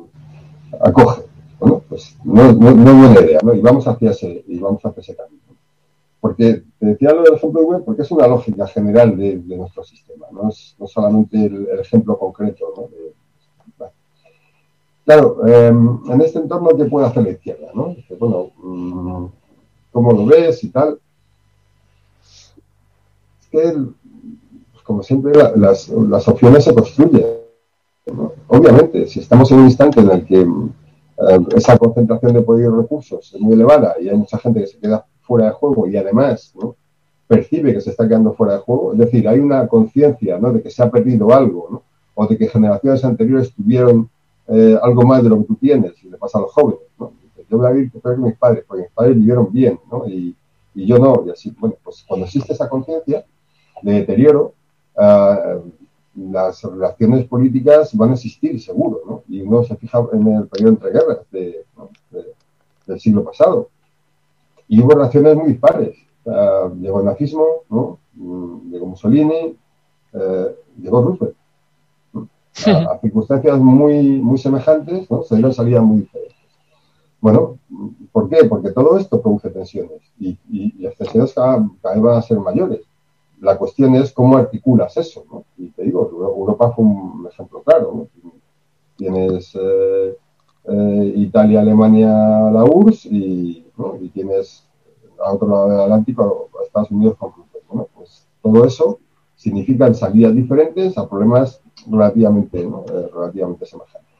acoge 0.80 1.22
bueno, 1.60 1.82
pues 1.88 2.16
no, 2.24 2.52
no, 2.52 2.72
no, 2.72 2.90
es 2.90 3.14
buena 3.14 3.20
idea, 3.20 3.40
¿no? 3.44 3.54
Y 3.54 3.60
vamos 3.60 3.86
hacia 3.86 4.10
ese, 4.10 4.44
y 4.48 4.58
vamos 4.58 4.84
hacia 4.84 5.00
ese 5.00 5.14
camino. 5.14 5.42
Porque 6.22 6.62
te 6.78 6.86
decía 6.86 7.12
lo 7.12 7.24
del 7.24 7.34
ejemplo 7.34 7.62
web 7.62 7.82
porque 7.84 8.02
es 8.02 8.10
una 8.12 8.28
lógica 8.28 8.64
general 8.68 9.16
de, 9.16 9.42
nuestro 9.56 9.82
sistema, 9.82 10.28
no 10.30 10.50
es 10.50 10.76
no 10.78 10.86
solamente 10.86 11.46
el, 11.46 11.80
ejemplo 11.80 12.16
concreto. 12.16 12.72
¿no? 12.76 13.88
Claro, 15.04 15.44
em, 15.48 15.98
en 16.08 16.20
este 16.20 16.38
entorno, 16.38 16.68
¿qué 16.76 16.84
puede 16.84 17.08
hacer 17.08 17.24
la 17.24 17.30
izquierda? 17.30 17.72
¿no? 17.74 17.96
Bueno, 18.20 18.52
mm, 18.56 19.26
¿cómo 19.90 20.12
lo 20.12 20.26
ves 20.26 20.62
y 20.62 20.70
tal? 20.70 21.00
Es 22.20 23.48
que, 23.50 23.72
pues 24.70 24.84
como 24.84 25.02
siempre, 25.02 25.32
las, 25.56 25.88
las, 25.88 26.28
opciones 26.28 26.62
se 26.62 26.72
construyen. 26.72 27.26
Obviamente, 28.46 29.08
si 29.08 29.18
estamos 29.18 29.50
en 29.50 29.58
un 29.58 29.64
instante 29.64 29.98
en 29.98 30.10
el 30.12 30.24
que 30.24 30.40
eh, 30.42 31.40
esa 31.56 31.76
concentración 31.76 32.32
de 32.32 32.42
poder 32.42 32.66
y 32.66 32.76
recursos 32.76 33.34
es 33.34 33.40
muy 33.40 33.54
elevada 33.54 33.96
y 34.00 34.08
hay 34.08 34.16
mucha 34.16 34.38
gente 34.38 34.60
que 34.60 34.68
se 34.68 34.78
queda 34.78 35.04
fuera 35.32 35.46
de 35.46 35.52
juego 35.52 35.88
y 35.88 35.96
además 35.96 36.52
percibe 37.26 37.72
que 37.72 37.80
se 37.80 37.88
está 37.88 38.06
quedando 38.06 38.34
fuera 38.34 38.54
de 38.54 38.58
juego, 38.58 38.92
es 38.92 38.98
decir, 38.98 39.26
hay 39.26 39.38
una 39.38 39.66
conciencia 39.66 40.38
¿no? 40.38 40.52
de 40.52 40.62
que 40.62 40.70
se 40.70 40.82
ha 40.82 40.90
perdido 40.90 41.32
algo 41.32 41.82
o 42.14 42.26
de 42.26 42.36
que 42.36 42.48
generaciones 42.48 43.02
anteriores 43.02 43.54
tuvieron 43.54 44.10
eh, 44.48 44.78
algo 44.82 45.02
más 45.04 45.22
de 45.22 45.30
lo 45.30 45.38
que 45.38 45.44
tú 45.44 45.54
tienes 45.54 45.92
y 46.04 46.10
le 46.10 46.18
pasa 46.18 46.36
a 46.36 46.42
los 46.42 46.52
jóvenes. 46.52 46.80
Yo 47.48 47.56
voy 47.56 47.66
a 47.66 47.70
vivir 47.70 47.90
que 47.90 48.16
mis 48.18 48.36
padres, 48.36 48.64
porque 48.68 48.82
mis 48.82 48.92
padres 48.92 49.16
vivieron 49.16 49.50
bien 49.50 49.80
y, 50.06 50.36
y, 50.74 50.86
yo 50.86 50.98
no, 50.98 51.24
y 51.26 51.30
así, 51.30 51.54
bueno, 51.58 51.76
pues 51.82 52.04
cuando 52.06 52.26
existe 52.26 52.52
esa 52.52 52.68
conciencia 52.68 53.24
de 53.80 53.92
deterioro, 53.92 54.52
uh, 54.96 55.62
las 56.30 56.62
relaciones 56.62 57.26
políticas 57.26 57.96
van 57.96 58.10
a 58.10 58.14
existir, 58.14 58.60
seguro, 58.60 59.00
¿no? 59.06 59.22
Y 59.26 59.40
uno 59.40 59.64
se 59.64 59.76
fija 59.76 60.04
en 60.12 60.26
el 60.28 60.48
periodo 60.48 60.72
entre 60.72 60.90
guerras 60.90 61.18
de, 61.30 61.64
del 62.86 63.00
siglo 63.00 63.24
pasado. 63.24 63.70
Y 64.72 64.80
hubo 64.80 64.92
relaciones 64.92 65.36
muy 65.36 65.48
dispares. 65.48 65.96
llegó 66.80 67.00
el 67.00 67.06
nazismo, 67.06 67.46
¿no? 67.68 67.98
Mm, 68.14 68.70
llegó 68.70 68.86
Mussolini, 68.86 69.56
eh, 70.12 70.56
llegó 70.78 71.02
Roosevelt. 71.02 71.36
A, 72.90 72.98
circunstancias 73.00 73.58
muy, 73.58 74.20
muy 74.20 74.38
semejantes, 74.38 75.10
¿no? 75.10 75.22
Se 75.22 75.34
dieron 75.34 75.52
salidas 75.52 75.82
muy 75.82 76.00
diferentes. 76.00 76.36
Bueno, 77.20 77.58
¿por 78.12 78.28
qué? 78.28 78.44
Porque 78.44 78.70
todo 78.70 78.98
esto 78.98 79.20
produce 79.20 79.50
tensiones 79.50 80.00
y, 80.18 80.38
y, 80.50 80.82
las 80.82 80.96
tensiones 80.96 81.32
cada 81.34 81.58
vez 81.58 82.02
van 82.02 82.18
a 82.18 82.22
ser 82.22 82.38
mayores 82.38 82.80
la 83.42 83.58
cuestión 83.58 83.94
es 83.96 84.12
cómo 84.12 84.36
articulas 84.36 84.96
eso, 84.96 85.24
¿no? 85.30 85.44
Y 85.58 85.68
te 85.70 85.82
digo, 85.82 86.08
Europa 86.12 86.70
fue 86.70 86.84
un 86.84 87.28
ejemplo 87.30 87.60
claro, 87.62 87.92
¿no? 87.92 88.30
Tienes 88.96 89.52
eh, 89.56 90.16
eh, 90.68 91.12
Italia, 91.16 91.60
Alemania, 91.60 92.08
la 92.08 92.64
URSS 92.64 93.06
y, 93.06 93.61
tienes 94.12 94.66
a 95.24 95.32
otro 95.32 95.48
lado 95.48 95.68
del 95.70 95.80
Atlántico 95.80 96.50
a 96.58 96.64
Estados 96.64 96.90
Unidos 96.90 97.16
con 97.18 97.32
¿no? 97.72 97.88
Pues 97.94 98.26
todo 98.42 98.64
eso 98.64 98.98
significa 99.36 99.92
salidas 99.94 100.34
diferentes 100.34 100.96
a 100.98 101.08
problemas 101.08 101.60
relativamente, 101.88 102.60
eh, 102.62 103.10
relativamente 103.12 103.66
semejantes. 103.66 104.10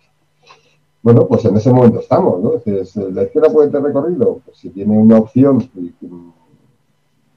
bueno, 1.02 1.26
pues 1.26 1.44
en 1.44 1.56
ese 1.56 1.72
momento 1.72 2.00
estamos, 2.00 2.40
¿no? 2.40 2.54
Es 2.64 2.96
¿La 2.96 3.24
izquierda 3.24 3.52
puede 3.52 3.68
tener 3.68 3.84
recorrido? 3.84 4.40
Pues 4.44 4.56
si 4.58 4.70
tiene 4.70 4.96
una 4.96 5.18
opción 5.18 5.68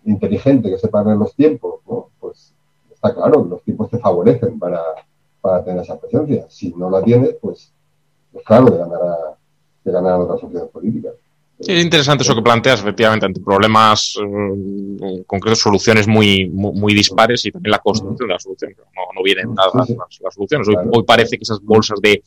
inteligente 0.06 0.70
que 0.70 0.78
sepa 0.78 1.04
ver 1.04 1.18
los 1.18 1.36
tiempos, 1.36 1.82
¿no? 1.88 2.10
Pues 2.20 2.54
está 2.92 3.14
claro, 3.14 3.44
los 3.44 3.62
tiempos 3.64 3.90
te 3.90 4.00
favorecen 4.00 4.60
para, 4.60 4.84
tener 5.64 5.84
esa 5.84 6.00
presencia. 6.00 6.48
Si 6.50 6.74
no 6.74 6.90
la 6.90 7.04
tienes, 7.04 7.36
pues, 7.40 7.72
pues 8.32 8.44
claro, 8.46 8.72
te 8.72 8.78
ganará, 8.78 9.38
te 9.84 9.92
ganarán 9.92 10.22
otras 10.22 10.44
opciones 10.44 10.70
políticas. 10.70 11.14
Es 11.60 11.84
interesante 11.84 12.24
eso 12.24 12.36
que 12.36 12.42
planteas, 12.42 12.82
efectivamente, 12.82 13.26
ante 13.26 13.40
problemas 13.40 14.16
eh, 14.20 15.24
concretos, 15.26 15.60
soluciones 15.60 16.06
muy, 16.06 16.50
muy, 16.50 16.94
dispares 16.94 17.46
y 17.46 17.52
también 17.52 17.72
la 17.72 17.80
construcción 17.80 18.28
de 18.28 18.34
las 18.34 18.44
soluciones. 18.44 18.78
No, 18.78 19.02
no 19.16 19.24
vienen 19.24 19.56
dadas 19.56 19.90
las, 20.22 20.34
soluciones. 20.34 20.68
Hoy, 20.68 21.04
parece 21.04 21.38
que 21.38 21.44
esas 21.44 21.62
bolsas 21.62 22.00
de, 22.02 22.22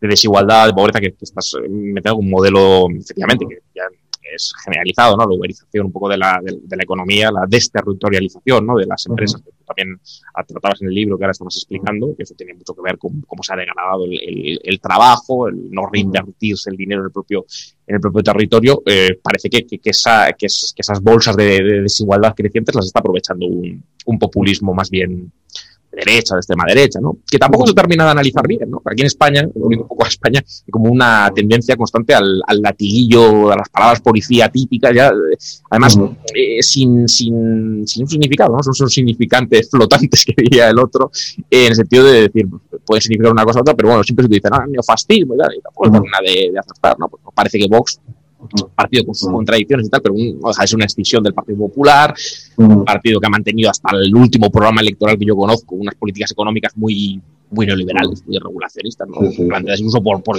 desigualdad, 0.00 0.66
de 0.66 0.74
pobreza, 0.74 1.00
que, 1.00 1.14
estás 1.18 1.54
eh, 1.54 1.66
metiendo 1.68 2.16
un 2.16 2.28
modelo, 2.28 2.86
efectivamente, 2.90 3.46
que 3.48 3.58
ya 3.74 3.84
es 4.34 4.52
generalizado, 4.64 5.16
¿no? 5.16 5.26
La 5.26 5.34
uberización 5.34 5.86
un 5.86 5.92
poco 5.92 6.08
de 6.08 6.18
la, 6.18 6.40
de, 6.42 6.76
la 6.76 6.82
economía, 6.82 7.30
la 7.30 7.46
desterritorialización, 7.46 8.66
¿no? 8.66 8.76
De 8.76 8.86
las 8.86 9.06
empresas, 9.06 9.42
que 9.42 9.50
tú 9.50 9.64
también 9.64 9.98
tratabas 10.46 10.82
en 10.82 10.88
el 10.88 10.94
libro 10.94 11.16
que 11.16 11.24
ahora 11.24 11.32
estamos 11.32 11.56
explicando, 11.56 12.14
que 12.16 12.22
eso 12.22 12.34
tiene 12.34 12.54
mucho 12.54 12.74
que 12.74 12.82
ver 12.82 12.98
con 12.98 13.20
cómo 13.22 13.42
se 13.42 13.52
ha 13.52 13.56
degradado 13.56 14.04
el, 14.04 14.60
el, 14.62 14.80
trabajo, 14.80 15.48
el 15.48 15.70
no 15.70 15.88
reinvertirse 15.90 16.70
el 16.70 16.76
dinero 16.76 17.00
en 17.00 17.06
el 17.06 17.12
propio, 17.12 17.44
en 17.86 17.94
el 17.96 18.00
propio 18.00 18.22
territorio. 18.22 18.82
Eh, 18.86 19.18
parece 19.22 19.48
que, 19.48 19.64
que, 19.66 19.90
esa, 19.90 20.32
que, 20.32 20.46
esas 20.46 21.00
bolsas 21.02 21.36
de, 21.36 21.82
desigualdad 21.82 22.34
crecientes 22.34 22.74
las 22.74 22.86
está 22.86 23.00
aprovechando 23.00 23.46
un, 23.46 23.82
un 24.06 24.18
populismo 24.18 24.74
más 24.74 24.90
bien 24.90 25.32
derecha, 25.94 26.34
de 26.34 26.40
extrema 26.40 26.64
derecha, 26.66 27.00
¿no? 27.00 27.18
Que 27.30 27.38
tampoco 27.38 27.66
se 27.66 27.74
termina 27.74 28.04
de 28.04 28.10
analizar 28.10 28.46
bien, 28.46 28.70
¿no? 28.70 28.82
Aquí 28.84 29.02
en 29.02 29.06
España, 29.06 29.48
un 29.54 29.86
poco 29.86 30.04
a 30.04 30.08
España, 30.08 30.40
hay 30.40 30.70
como 30.70 30.90
una 30.90 31.30
tendencia 31.34 31.76
constante 31.76 32.14
al, 32.14 32.42
al 32.46 32.60
latiguillo, 32.60 33.50
a 33.50 33.56
las 33.56 33.68
palabras 33.68 34.00
policía 34.00 34.48
típicas, 34.48 34.92
ya, 34.94 35.12
además, 35.70 35.98
eh, 36.34 36.62
sin, 36.62 37.08
sin, 37.08 37.86
sin, 37.86 38.02
un 38.02 38.08
significado, 38.08 38.56
¿no? 38.56 38.62
Son, 38.62 38.74
son 38.74 38.90
significantes 38.90 39.68
flotantes 39.72 40.24
que 40.24 40.34
diría 40.36 40.70
el 40.70 40.78
otro, 40.78 41.10
en 41.50 41.68
el 41.68 41.74
sentido 41.74 42.04
de 42.04 42.22
decir, 42.22 42.46
puede 42.84 43.00
significar 43.00 43.32
una 43.32 43.44
cosa 43.44 43.60
u 43.60 43.62
otra, 43.62 43.74
pero 43.74 43.88
bueno, 43.88 44.04
siempre 44.04 44.24
se 44.24 44.26
utiliza, 44.26 44.48
¿no? 44.50 44.66
Neofascismo 44.66 45.34
y 45.34 45.38
tal, 45.38 45.54
y 45.56 45.60
tampoco 45.60 45.86
es 45.86 45.90
una 46.00 46.20
de, 46.20 46.50
de 46.52 46.58
acertar, 46.58 46.98
¿no? 46.98 47.08
Pues 47.08 47.22
parece 47.34 47.58
que 47.58 47.66
Vox 47.68 48.00
partido 48.74 49.04
con 49.06 49.14
sus 49.14 49.30
contradicciones 49.30 49.86
y 49.86 49.90
tal, 49.90 50.02
pero 50.02 50.14
es 50.16 50.74
una 50.74 50.84
extinción 50.84 51.22
del 51.22 51.34
Partido 51.34 51.58
Popular, 51.58 52.14
un 52.56 52.84
partido 52.84 53.20
que 53.20 53.26
ha 53.26 53.30
mantenido 53.30 53.70
hasta 53.70 53.96
el 53.96 54.14
último 54.14 54.50
programa 54.50 54.80
electoral 54.80 55.18
que 55.18 55.24
yo 55.24 55.36
conozco 55.36 55.74
unas 55.74 55.94
políticas 55.94 56.30
económicas 56.32 56.76
muy, 56.76 57.20
muy 57.50 57.66
neoliberales, 57.66 58.24
muy 58.26 58.38
regulacionistas, 58.38 59.08
¿no? 59.08 59.16
planteadas 59.48 59.80
incluso 59.80 60.02
por, 60.02 60.22
por 60.22 60.36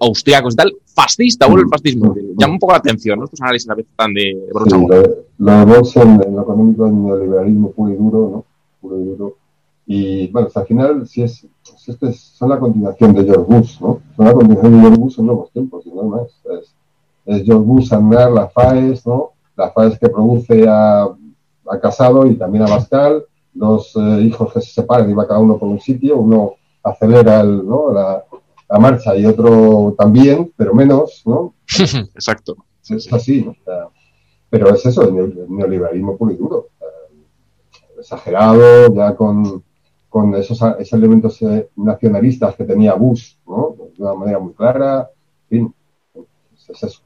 austriacos 0.00 0.54
y 0.54 0.56
tal, 0.56 0.72
fascista, 0.86 1.46
vuelve 1.46 1.64
el 1.64 1.68
fascismo. 1.68 2.14
Llama 2.38 2.54
un 2.54 2.58
poco 2.58 2.72
la 2.72 2.78
atención, 2.78 3.18
¿no? 3.18 3.24
Estos 3.24 3.40
análisis 3.40 3.68
a 3.68 3.74
veces 3.74 3.90
están 3.90 4.14
de, 4.14 4.48
brocha. 4.52 4.76
lo, 5.38 5.52
de 5.52 5.64
Vox 5.64 5.96
en, 5.96 6.16
lo 6.18 6.42
económico 6.42 6.86
es 6.86 6.92
neoliberalismo 6.92 7.72
puro 7.72 7.92
y 7.92 7.96
duro, 7.96 8.30
¿no? 8.30 8.44
Puro 8.80 9.00
y 9.00 9.04
duro. 9.04 9.36
Y 9.88 10.26
bueno, 10.28 10.48
hasta 10.48 10.60
al 10.60 10.66
final, 10.66 11.06
si 11.06 11.22
es, 11.22 11.46
si 11.62 11.90
este 11.90 12.08
es, 12.08 12.18
son 12.18 12.48
la 12.48 12.58
continuación 12.58 13.14
de 13.14 13.24
George 13.24 13.44
Bush, 13.46 13.80
¿no? 13.80 14.00
Son 14.16 14.26
la 14.26 14.32
continuación 14.32 14.72
de 14.72 14.80
George 14.80 14.98
Bush 14.98 15.18
en 15.18 15.26
nuevos 15.26 15.50
tiempos, 15.52 15.86
y 15.86 15.90
no 15.90 16.02
más. 16.04 16.22
Es, 16.60 16.74
es 17.26 17.44
George 17.44 17.64
Bush, 17.64 17.90
la 17.90 18.48
FAES, 18.48 19.06
¿no? 19.06 19.32
La 19.56 19.70
FAES 19.70 19.98
que 19.98 20.08
produce 20.08 20.66
a, 20.68 21.02
a 21.04 21.80
Casado 21.80 22.26
y 22.26 22.36
también 22.36 22.64
a 22.64 22.70
Bascal, 22.70 23.24
dos 23.52 23.92
eh, 23.96 24.20
hijos 24.22 24.52
que 24.52 24.60
se 24.60 24.70
separan 24.70 25.10
y 25.10 25.14
va 25.14 25.26
cada 25.26 25.40
uno 25.40 25.58
por 25.58 25.68
un 25.68 25.80
sitio, 25.80 26.18
uno 26.18 26.54
acelera 26.82 27.40
el, 27.40 27.66
¿no? 27.66 27.92
la, 27.92 28.24
la, 28.68 28.78
marcha 28.78 29.16
y 29.16 29.26
otro 29.26 29.94
también, 29.98 30.52
pero 30.56 30.74
menos, 30.74 31.22
¿no? 31.26 31.54
Exacto. 32.14 32.56
Es 32.88 33.12
así, 33.12 33.42
¿no? 33.42 33.56
pero 34.48 34.72
es 34.72 34.86
eso, 34.86 35.02
el 35.02 35.48
neoliberalismo 35.48 36.16
puro 36.16 36.32
y 36.32 36.36
duro. 36.36 36.68
exagerado, 37.98 38.94
ya 38.94 39.16
con, 39.16 39.64
con 40.08 40.34
esos, 40.36 40.62
esos 40.78 40.92
elementos 40.92 41.42
eh, 41.42 41.68
nacionalistas 41.74 42.54
que 42.54 42.64
tenía 42.64 42.94
Bush, 42.94 43.34
¿no? 43.46 43.74
De 43.96 44.02
una 44.02 44.14
manera 44.14 44.38
muy 44.38 44.52
clara, 44.52 45.10
en 45.50 45.58
fin, 45.58 45.74
es 46.70 46.82
eso. 46.82 47.05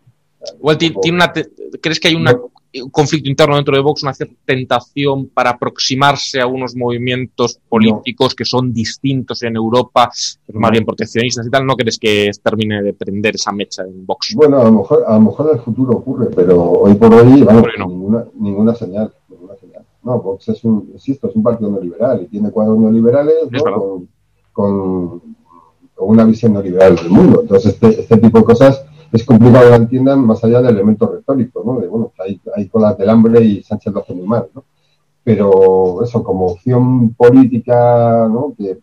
Igual 0.59 0.79
tiene 0.79 0.97
una, 1.13 1.33
¿crees 1.81 2.01
que 2.01 2.09
hay 2.09 2.15
un 2.15 2.91
conflicto 2.91 3.29
interno 3.29 3.57
dentro 3.57 3.75
de 3.77 3.83
Vox, 3.83 4.03
una 4.03 4.15
cierta 4.15 4.35
tentación 4.45 5.29
para 5.29 5.51
aproximarse 5.51 6.41
a 6.41 6.47
unos 6.47 6.75
movimientos 6.77 7.59
políticos 7.69 8.35
que 8.35 8.45
son 8.45 8.73
distintos 8.73 9.43
en 9.43 9.57
Europa, 9.57 10.11
más 10.53 10.71
bien 10.71 10.85
proteccionistas 10.85 11.47
y 11.47 11.51
tal? 11.51 11.67
¿No 11.67 11.77
crees 11.77 11.99
que 11.99 12.31
termine 12.43 12.83
de 12.83 12.95
prender 12.95 13.35
esa 13.35 13.53
mecha 13.53 13.83
en 13.83 14.07
Vox? 14.07 14.35
Bueno, 14.35 14.61
a 14.61 14.65
lo 14.65 14.73
mejor, 14.73 15.05
a 15.07 15.15
lo 15.15 15.21
mejor 15.21 15.51
en 15.51 15.59
el 15.59 15.63
futuro 15.63 15.93
ocurre, 15.93 16.29
pero 16.35 16.71
hoy 16.71 16.95
por 16.95 17.13
hoy, 17.13 17.43
vamos, 17.43 17.67
ninguna, 17.79 18.25
ninguna 18.35 18.75
señal. 18.75 19.13
No, 20.03 20.19
Vox 20.19 20.49
es 20.49 20.65
un, 20.65 20.89
insisto, 20.95 21.29
es 21.29 21.37
un 21.37 21.43
partido 21.43 21.71
neoliberal 21.71 22.23
y 22.23 22.27
tiene 22.27 22.51
cuadros 22.51 22.79
neoliberales 22.79 23.35
con, 23.63 24.09
con, 24.53 25.23
una 25.99 26.25
visión 26.25 26.55
neoliberal 26.55 26.97
del 26.97 27.11
mundo. 27.11 27.43
Entonces, 27.43 27.75
este, 27.75 28.01
este 28.01 28.17
tipo 28.17 28.39
de 28.39 28.45
cosas 28.45 28.83
es 29.13 29.25
complicado 29.25 29.65
que 29.65 29.71
la 29.71 29.77
entiendan 29.77 30.25
más 30.25 30.43
allá 30.45 30.63
del 30.63 30.77
elemento 30.77 31.07
retórico, 31.07 31.63
¿no? 31.65 31.81
De, 31.81 31.89
bueno, 31.89 32.13
hay, 32.19 32.41
hay 32.55 32.69
colas 32.69 32.97
del 32.97 33.11
hambre 33.11 33.43
y 33.43 33.63
Sánchez 33.63 33.93
lo 33.93 34.01
hace 34.01 34.15
muy 34.15 34.27
mal, 34.27 34.49
¿no? 34.55 34.65
Pero 35.25 36.03
eso, 36.03 36.23
como 36.23 36.47
opción 36.47 37.15
política, 37.15 38.29
¿no? 38.31 38.55
Que, 38.57 38.79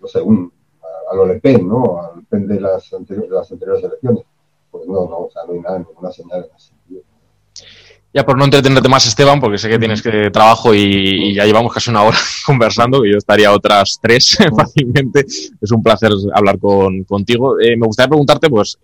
no 0.00 0.08
sé, 0.08 0.20
a, 0.20 1.14
lo 1.14 1.26
Le 1.26 1.40
Pen, 1.40 1.68
¿no? 1.68 2.00
A 2.00 2.16
Le 2.16 2.22
Pen 2.28 2.46
de 2.46 2.60
las, 2.60 2.92
anteriores, 2.92 3.30
de 3.30 3.36
las 3.36 3.52
anteriores 3.52 3.84
elecciones, 3.84 4.24
pues 4.70 4.86
no, 4.86 5.06
no, 5.06 5.18
o 5.18 5.30
sea, 5.30 5.42
no 5.46 5.52
hay 5.52 5.60
nada, 5.60 5.78
ninguna 5.78 6.10
señal 6.10 6.46
en 6.50 6.56
ese 6.56 6.68
sentido. 6.68 7.02
Ya 8.14 8.26
por 8.26 8.36
no 8.36 8.44
entretenerte 8.44 8.90
más, 8.90 9.06
Esteban, 9.06 9.40
porque 9.40 9.56
sé 9.56 9.70
que 9.70 9.78
tienes 9.78 10.02
que 10.02 10.30
trabajo 10.30 10.74
y, 10.74 11.34
ya 11.34 11.46
llevamos 11.46 11.72
casi 11.72 11.88
una 11.88 12.02
hora 12.02 12.18
conversando, 12.46 13.00
que 13.00 13.10
yo 13.10 13.16
estaría 13.16 13.50
otras 13.50 13.98
tres 14.02 14.36
fácilmente. 14.56 15.20
Es 15.20 15.72
un 15.72 15.82
placer 15.82 16.10
hablar 16.34 16.58
con, 16.58 17.04
contigo. 17.04 17.58
Eh, 17.58 17.76
me 17.76 17.86
gustaría 17.86 18.10
preguntarte, 18.10 18.50
pues, 18.50 18.78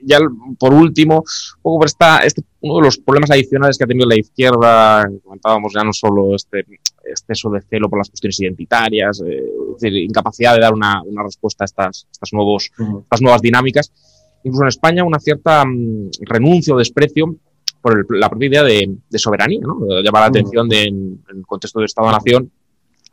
ya 0.00 0.18
por 0.58 0.74
último, 0.74 1.18
un 1.18 1.62
poco 1.62 1.78
por 1.78 1.86
esta, 1.86 2.18
este, 2.18 2.42
uno 2.60 2.76
de 2.76 2.82
los 2.82 2.98
problemas 2.98 3.30
adicionales 3.30 3.78
que 3.78 3.84
ha 3.84 3.86
tenido 3.86 4.08
la 4.08 4.18
izquierda, 4.18 5.08
comentábamos 5.22 5.72
ya 5.74 5.82
no 5.82 5.92
solo 5.92 6.34
este 6.34 6.64
exceso 7.04 7.50
de 7.50 7.62
celo 7.62 7.88
por 7.88 7.98
las 7.98 8.08
cuestiones 8.10 8.40
identitarias, 8.40 9.22
eh, 9.26 9.44
es 9.74 9.80
decir, 9.80 9.96
incapacidad 9.98 10.54
de 10.54 10.60
dar 10.60 10.74
una, 10.74 11.02
una 11.02 11.22
respuesta 11.22 11.64
a 11.64 11.66
estas, 11.66 12.06
estas, 12.10 12.32
nuevos, 12.32 12.70
estas 13.02 13.20
nuevas 13.20 13.42
dinámicas, 13.42 13.92
incluso 14.42 14.64
en 14.64 14.68
España 14.68 15.04
una 15.04 15.18
cierta 15.18 15.64
mm, 15.64 16.10
renuncia 16.22 16.74
o 16.74 16.78
desprecio 16.78 17.36
por 17.80 18.16
la 18.16 18.30
propia 18.30 18.48
idea 18.48 18.62
de, 18.62 18.96
de 19.10 19.18
soberanía, 19.18 19.60
¿no? 19.60 19.78
Llama 20.02 20.20
la 20.20 20.26
atención 20.26 20.68
de, 20.68 20.84
en, 20.84 21.22
en 21.30 21.38
el 21.38 21.46
contexto 21.46 21.80
de 21.80 21.86
Estado-Nación 21.86 22.50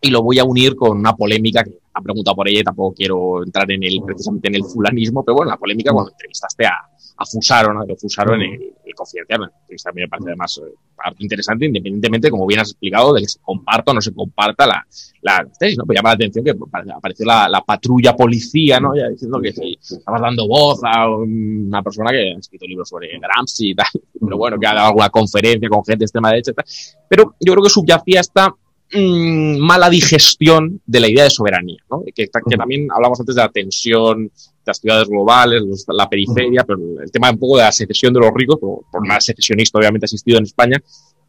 y 0.02 0.10
lo 0.10 0.24
voy 0.24 0.40
a 0.40 0.44
unir 0.44 0.76
con 0.76 0.98
una 0.98 1.16
polémica 1.16 1.64
que 1.64 1.78
ha 1.94 2.02
preguntado 2.02 2.36
por 2.36 2.50
ella 2.50 2.62
y 2.62 2.64
tampoco 2.64 2.96
quiero 2.96 3.44
entrar 3.44 3.70
en 3.72 3.84
el, 3.84 4.02
precisamente 4.04 4.48
en 4.48 4.56
el 4.56 4.64
fulanismo, 4.64 5.24
pero 5.24 5.36
bueno, 5.36 5.52
la 5.52 5.58
polémica 5.58 5.92
cuando 5.92 6.12
entrevistaste 6.12 6.66
a, 6.66 6.74
a 7.18 7.26
Fusaro, 7.26 7.74
¿no? 7.74 7.86
Fusaro 7.96 8.34
en 8.36 8.42
el, 8.42 8.74
el 8.86 8.96
Confidencial, 8.96 9.42
una 9.42 9.52
entrevista 9.62 9.90
a 9.90 9.94
mí 9.94 10.02
me 10.02 10.08
parece 10.08 10.30
además 10.30 10.60
eh, 10.66 11.14
interesante, 11.20 11.66
independientemente, 11.66 12.32
como 12.32 12.48
bien 12.48 12.62
has 12.62 12.70
explicado, 12.70 13.14
de 13.14 13.22
que 13.22 13.28
se 13.28 13.40
comparta 13.40 13.92
o 13.92 13.96
no 13.96 14.02
se 14.02 14.14
comparta 14.14 14.66
la, 14.66 14.86
la 15.22 15.48
tesis, 15.60 15.78
¿no? 15.78 15.86
Pues 15.86 15.98
llama 15.98 16.10
la 16.10 16.16
atención 16.16 16.46
que 16.46 16.56
apareció 16.94 17.26
la, 17.26 17.48
la 17.48 17.62
patrulla 17.62 18.16
policía, 18.16 18.80
¿no? 18.80 18.96
Ya 18.96 19.10
diciendo 19.10 19.40
que 19.40 19.52
si 19.52 19.78
estabas 19.80 20.22
dando 20.22 20.48
voz 20.48 20.80
a 20.84 21.10
una 21.10 21.84
persona 21.84 22.12
que 22.12 22.34
ha 22.34 22.40
escrito 22.40 22.66
libros 22.66 22.90
sobre 22.90 23.20
Gramsci 23.20 23.72
y 23.72 23.76
tal, 23.76 23.88
pero 24.20 24.38
bueno, 24.38 24.58
que 24.60 24.68
ha 24.68 24.74
dado 24.74 24.88
alguna 24.88 25.10
conferencia 25.10 25.70
con 25.70 25.84
gente 25.84 26.00
de 26.00 26.06
extrema 26.06 26.30
derecha 26.30 26.52
y 26.52 26.54
tal. 26.54 26.66
Pero 27.08 27.36
yo 27.40 27.54
creo 27.54 27.64
que 27.64 27.70
subyacía 27.70 28.22
esta 28.22 28.56
mmm, 28.94 29.58
mala 29.60 29.90
digestión 29.90 30.82
de 30.86 31.00
la 31.00 31.10
idea 31.10 31.24
de 31.26 31.30
soberanía, 31.30 31.82
¿no? 31.90 32.04
que, 32.16 32.28
que, 32.28 32.58
también 32.58 32.88
hablamos 32.94 33.20
antes 33.20 33.36
de 33.36 33.42
la 33.42 33.50
tensión 33.50 34.26
de 34.26 34.32
las 34.66 34.80
ciudades 34.80 35.08
globales, 35.08 35.86
la 35.88 36.10
periferia, 36.10 36.64
pero 36.64 36.80
el 37.02 37.12
tema 37.12 37.32
un 37.32 37.40
poco 37.40 37.58
de 37.58 37.64
la 37.64 37.72
secesión 37.72 38.14
de 38.14 38.20
los 38.20 38.32
ricos, 38.34 38.58
por, 38.60 38.82
por 38.92 39.02
una 39.02 39.20
secesionista 39.20 39.80
obviamente 39.80 40.06
ha 40.06 40.08
existido 40.08 40.38
en 40.38 40.44
España, 40.44 40.78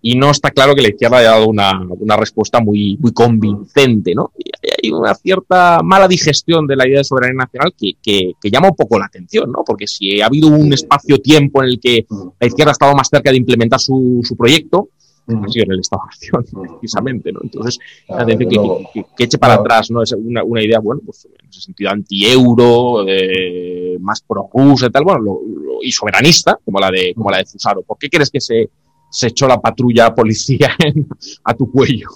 y 0.05 0.17
no 0.17 0.33
está 0.33 0.51
claro 0.51 0.75
que 0.75 0.83
la 0.83 0.89
izquierda 0.89 1.19
haya 1.19 1.31
dado 1.31 1.47
una, 1.47 1.81
una 1.81 2.17
respuesta 2.17 2.61
muy, 2.61 2.99
muy 2.99 3.13
convincente, 3.13 4.17
¿no? 4.17 4.33
Y 4.37 4.51
hay 4.89 4.91
una 4.91 5.15
cierta 5.15 5.81
mala 5.85 6.09
digestión 6.09 6.67
de 6.67 6.75
la 6.75 6.89
idea 6.89 6.99
de 6.99 7.05
soberanía 7.05 7.45
nacional 7.45 7.73
que, 7.79 7.93
que, 8.03 8.33
que 8.41 8.51
llama 8.51 8.71
un 8.71 8.75
poco 8.75 8.99
la 8.99 9.07
atención, 9.07 9.53
¿no? 9.53 9.63
Porque 9.65 9.87
si 9.87 10.21
ha 10.21 10.27
habido 10.27 10.49
un 10.49 10.73
espacio-tiempo 10.73 11.63
en 11.63 11.69
el 11.69 11.81
que 11.81 12.05
la 12.41 12.47
izquierda 12.49 12.73
ha 12.73 12.73
estado 12.73 12.97
más 12.97 13.09
cerca 13.09 13.31
de 13.31 13.37
implementar 13.37 13.79
su, 13.79 14.21
su 14.25 14.37
proyecto, 14.37 14.89
ha 15.29 15.49
sido 15.49 15.65
en 15.65 15.73
el 15.73 15.81
Estado-Nación, 15.81 16.45
precisamente, 16.71 17.33
¿no? 17.33 17.41
Entonces, 17.43 17.79
que, 18.07 18.37
que, 18.37 19.05
que, 19.17 19.25
eche 19.25 19.39
para 19.39 19.55
atrás, 19.55 19.91
¿no? 19.91 20.03
Es 20.03 20.13
una, 20.13 20.43
una, 20.43 20.63
idea, 20.63 20.79
bueno, 20.81 21.01
pues 21.05 21.27
en 21.27 21.49
ese 21.49 21.61
sentido 21.61 21.91
anti-euro, 21.91 23.05
eh, 23.07 23.97
más 24.01 24.21
pro-rusa 24.23 24.87
y 24.87 24.91
tal, 24.91 25.05
bueno, 25.05 25.21
lo, 25.21 25.41
lo, 25.45 25.83
y 25.83 25.93
soberanista, 25.93 26.59
como 26.65 26.81
la 26.81 26.91
de, 26.91 27.15
como 27.15 27.31
la 27.31 27.39
de 27.39 27.47
Fusaro. 27.47 27.83
¿Por 27.83 27.99
qué 27.99 28.09
crees 28.09 28.31
que 28.31 28.41
se, 28.41 28.71
se 29.11 29.29
echó 29.29 29.47
la 29.47 29.61
patrulla 29.61 30.15
policía 30.15 30.71
en, 30.79 31.07
a 31.45 31.55
tu 31.55 31.71
cuello? 31.71 32.09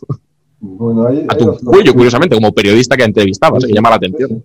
Bueno, 0.59 1.07
ahí, 1.07 1.25
a 1.29 1.37
tu 1.37 1.57
cuello, 1.65 1.93
curiosamente, 1.95 2.35
como 2.35 2.53
periodista 2.53 2.97
que 2.97 3.05
entrevistabas, 3.05 3.65
que 3.65 3.73
llama 3.73 3.91
la 3.91 3.97
atención. 3.97 4.45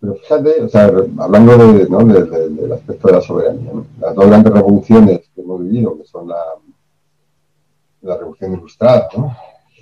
pero 0.00 0.14
fíjate, 0.16 0.62
o 0.62 0.68
sea, 0.68 0.92
hablando 1.18 1.56
de, 1.56 1.88
¿no? 1.88 2.04
del 2.04 2.72
aspecto 2.72 3.08
de 3.08 3.14
la 3.14 3.20
soberanía, 3.20 3.72
las 4.00 4.14
dos 4.14 4.26
grandes 4.26 4.52
revoluciones 4.52 5.20
que 5.34 5.40
hemos 5.40 5.60
vivido, 5.62 5.96
que 5.96 6.04
son 6.04 6.28
la, 6.28 6.36
la 8.02 8.16
revolución 8.16 8.54
ilustrada, 8.54 9.08
¿no? 9.16 9.36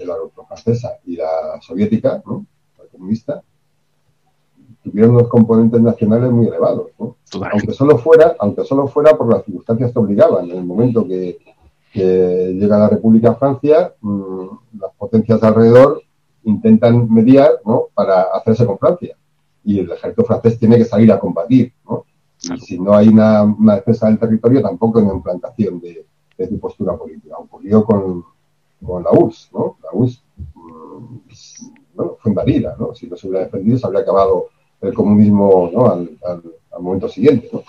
la 0.05 0.17
francesa 0.47 0.99
y 1.05 1.17
la 1.17 1.61
soviética, 1.61 2.23
¿no? 2.27 2.47
la 2.79 2.85
comunista, 2.91 3.43
tuvieron 4.83 5.17
unos 5.17 5.29
componentes 5.29 5.81
nacionales 5.81 6.31
muy 6.31 6.47
elevados, 6.47 6.89
¿no? 6.99 7.17
aunque 7.53 7.73
solo 7.73 7.99
fuera, 7.99 8.35
aunque 8.39 8.65
solo 8.65 8.89
fuera 8.89 9.17
por 9.17 9.31
las 9.31 9.45
circunstancias 9.45 9.93
que 9.93 9.99
obligaban. 9.99 10.51
En 10.51 10.57
el 10.57 10.65
momento 10.65 11.07
que, 11.07 11.39
llega 11.93 12.79
la 12.79 12.89
República 12.89 13.35
Francia, 13.35 13.93
mm, 14.01 14.45
las 14.79 14.93
potencias 14.97 15.43
alrededor 15.43 16.01
intentan 16.45 17.13
mediar 17.13 17.51
¿no? 17.65 17.89
para 17.93 18.23
hacerse 18.35 18.65
con 18.65 18.79
Francia. 18.79 19.17
Y 19.65 19.81
el 19.81 19.91
ejército 19.91 20.25
francés 20.25 20.59
tiene 20.59 20.79
que 20.79 20.85
salir 20.85 21.11
a 21.13 21.19
combatir. 21.19 21.73
¿no? 21.85 22.05
Y 22.43 22.61
si 22.61 22.79
no 22.79 22.95
hay 22.95 23.09
una, 23.09 23.45
defensa 23.75 24.07
del 24.07 24.19
territorio, 24.19 24.63
tampoco 24.63 24.99
hay 24.99 25.05
una 25.05 25.15
implantación 25.15 25.81
de, 25.81 26.07
de 26.45 26.49
su 26.49 26.59
postura 26.59 26.97
política. 26.97 27.37
Ocurrió 27.39 27.85
con, 27.85 28.25
con 28.85 29.03
la 29.03 29.11
URSS. 29.13 29.51
¿no? 29.53 29.77
La 29.83 29.91
URSS 29.93 30.23
mm, 30.55 31.17
bueno, 31.95 32.17
fue 32.21 32.31
invadida. 32.31 32.77
¿no? 32.79 32.95
Si 32.95 33.07
no 33.07 33.17
se 33.17 33.29
hubiera 33.29 33.45
defendido, 33.45 33.79
se 33.79 33.87
habría 33.87 34.03
acabado 34.03 34.47
el 34.81 34.95
comunismo 34.95 35.71
¿no? 35.73 35.87
al, 35.91 36.19
al, 36.25 36.43
momento 36.83 37.09
siguiente. 37.09 37.49
¿no? 37.53 37.63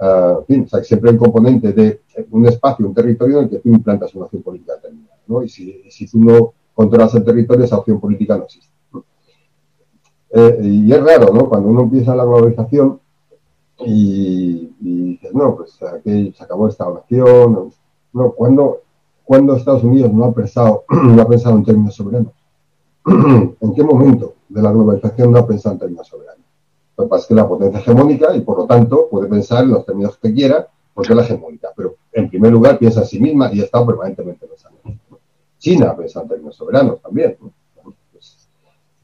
Ah, 0.00 0.36
en 0.40 0.46
fin, 0.46 0.62
o 0.64 0.68
sea, 0.68 0.82
siempre 0.82 1.10
hay 1.10 1.16
un 1.16 1.22
componente 1.22 1.72
de 1.72 2.00
un 2.30 2.46
espacio, 2.46 2.86
un 2.86 2.94
territorio 2.94 3.38
en 3.38 3.44
el 3.44 3.50
que 3.50 3.58
tú 3.58 3.68
implantas 3.68 4.14
una 4.14 4.26
acción 4.26 4.42
política 4.42 4.74
determinada. 4.74 5.18
¿no? 5.26 5.42
Y 5.42 5.48
si, 5.48 5.82
si 5.90 6.06
tú 6.06 6.20
no 6.20 6.54
controlas 6.74 7.14
el 7.14 7.24
territorio, 7.24 7.64
esa 7.64 7.78
opción 7.78 8.00
política 8.00 8.36
no 8.36 8.44
existe. 8.44 8.70
Eh, 10.32 10.58
y 10.62 10.92
es 10.92 11.02
raro, 11.02 11.34
¿no? 11.34 11.48
Cuando 11.48 11.68
uno 11.68 11.82
empieza 11.82 12.14
la 12.14 12.24
globalización 12.24 13.00
y, 13.80 14.72
y 14.80 15.02
dices, 15.10 15.34
no, 15.34 15.56
pues 15.56 15.82
aquí 15.82 16.32
se 16.32 16.44
acabó 16.44 16.68
esta 16.68 16.88
nación. 16.88 17.72
No, 18.12 18.32
cuando, 18.32 18.82
cuando 19.24 19.56
Estados 19.56 19.84
Unidos 19.84 20.12
no 20.12 20.24
ha 20.24 20.32
pensado, 20.32 20.84
no 20.88 21.22
ha 21.22 21.28
pensado 21.28 21.56
en 21.56 21.64
términos 21.64 21.94
soberanos. 21.94 22.32
¿En 23.06 23.74
qué 23.74 23.82
momento 23.82 24.34
de 24.48 24.62
la 24.62 24.72
globalización 24.72 25.32
no 25.32 25.38
ha 25.38 25.46
pensado 25.46 25.74
en 25.74 25.78
términos 25.80 26.08
soberanos? 26.08 26.44
Que 26.96 27.06
pasa 27.06 27.22
es 27.22 27.28
que 27.28 27.34
la 27.34 27.48
potencia 27.48 27.80
hegemónica 27.80 28.36
y 28.36 28.42
por 28.42 28.58
lo 28.58 28.66
tanto 28.66 29.08
puede 29.10 29.28
pensar 29.28 29.64
en 29.64 29.70
los 29.70 29.86
términos 29.86 30.18
que 30.18 30.32
quiera 30.34 30.68
porque 30.92 31.12
es 31.12 31.16
la 31.16 31.22
hegemónica. 31.22 31.68
Pero 31.74 31.94
en 32.12 32.28
primer 32.28 32.52
lugar 32.52 32.78
piensa 32.78 33.00
en 33.00 33.06
sí 33.06 33.20
misma 33.20 33.50
y 33.52 33.60
estado 33.60 33.86
permanentemente 33.86 34.46
pensando. 34.46 34.78
China 35.58 35.96
piensa 35.96 36.22
en 36.22 36.28
términos 36.28 36.56
soberanos 36.56 37.00
también. 37.00 37.36
Pues, 38.12 38.48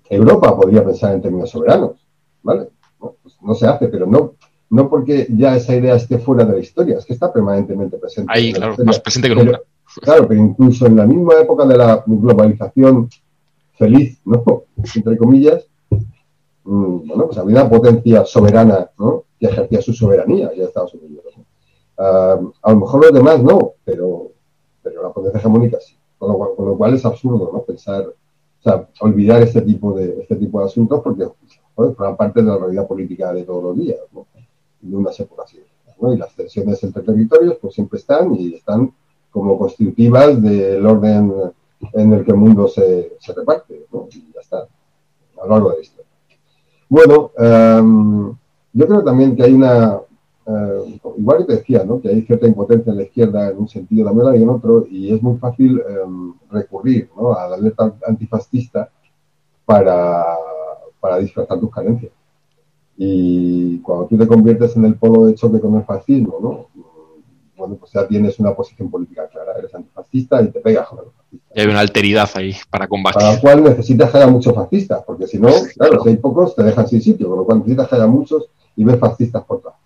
Europa 0.09 0.57
podría 0.57 0.85
pensar 0.85 1.15
en 1.15 1.23
términos 1.23 1.51
soberanos, 1.51 2.07
¿vale? 2.43 2.69
Pues 2.99 3.37
no, 3.43 3.55
se 3.55 3.67
hace, 3.67 3.89
pero 3.89 4.07
no, 4.07 4.35
no 4.71 4.89
porque 4.89 5.27
ya 5.31 5.57
esa 5.57 5.75
idea 5.75 5.97
esté 5.97 6.19
fuera 6.19 6.45
de 6.45 6.55
la 6.55 6.59
historia, 6.59 6.99
es 6.99 7.05
que 7.05 7.13
está 7.13 7.33
permanentemente 7.33 7.99
presente. 7.99 8.33
Ahí, 8.35 8.53
claro, 8.53 8.75
más 8.85 9.01
presente 9.01 9.29
que 9.29 9.35
nunca. 9.35 9.61
Claro, 10.03 10.27
pero 10.27 10.41
incluso 10.41 10.87
en 10.87 10.97
la 10.97 11.07
misma 11.07 11.35
época 11.41 11.65
de 11.65 11.77
la 11.77 12.03
globalización 12.07 13.09
feliz, 13.79 14.21
¿no? 14.25 14.43
Entre 14.95 15.17
comillas, 15.17 15.67
mm, 16.65 17.07
bueno, 17.07 17.27
pues 17.27 17.39
había 17.39 17.63
una 17.63 17.71
potencia 17.71 18.25
soberana, 18.25 18.91
¿no? 18.99 19.25
Que 19.39 19.47
ejercía 19.47 19.81
su 19.83 19.93
soberanía 19.93 20.51
ya 20.55 20.65
Estados 20.65 20.95
Unidos. 20.95 21.25
Ah, 21.99 22.39
a 22.63 22.73
lo 22.73 22.81
mejor 22.81 23.05
los 23.05 23.13
demás 23.13 23.43
no, 23.43 23.73
pero, 23.85 24.31
pero 24.83 25.03
la 25.03 25.13
potencia 25.13 25.39
hegemónica 25.39 25.79
sí. 25.81 25.97
Con 26.19 26.31
lo, 26.31 26.77
cual, 26.77 26.95
es 26.95 27.05
absurdo 27.05 27.51
¿no? 27.53 27.63
pensar, 27.63 28.07
o 28.07 28.63
sea, 28.63 28.89
olvidar 29.01 29.43
este 29.43 29.61
tipo 29.61 29.93
de, 29.93 30.23
este 30.23 30.37
tipo 30.37 30.61
de 30.61 30.65
asuntos 30.65 31.03
porque 31.03 31.27
forman 31.75 32.17
parte 32.17 32.41
de 32.41 32.49
la 32.49 32.57
realidad 32.57 32.89
política 32.89 33.35
de 33.35 33.43
todos 33.43 33.63
los 33.63 33.77
días, 33.77 33.99
¿no? 34.13 34.27
De 34.81 34.97
unas 34.97 35.19
épocas 35.21 35.55
¿no? 36.01 36.13
Y 36.13 36.19
las 36.19 36.35
tensiones 36.35 36.83
entre 36.85 37.03
territorios 37.03 37.57
pues 37.61 37.75
siempre 37.75 37.99
están 37.99 38.35
y 38.35 38.55
están 38.55 38.93
como 39.31 39.59
constitutivas 39.59 40.41
del 40.43 40.85
orden 40.87 41.33
en 41.93 42.13
el 42.13 42.25
que 42.25 42.31
el 42.31 42.37
mundo 42.37 42.69
se, 42.69 43.17
se 43.19 43.33
reparte, 43.35 43.87
¿no? 43.93 44.09
Y 44.13 44.33
ya 44.33 44.41
está, 44.41 44.59
a 44.59 45.47
lo 45.47 45.49
largo 45.49 45.71
de 45.71 45.77
la 45.77 45.83
historia. 45.83 46.07
Bueno, 46.89 47.33
um, 47.39 48.37
yo 48.73 48.87
creo 48.87 49.03
también 49.03 49.35
que 49.35 49.43
hay 49.43 49.53
una, 49.55 50.01
eh, 50.47 51.01
igual 51.17 51.39
que 51.39 51.45
te 51.45 51.57
decía, 51.57 51.85
¿no? 51.85 52.01
que 52.01 52.09
hay 52.09 52.23
cierta 52.23 52.47
impotencia 52.47 52.91
en 52.91 52.99
la 52.99 53.05
izquierda 53.05 53.51
en 53.51 53.59
un 53.59 53.69
sentido, 53.69 54.05
también 54.05 54.29
hay 54.29 54.43
en 54.43 54.49
otro, 54.49 54.87
y 54.89 55.13
es 55.13 55.21
muy 55.21 55.39
fácil 55.39 55.83
em, 55.89 56.35
recurrir 56.51 57.11
¿no? 57.17 57.35
a 57.35 57.49
la 57.49 57.57
letra 57.57 57.93
antifascista 58.07 58.91
para, 59.65 60.25
para 61.01 61.19
disfrazar 61.19 61.59
tus 61.59 61.71
carencias. 61.71 62.13
Y 62.99 63.79
cuando 63.81 64.07
tú 64.07 64.17
te 64.17 64.27
conviertes 64.27 64.77
en 64.77 64.87
el 64.87 64.95
polo 64.95 65.27
de 65.27 65.35
choque 65.35 65.61
con 65.61 65.77
el 65.77 65.85
fascismo, 65.85 66.39
¿no? 66.41 66.67
bueno, 67.57 67.77
pues 67.77 67.93
ya 67.93 68.07
tienes 68.07 68.39
una 68.39 68.55
posición 68.55 68.91
política 68.91 69.27
clara, 69.29 69.55
eres 69.59 69.75
antifascista 69.75 70.43
y 70.43 70.49
te 70.49 70.61
pegas 70.61 70.89
con 70.89 70.99
el 70.99 71.05
fascista. 71.07 71.53
Y 71.55 71.61
hay 71.61 71.67
una 71.67 71.81
alteridad 71.81 72.29
ahí 72.35 72.55
para 72.71 72.87
combatir. 72.87 73.21
Para 73.21 73.35
lo 73.35 73.41
cual 73.41 73.65
necesitas 73.65 74.11
que 74.11 74.19
haya 74.19 74.27
muchos 74.27 74.55
fascistas, 74.55 75.03
porque 75.07 75.27
si 75.27 75.39
no, 75.39 75.49
claro, 75.77 76.03
si 76.03 76.11
hay 76.11 76.17
pocos 76.17 76.55
te 76.55 76.63
dejan 76.63 76.87
sin 76.87 77.01
sitio, 77.01 77.29
con 77.29 77.39
lo 77.39 77.45
cual 77.45 77.59
necesitas 77.59 77.89
que 77.89 77.95
haya 77.97 78.07
muchos 78.07 78.51
y 78.77 78.85
ves 78.85 78.99
fascistas 78.99 79.43
por 79.45 79.63
todas 79.63 79.77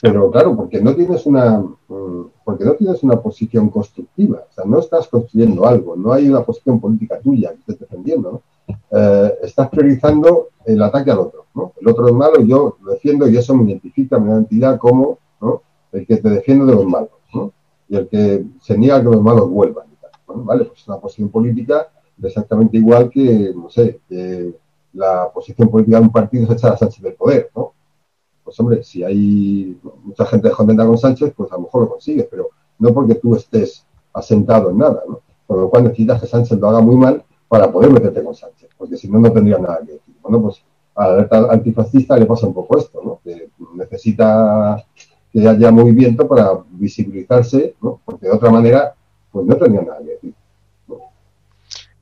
pero 0.00 0.30
claro, 0.30 0.56
porque 0.56 0.80
no 0.80 0.94
tienes 0.94 1.26
una 1.26 1.58
mm, 1.58 2.30
porque 2.44 2.64
no 2.64 2.72
tienes 2.72 3.02
una 3.02 3.20
posición 3.20 3.68
constructiva, 3.68 4.44
o 4.50 4.52
sea, 4.52 4.64
no 4.64 4.78
estás 4.78 5.08
construyendo 5.08 5.66
algo, 5.66 5.94
no 5.94 6.12
hay 6.12 6.28
una 6.28 6.42
posición 6.42 6.80
política 6.80 7.20
tuya 7.20 7.50
que 7.50 7.58
estés 7.60 7.80
defendiendo, 7.80 8.32
¿no? 8.32 8.42
Eh, 8.90 9.34
estás 9.42 9.68
priorizando 9.68 10.48
el 10.64 10.82
ataque 10.82 11.10
al 11.10 11.18
otro, 11.18 11.46
¿no? 11.54 11.72
El 11.80 11.88
otro 11.88 12.08
es 12.08 12.14
malo, 12.14 12.40
yo 12.42 12.76
lo 12.82 12.92
defiendo 12.92 13.28
y 13.28 13.36
eso 13.36 13.54
me 13.54 13.64
identifica, 13.64 14.18
mi 14.18 14.30
identidad 14.30 14.78
como 14.78 15.18
el 15.92 16.06
que 16.06 16.18
te 16.18 16.30
defiende 16.30 16.66
de 16.66 16.74
los 16.74 16.86
malos. 16.86 17.10
Y 17.88 17.96
el 17.96 18.06
que 18.06 18.44
se 18.60 18.78
niega 18.78 18.96
a 18.96 18.98
que 19.00 19.06
los 19.06 19.20
malos 19.20 19.50
vuelvan. 19.50 19.86
¿Vale? 20.32 20.64
Pues 20.66 20.86
una 20.86 20.98
posición 20.98 21.28
política 21.28 21.88
exactamente 22.22 22.76
igual 22.76 23.10
que, 23.10 23.52
no 23.54 23.68
sé, 23.68 24.00
que 24.08 24.54
la 24.92 25.28
posición 25.32 25.68
política 25.68 25.98
de 25.98 26.04
un 26.04 26.12
partido 26.12 26.44
es 26.44 26.50
echar 26.50 26.72
a 26.72 26.76
Sánchez 26.76 27.02
del 27.02 27.14
poder, 27.14 27.50
¿no? 27.56 27.72
pues 28.50 28.58
hombre, 28.58 28.82
si 28.82 29.04
hay 29.04 29.78
mucha 30.02 30.26
gente 30.26 30.48
descontenta 30.48 30.84
con 30.84 30.98
Sánchez, 30.98 31.32
pues 31.36 31.52
a 31.52 31.54
lo 31.54 31.62
mejor 31.62 31.82
lo 31.82 31.90
consigues, 31.90 32.26
pero 32.28 32.48
no 32.80 32.92
porque 32.92 33.14
tú 33.14 33.36
estés 33.36 33.86
asentado 34.12 34.70
en 34.70 34.78
nada, 34.78 35.02
¿no? 35.06 35.20
Por 35.46 35.58
lo 35.58 35.70
cual 35.70 35.84
necesitas 35.84 36.20
que 36.20 36.26
Sánchez 36.26 36.58
lo 36.58 36.68
haga 36.68 36.80
muy 36.80 36.96
mal 36.96 37.22
para 37.50 37.72
poder 37.72 37.90
meterte 37.90 38.22
con 38.22 38.32
Sánchez, 38.32 38.70
porque 38.78 38.96
si 38.96 39.08
no, 39.08 39.18
no 39.18 39.32
tendría 39.32 39.58
nada 39.58 39.80
que 39.84 39.94
decir. 39.94 40.14
Bueno, 40.22 40.40
pues 40.40 40.62
a 40.94 41.08
la 41.08 41.14
alerta 41.14 41.48
antifascista 41.50 42.16
le 42.16 42.24
pasa 42.24 42.46
un 42.46 42.54
poco 42.54 42.78
esto, 42.78 43.02
¿no? 43.04 43.18
Que 43.24 43.48
necesita 43.74 44.80
que 45.32 45.48
haya 45.48 45.72
movimiento 45.72 46.28
para 46.28 46.52
visibilizarse, 46.70 47.74
¿no? 47.82 48.00
Porque 48.04 48.26
de 48.26 48.32
otra 48.32 48.50
manera, 48.50 48.94
pues 49.32 49.46
no 49.46 49.56
tendría 49.56 49.82
nada 49.82 49.98
que 49.98 50.12
decir. 50.12 50.34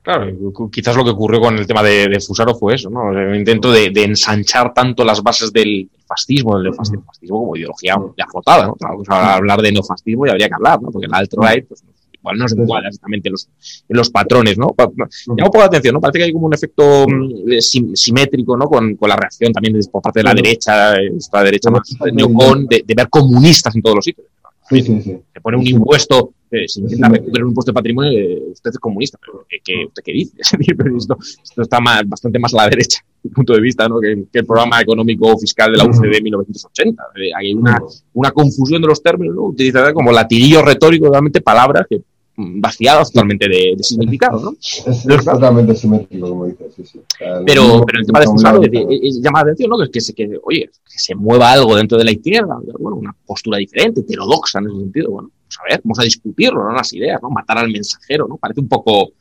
Claro, 0.03 0.69
quizás 0.71 0.95
lo 0.95 1.03
que 1.03 1.09
ocurrió 1.09 1.41
con 1.41 1.57
el 1.57 1.65
tema 1.65 1.81
de, 1.81 2.19
Fusaro 2.25 2.53
fue 2.53 2.75
eso, 2.75 2.91
¿no? 2.91 3.05
Un 3.05 3.33
intento 3.33 3.71
de, 3.71 3.91
ensanchar 4.03 4.71
tanto 4.71 5.03
las 5.03 5.23
bases 5.23 5.51
del 5.51 5.89
fascismo, 6.05 6.57
del 6.57 6.65
neofascismo, 6.65 7.39
como 7.39 7.55
ideología 7.55 7.95
de 8.15 8.23
afrotada, 8.23 8.67
¿no? 8.67 8.75
hablar 9.09 9.63
de 9.63 9.71
neofascismo 9.71 10.27
y 10.27 10.29
habría 10.29 10.47
que 10.47 10.53
hablar, 10.53 10.79
¿no? 10.79 10.91
Porque 10.91 11.07
el 11.07 11.13
alt-right, 11.13 11.67
pues, 11.67 11.83
igual 12.19 12.37
no 12.37 12.47
se 12.47 12.55
encuadra 12.55 12.87
exactamente 12.89 13.29
en 13.29 13.33
los, 13.33 13.49
los 13.87 14.09
patrones, 14.09 14.57
¿no? 14.57 14.75
Llama 14.77 15.07
un 15.27 15.37
poco 15.37 15.59
la 15.59 15.65
atención, 15.65 15.93
¿no? 15.93 16.01
Parece 16.01 16.19
que 16.19 16.23
hay 16.25 16.33
como 16.33 16.47
un 16.47 16.53
efecto 16.53 17.05
mm, 17.07 17.93
simétrico, 17.93 18.57
¿no? 18.57 18.65
Con, 18.65 18.97
la 19.01 19.15
reacción 19.15 19.51
también 19.51 19.79
por 19.91 20.01
parte 20.01 20.19
de 20.19 20.23
la 20.23 20.33
derecha, 20.33 20.95
esta 20.95 21.43
derecha 21.43 21.71
más 21.71 21.95
neocon, 22.13 22.67
de, 22.67 22.83
de 22.85 22.93
ver 22.93 23.09
comunistas 23.09 23.75
en 23.75 23.81
todos 23.81 23.95
los 23.95 24.05
sitios. 24.05 24.27
Sí, 24.69 24.81
sí, 24.83 25.01
sí. 25.01 25.17
Se 25.33 25.41
pone 25.41 25.57
un 25.57 25.65
impuesto, 25.65 26.33
eh, 26.51 26.67
si 26.67 26.81
intenta 26.81 27.09
recuperar 27.09 27.43
un 27.43 27.49
impuesto 27.49 27.71
de 27.71 27.73
patrimonio, 27.73 28.11
eh, 28.11 28.43
usted 28.51 28.69
es 28.69 28.77
comunista. 28.77 29.17
Pero, 29.19 29.45
¿qué, 29.49 29.85
¿Usted 29.87 30.03
qué 30.03 30.11
dice? 30.11 30.37
esto, 30.97 31.17
esto, 31.43 31.61
está 31.61 31.79
más, 31.79 32.07
bastante 32.07 32.37
más 32.37 32.53
a 32.53 32.57
la 32.57 32.69
derecha, 32.69 32.99
punto 33.33 33.53
de 33.53 33.61
vista, 33.61 33.87
¿no? 33.87 33.99
que, 33.99 34.25
el 34.31 34.45
programa 34.45 34.81
económico 34.81 35.37
fiscal 35.37 35.71
de 35.71 35.77
la 35.77 35.85
UCD 35.85 36.11
de 36.11 36.21
1980. 36.21 37.03
Eh, 37.15 37.31
hay 37.35 37.53
una, 37.53 37.79
una 38.13 38.31
confusión 38.31 38.81
de 38.81 38.87
los 38.87 39.01
términos, 39.01 39.35
¿no? 39.35 39.43
utilizada 39.43 39.93
como 39.93 40.11
latirillo 40.11 40.61
retórico, 40.61 41.09
realmente 41.09 41.41
palabras 41.41 41.85
que 41.89 42.01
vaciadas 42.39 43.11
totalmente 43.11 43.47
de, 43.47 43.75
significado, 43.81 44.39
¿no? 44.39 44.55
Es, 44.59 45.03
totalmente 45.25 45.75
simétrico, 45.75 46.29
como 46.29 46.45
dices, 46.45 46.73
sí, 46.75 46.85
sí. 46.85 46.99
pero, 47.45 47.83
pero 47.85 47.99
el 47.99 48.05
tema 48.05 48.19
de 48.21 48.25
Fusaro 48.27 48.61
llama 48.61 49.39
la 49.39 49.43
atención, 49.43 49.69
¿no? 49.69 49.77
Que, 49.77 49.91
que, 49.91 50.01
se, 50.01 50.13
que, 50.13 50.39
oye, 50.43 50.69
que 50.89 50.99
se 50.99 51.15
mueva 51.15 51.51
algo 51.51 51.75
dentro 51.75 51.97
de 51.97 52.05
la 52.05 52.11
izquierda, 52.11 52.57
bueno, 52.79 52.97
una 52.97 53.15
postura 53.25 53.57
diferente, 53.57 54.01
heterodoxa 54.01 54.59
en 54.59 54.67
ese 54.67 54.77
sentido, 54.77 55.11
bueno, 55.11 55.31
pues 55.45 55.57
a 55.59 55.63
ver, 55.69 55.81
vamos 55.83 55.99
a 55.99 56.03
discutirlo, 56.03 56.63
¿no? 56.63 56.71
Las 56.73 56.93
ideas, 56.93 57.21
¿no? 57.21 57.29
Matar 57.29 57.57
al 57.57 57.71
mensajero, 57.71 58.27
¿no? 58.27 58.37
Parece 58.37 58.61
un 58.61 58.69
poco... 58.69 59.11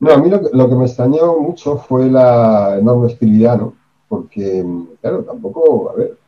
No, 0.00 0.12
a 0.12 0.18
mí 0.18 0.28
lo 0.28 0.40
que, 0.40 0.56
lo 0.56 0.68
que 0.68 0.74
me 0.74 0.86
extrañó 0.86 1.38
mucho 1.38 1.78
fue 1.78 2.10
la 2.10 2.78
enorme 2.78 3.06
hostilidad, 3.06 3.58
¿no? 3.58 3.74
Porque, 4.08 4.64
claro, 5.00 5.24
tampoco, 5.24 5.90
a 5.90 5.94
ver, 5.94 6.18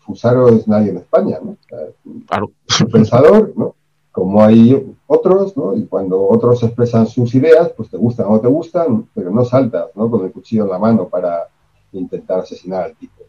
Fusaro 0.00 0.48
es 0.48 0.66
nadie 0.66 0.90
en 0.90 0.98
España, 0.98 1.38
¿no? 1.42 1.56
Claro. 1.66 2.50
Un 2.80 2.90
pensador, 2.90 3.52
¿no? 3.56 3.74
como 4.12 4.42
hay 4.42 4.94
otros, 5.06 5.56
¿no? 5.56 5.76
Y 5.76 5.86
cuando 5.86 6.28
otros 6.28 6.62
expresan 6.62 7.06
sus 7.06 7.34
ideas, 7.34 7.72
pues 7.76 7.90
te 7.90 7.96
gustan 7.96 8.26
o 8.26 8.32
no 8.32 8.40
te 8.40 8.48
gustan, 8.48 9.08
pero 9.14 9.30
no 9.30 9.44
saltas, 9.44 9.90
¿no? 9.94 10.10
Con 10.10 10.24
el 10.24 10.32
cuchillo 10.32 10.64
en 10.64 10.70
la 10.70 10.78
mano 10.78 11.08
para 11.08 11.48
intentar 11.92 12.40
asesinar 12.40 12.84
al 12.84 12.96
tipo. 12.96 13.22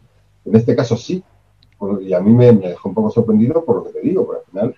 En 0.44 0.56
este 0.56 0.74
caso 0.74 0.96
sí, 0.96 1.22
y 2.00 2.12
a 2.12 2.20
mí 2.20 2.32
me, 2.32 2.52
dejó 2.52 2.88
un 2.88 2.94
poco 2.94 3.10
sorprendido 3.10 3.64
por 3.64 3.76
lo 3.76 3.84
que 3.84 3.90
te 3.92 4.00
digo, 4.00 4.26
porque 4.26 4.40
al 4.40 4.50
final, 4.50 4.76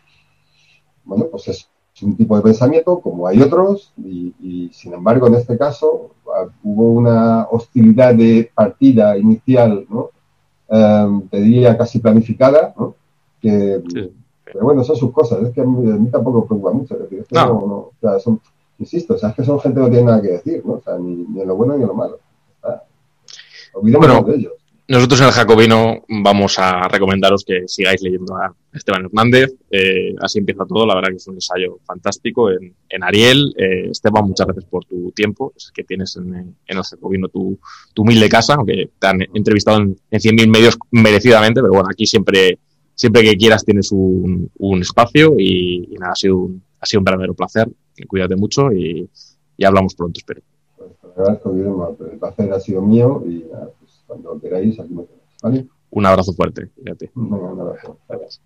bueno, 1.05 1.27
pues 1.31 1.49
es 1.49 1.69
un 2.03 2.17
tipo 2.17 2.37
de 2.37 2.43
pensamiento 2.43 3.01
como 3.01 3.27
hay 3.27 3.41
otros, 3.41 3.93
y, 3.97 4.71
sin 4.73 4.95
embargo 4.95 5.29
en 5.29 5.35
este 5.35 5.57
caso 5.57 6.11
ah, 6.35 6.47
hubo 6.63 6.93
una 6.93 7.47
hostilidad 7.51 8.15
de 8.15 8.51
partida 8.55 9.17
inicial, 9.17 9.87
¿no? 9.89 10.11
Em, 10.69 11.29
te 11.29 11.41
diría 11.41 11.77
casi 11.79 12.01
planificada, 12.01 12.75
¿no? 12.77 12.95
Que, 13.41 13.81
Pero 14.45 14.65
bueno, 14.65 14.83
son 14.83 14.97
sus 14.97 15.13
cosas, 15.13 15.43
es 15.43 15.51
que 15.51 15.61
a 15.61 15.65
mí, 15.65 16.09
tampoco 16.11 16.41
me 16.41 16.47
preocupa 16.47 16.73
mucho. 16.73 16.97
no. 17.31 17.91
insisto, 18.79 19.15
o 19.15 19.19
sea, 19.19 19.29
es 19.31 19.37
que 19.37 19.45
son 19.45 19.61
gente 19.61 19.77
que 19.77 19.83
no 19.83 19.91
tiene 19.91 20.07
nada 20.07 20.23
que 20.23 20.33
decir, 20.33 20.63
¿no? 20.65 20.75
O 20.75 20.81
sea, 20.81 20.99
ni, 20.99 21.15
ni 21.15 21.41
en 21.43 21.49
lo 21.49 21.55
bueno 21.55 21.77
ni 21.77 21.83
en 21.83 21.89
lo 21.89 21.95
malo. 21.95 22.19
olvidémonos 23.75 24.27
de 24.27 24.35
ellos. 24.35 24.64
Nosotros 24.87 25.19
en 25.21 25.27
el 25.29 25.33
Jacobino 25.33 26.05
vamos 26.09 26.59
a 26.59 26.87
recomendaros 26.89 27.43
que 27.43 27.67
sigáis 27.67 28.03
leyendo 28.03 28.37
a 28.37 28.55
Esteban 28.71 29.07
Hernández. 29.07 29.55
Eh, 29.71 30.15
así 30.21 30.41
empieza 30.41 30.67
todo. 30.67 30.85
La 30.85 30.95
verdad 30.95 31.09
que 31.09 31.17
es 31.17 31.27
un 31.27 31.37
ensayo 31.37 31.79
fantástico 31.87 32.51
en, 32.51 33.03
Ariel. 33.03 33.55
Eh, 33.57 33.89
Esteban, 33.91 34.27
muchas 34.27 34.47
gracias 34.47 34.67
por 34.67 34.85
tu 34.85 35.11
tiempo 35.13 35.55
es 35.57 35.73
que 35.75 35.85
tienes 35.85 36.17
en, 36.17 36.55
el 36.67 36.83
Jacobino 36.83 37.29
tu, 37.29 37.59
tu, 37.95 38.03
humilde 38.03 38.29
casa, 38.29 38.55
aunque 38.55 38.91
te 38.99 39.07
han 39.07 39.23
entrevistado 39.33 39.79
en, 39.79 39.97
en 40.11 40.21
100.000 40.21 40.49
medios 40.49 40.77
merecidamente, 40.91 41.63
pero 41.63 41.73
bueno, 41.73 41.89
aquí 41.91 42.05
siempre, 42.05 42.59
siempre 42.95 43.23
que 43.23 43.39
quieras 43.39 43.65
tienes 43.65 43.91
un, 43.91 44.51
espacio 44.83 45.35
y, 45.39 45.97
nada, 45.99 46.13
ha 46.13 46.17
sido 46.17 46.37
un, 46.37 46.63
ha 46.79 46.85
sido 46.85 47.01
un 47.01 47.05
verdadero 47.05 47.33
placer. 47.33 47.71
Cuídate 48.07 48.37
mucho 48.37 48.71
y, 48.71 49.09
hablamos 49.65 49.95
pronto, 49.95 50.19
espero. 50.19 50.43
Pues, 50.77 50.91
El 52.13 52.19
placer 52.19 52.53
ha 52.53 52.61
sido 52.61 52.83
mío 52.83 53.23
y 53.27 53.45
cuando 54.07 54.41
queráis, 54.41 54.79
aquí 54.79 54.95
me 54.95 55.05
tenéis. 55.05 55.25
¿vale? 55.43 55.69
Un 55.91 56.07
abrazo 56.07 56.33
fuerte. 56.33 56.71
Fíjate. 56.75 57.11
Un 57.15 57.61
abrazo. 57.61 57.99
Gracias. 58.09 58.41